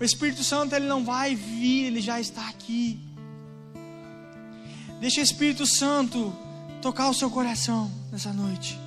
O 0.00 0.02
Espírito 0.02 0.42
Santo 0.42 0.74
ele 0.74 0.86
não 0.86 1.04
vai 1.04 1.34
vir, 1.34 1.88
ele 1.88 2.00
já 2.00 2.18
está 2.18 2.48
aqui. 2.48 2.98
Deixa 4.98 5.20
o 5.20 5.24
Espírito 5.24 5.66
Santo 5.66 6.34
tocar 6.80 7.10
o 7.10 7.14
seu 7.14 7.30
coração 7.30 7.97
nessa 8.10 8.32
noite. 8.32 8.78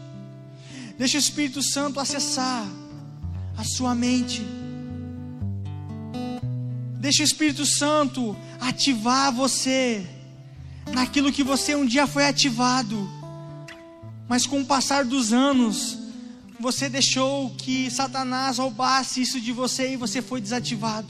Deixa 0.98 1.18
o 1.18 1.20
Espírito 1.20 1.62
Santo 1.62 2.00
acessar 2.00 2.66
a 3.58 3.64
sua 3.64 3.96
mente. 3.96 4.42
Deixa 7.00 7.24
o 7.24 7.26
Espírito 7.26 7.66
Santo 7.66 8.36
ativar 8.60 9.32
você 9.32 10.08
naquilo 10.94 11.32
que 11.32 11.44
você 11.44 11.76
um 11.76 11.86
dia 11.86 12.06
foi 12.06 12.26
ativado, 12.26 13.10
mas 14.28 14.46
com 14.46 14.62
o 14.62 14.66
passar 14.66 15.06
dos 15.06 15.32
anos, 15.34 15.98
você 16.60 16.88
deixou 16.88 17.50
que 17.52 17.90
Satanás 17.90 18.58
roubasse 18.58 19.22
isso 19.22 19.42
de 19.42 19.52
você 19.52 19.94
e 19.94 19.98
você 19.98 20.22
foi 20.22 20.40
desativado. 20.40 21.08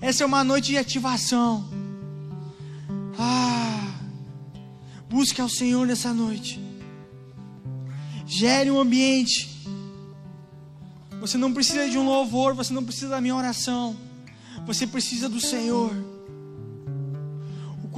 Essa 0.00 0.24
é 0.24 0.26
uma 0.26 0.44
noite 0.44 0.70
de 0.70 0.78
ativação. 0.78 1.68
Ah, 3.18 3.87
busque 5.08 5.40
ao 5.40 5.48
Senhor 5.48 5.86
nessa 5.86 6.12
noite. 6.12 6.60
Gere 8.26 8.70
um 8.70 8.78
ambiente. 8.78 9.48
Você 11.20 11.36
não 11.36 11.52
precisa 11.52 11.88
de 11.88 11.98
um 11.98 12.04
louvor, 12.04 12.54
você 12.54 12.72
não 12.72 12.84
precisa 12.84 13.08
da 13.08 13.20
minha 13.20 13.34
oração. 13.34 13.96
Você 14.66 14.86
precisa 14.86 15.28
do 15.28 15.40
Senhor 15.40 15.92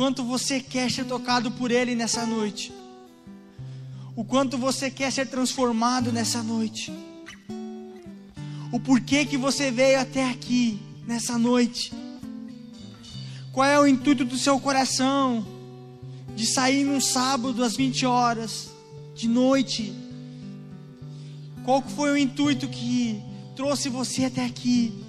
quanto 0.01 0.25
você 0.25 0.61
quer 0.61 0.91
ser 0.91 1.05
tocado 1.05 1.51
por 1.51 1.71
Ele 1.71 1.95
nessa 1.95 2.25
noite, 2.25 2.73
o 4.17 4.25
quanto 4.25 4.57
você 4.57 4.91
quer 4.91 5.13
ser 5.13 5.27
transformado 5.27 6.11
nessa 6.11 6.43
noite, 6.43 6.91
o 8.73 8.81
porquê 8.81 9.27
que 9.27 9.37
você 9.37 9.71
veio 9.71 10.01
até 10.01 10.31
aqui 10.31 10.81
nessa 11.07 11.37
noite, 11.37 11.93
qual 13.53 13.67
é 13.67 13.79
o 13.79 13.87
intuito 13.87 14.25
do 14.25 14.39
seu 14.39 14.59
coração 14.59 15.47
de 16.41 16.47
sair 16.47 16.85
num 16.85 17.03
sábado 17.03 17.63
às 17.63 17.77
20 17.77 18.07
horas 18.07 18.71
de 19.15 19.29
noite? 19.29 19.95
Qual 21.67 21.83
foi 21.83 22.13
o 22.13 22.17
intuito 22.17 22.67
que 22.67 23.23
trouxe 23.55 23.91
você 23.91 24.25
até 24.25 24.47
aqui? 24.47 25.05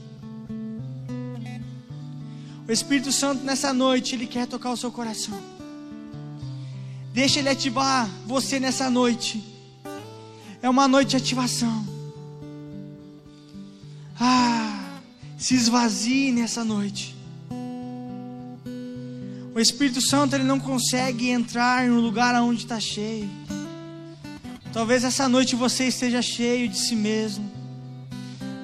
O 2.67 2.71
Espírito 2.71 3.13
Santo 3.13 3.45
nessa 3.45 3.71
noite, 3.71 4.13
ele 4.13 4.27
quer 4.27 4.45
tocar 4.45 4.71
o 4.71 4.77
seu 4.77 4.91
coração. 4.91 5.41
Deixa 7.13 7.39
ele 7.39 7.47
ativar 7.47 8.09
você 8.25 8.59
nessa 8.59 8.89
noite. 8.89 9.41
É 10.61 10.69
uma 10.69 10.85
noite 10.85 11.11
de 11.11 11.15
ativação. 11.15 11.87
Ah, 14.19 14.99
se 15.37 15.55
esvazie 15.55 16.33
nessa 16.33 16.65
noite. 16.65 17.20
Espírito 19.61 20.01
Santo 20.01 20.35
ele 20.35 20.43
não 20.43 20.59
consegue 20.59 21.29
entrar 21.29 21.87
no 21.87 21.99
lugar 21.99 22.33
onde 22.41 22.63
está 22.63 22.79
cheio. 22.79 23.29
Talvez 24.73 25.03
essa 25.03 25.27
noite 25.27 25.55
você 25.55 25.85
esteja 25.85 26.21
cheio 26.21 26.67
de 26.69 26.77
si 26.77 26.95
mesmo. 26.95 27.51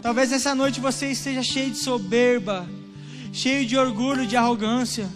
Talvez 0.01 0.31
essa 0.31 0.55
noite 0.55 0.79
você 0.79 1.11
esteja 1.11 1.43
cheio 1.43 1.71
de 1.71 1.77
soberba 1.77 2.67
cheio 3.37 3.65
de 3.67 3.77
orgulho, 3.77 4.25
de 4.25 4.35
arrogância. 4.35 5.07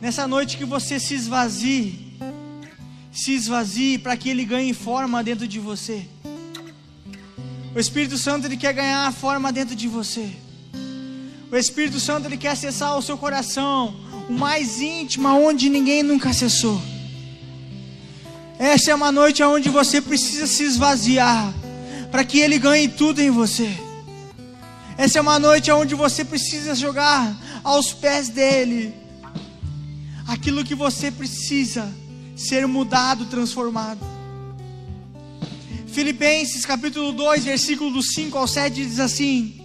Nessa 0.00 0.26
noite 0.26 0.56
que 0.56 0.64
você 0.64 0.98
se 0.98 1.14
esvazie, 1.14 2.18
se 3.12 3.32
esvazie 3.32 3.98
para 3.98 4.16
que 4.16 4.30
ele 4.30 4.44
ganhe 4.44 4.72
forma 4.72 5.22
dentro 5.22 5.46
de 5.46 5.58
você. 5.58 6.06
O 7.74 7.78
Espírito 7.78 8.16
Santo 8.16 8.46
ele 8.46 8.56
quer 8.56 8.72
ganhar 8.72 9.12
forma 9.12 9.52
dentro 9.52 9.74
de 9.74 9.86
você. 9.86 10.30
O 11.54 11.56
Espírito 11.56 12.00
Santo 12.00 12.26
ele 12.26 12.36
quer 12.36 12.48
acessar 12.48 12.98
o 12.98 13.02
seu 13.02 13.16
coração, 13.16 13.94
o 14.28 14.32
mais 14.32 14.80
íntimo, 14.80 15.28
onde 15.28 15.70
ninguém 15.70 16.02
nunca 16.02 16.30
acessou. 16.30 16.82
Essa 18.58 18.90
é 18.90 18.94
uma 18.94 19.12
noite 19.12 19.40
onde 19.40 19.68
você 19.68 20.00
precisa 20.00 20.48
se 20.48 20.64
esvaziar 20.64 21.54
para 22.10 22.24
que 22.24 22.40
Ele 22.40 22.58
ganhe 22.58 22.88
tudo 22.88 23.20
em 23.20 23.30
você. 23.30 23.70
Essa 24.98 25.20
é 25.20 25.22
uma 25.22 25.38
noite 25.38 25.70
onde 25.70 25.94
você 25.94 26.24
precisa 26.24 26.74
jogar 26.74 27.40
aos 27.62 27.92
pés 27.92 28.28
dele 28.28 28.92
aquilo 30.26 30.64
que 30.64 30.74
você 30.74 31.08
precisa 31.08 31.88
ser 32.34 32.66
mudado, 32.66 33.26
transformado. 33.26 34.04
Filipenses 35.86 36.66
capítulo 36.66 37.12
2, 37.12 37.44
versículo 37.44 37.92
do 37.92 38.02
5 38.02 38.36
ao 38.36 38.48
7 38.48 38.74
diz 38.74 38.98
assim: 38.98 39.63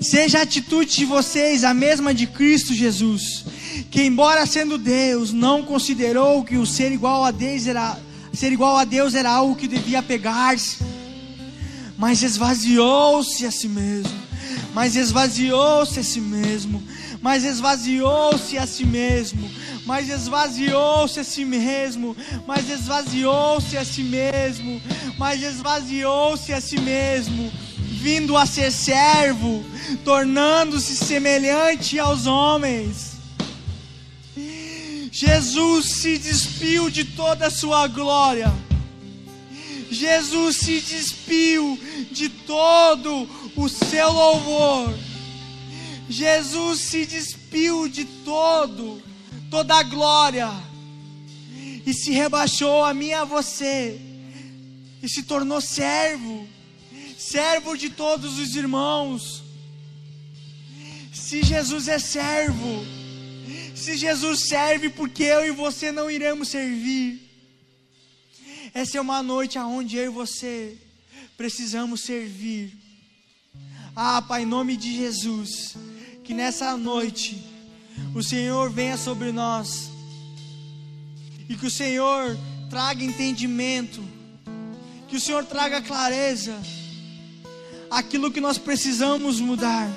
Seja 0.00 0.38
a 0.38 0.42
atitude 0.42 0.96
de 0.96 1.04
vocês 1.04 1.62
a 1.62 1.74
mesma 1.74 2.14
de 2.14 2.26
Cristo 2.26 2.72
Jesus, 2.72 3.44
que 3.90 4.02
embora 4.02 4.46
sendo 4.46 4.78
Deus, 4.78 5.30
não 5.30 5.62
considerou 5.62 6.42
que 6.42 6.56
o 6.56 6.64
ser 6.64 6.90
igual 6.90 7.22
a 7.22 7.30
Deus 7.30 7.66
era 7.66 7.98
ser 8.32 8.50
igual 8.50 8.78
a 8.78 8.84
Deus 8.84 9.14
era 9.14 9.30
algo 9.30 9.56
que 9.56 9.68
devia 9.68 10.02
pegar-se, 10.02 10.78
mas 11.98 12.22
esvaziou-se 12.22 13.44
a 13.44 13.50
si 13.50 13.68
mesmo, 13.68 14.18
mas 14.72 14.96
esvaziou-se 14.96 16.00
a 16.00 16.02
si 16.02 16.20
mesmo, 16.20 16.82
mas 17.20 17.44
esvaziou-se 17.44 18.56
a 18.56 18.66
si 18.66 18.86
mesmo, 18.86 19.50
mas 19.84 20.08
esvaziou-se 20.08 21.18
a 21.18 21.24
si 21.24 21.44
mesmo, 21.44 22.16
mas 22.46 22.70
esvaziou-se 22.70 23.76
a 23.76 23.84
si 23.84 24.02
mesmo, 24.02 24.80
mas 25.18 25.42
esvaziou-se 25.42 26.52
a 26.54 26.60
si 26.60 26.80
mesmo, 26.80 27.52
vindo 28.00 28.34
a 28.34 28.46
ser 28.46 28.72
servo, 28.72 29.62
tornando-se 30.02 30.96
semelhante 30.96 31.98
aos 31.98 32.26
homens. 32.26 33.10
Jesus 35.12 35.90
se 35.96 36.16
despiu 36.16 36.88
de 36.88 37.04
toda 37.04 37.48
a 37.48 37.50
sua 37.50 37.86
glória. 37.86 38.50
Jesus 39.90 40.56
se 40.56 40.80
despiu 40.80 41.78
de 42.10 42.30
todo 42.30 43.28
o 43.54 43.68
seu 43.68 44.10
louvor. 44.10 44.94
Jesus 46.08 46.80
se 46.80 47.04
despiu 47.04 47.86
de 47.86 48.06
todo, 48.24 49.02
toda 49.50 49.74
a 49.74 49.82
glória. 49.82 50.50
E 51.84 51.92
se 51.92 52.12
rebaixou 52.12 52.82
a 52.82 52.94
mim 52.94 53.08
e 53.08 53.14
a 53.14 53.24
você. 53.24 54.00
E 55.02 55.08
se 55.08 55.22
tornou 55.24 55.60
servo. 55.60 56.48
Servo 57.20 57.76
de 57.76 57.90
todos 57.90 58.38
os 58.38 58.56
irmãos. 58.56 59.42
Se 61.12 61.42
Jesus 61.42 61.86
é 61.86 61.98
servo, 61.98 62.82
se 63.74 63.94
Jesus 63.98 64.48
serve, 64.48 64.88
porque 64.88 65.24
eu 65.24 65.46
e 65.46 65.50
você 65.50 65.92
não 65.92 66.10
iremos 66.10 66.48
servir? 66.48 67.20
Essa 68.72 68.96
é 68.96 69.00
uma 69.02 69.22
noite 69.22 69.58
aonde 69.58 69.98
eu 69.98 70.06
e 70.06 70.08
você 70.08 70.78
precisamos 71.36 72.00
servir. 72.00 72.72
Ah, 73.94 74.22
Pai, 74.22 74.44
em 74.44 74.46
nome 74.46 74.74
de 74.74 74.96
Jesus, 74.96 75.76
que 76.24 76.32
nessa 76.32 76.74
noite 76.74 77.44
o 78.14 78.22
Senhor 78.22 78.70
venha 78.70 78.96
sobre 78.96 79.30
nós 79.30 79.90
e 81.46 81.54
que 81.54 81.66
o 81.66 81.70
Senhor 81.70 82.34
traga 82.70 83.04
entendimento, 83.04 84.02
que 85.06 85.16
o 85.16 85.20
Senhor 85.20 85.44
traga 85.44 85.82
clareza, 85.82 86.58
aquilo 87.90 88.30
que 88.30 88.40
nós 88.40 88.56
precisamos 88.56 89.40
mudar, 89.40 89.90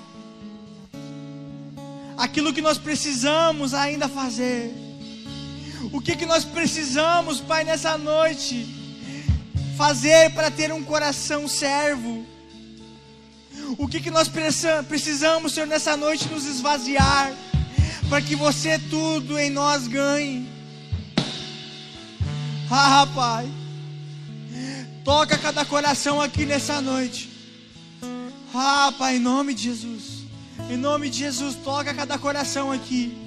aquilo 2.18 2.52
que 2.52 2.62
nós 2.62 2.78
precisamos 2.78 3.74
ainda 3.74 4.10
fazer. 4.10 4.74
O 5.92 6.02
que, 6.02 6.16
que 6.16 6.26
nós 6.26 6.44
precisamos, 6.44 7.40
Pai, 7.40 7.64
nessa 7.64 7.98
noite? 7.98 8.68
Fazer 9.78 10.32
para 10.32 10.50
ter 10.50 10.72
um 10.72 10.84
coração 10.84 11.48
servo. 11.48 12.26
O 13.78 13.88
que, 13.88 14.00
que 14.00 14.10
nós 14.10 14.28
precisamos, 14.88 15.54
Senhor, 15.54 15.68
nessa 15.68 15.96
noite 15.96 16.28
nos 16.30 16.46
esvaziar, 16.46 17.34
para 18.10 18.22
que 18.22 18.36
você 18.36 18.80
tudo 18.80 19.38
em 19.38 19.50
nós 19.50 19.88
ganhe. 19.88 20.50
Ah, 22.72 23.08
Pai, 23.14 23.48
toca 25.04 25.38
cada 25.38 25.64
coração 25.64 26.20
aqui 26.20 26.46
nessa 26.46 26.82
noite. 26.82 27.33
Ah, 28.56 28.94
Pai, 28.98 29.16
em 29.16 29.20
nome 29.20 29.56
de 29.56 29.64
Jesus, 29.64 30.26
em 30.70 30.78
nome 30.78 31.10
de 31.10 31.18
Jesus, 31.20 31.56
toca 31.56 31.92
cada 31.92 32.20
coração 32.20 32.72
aqui. 32.72 33.18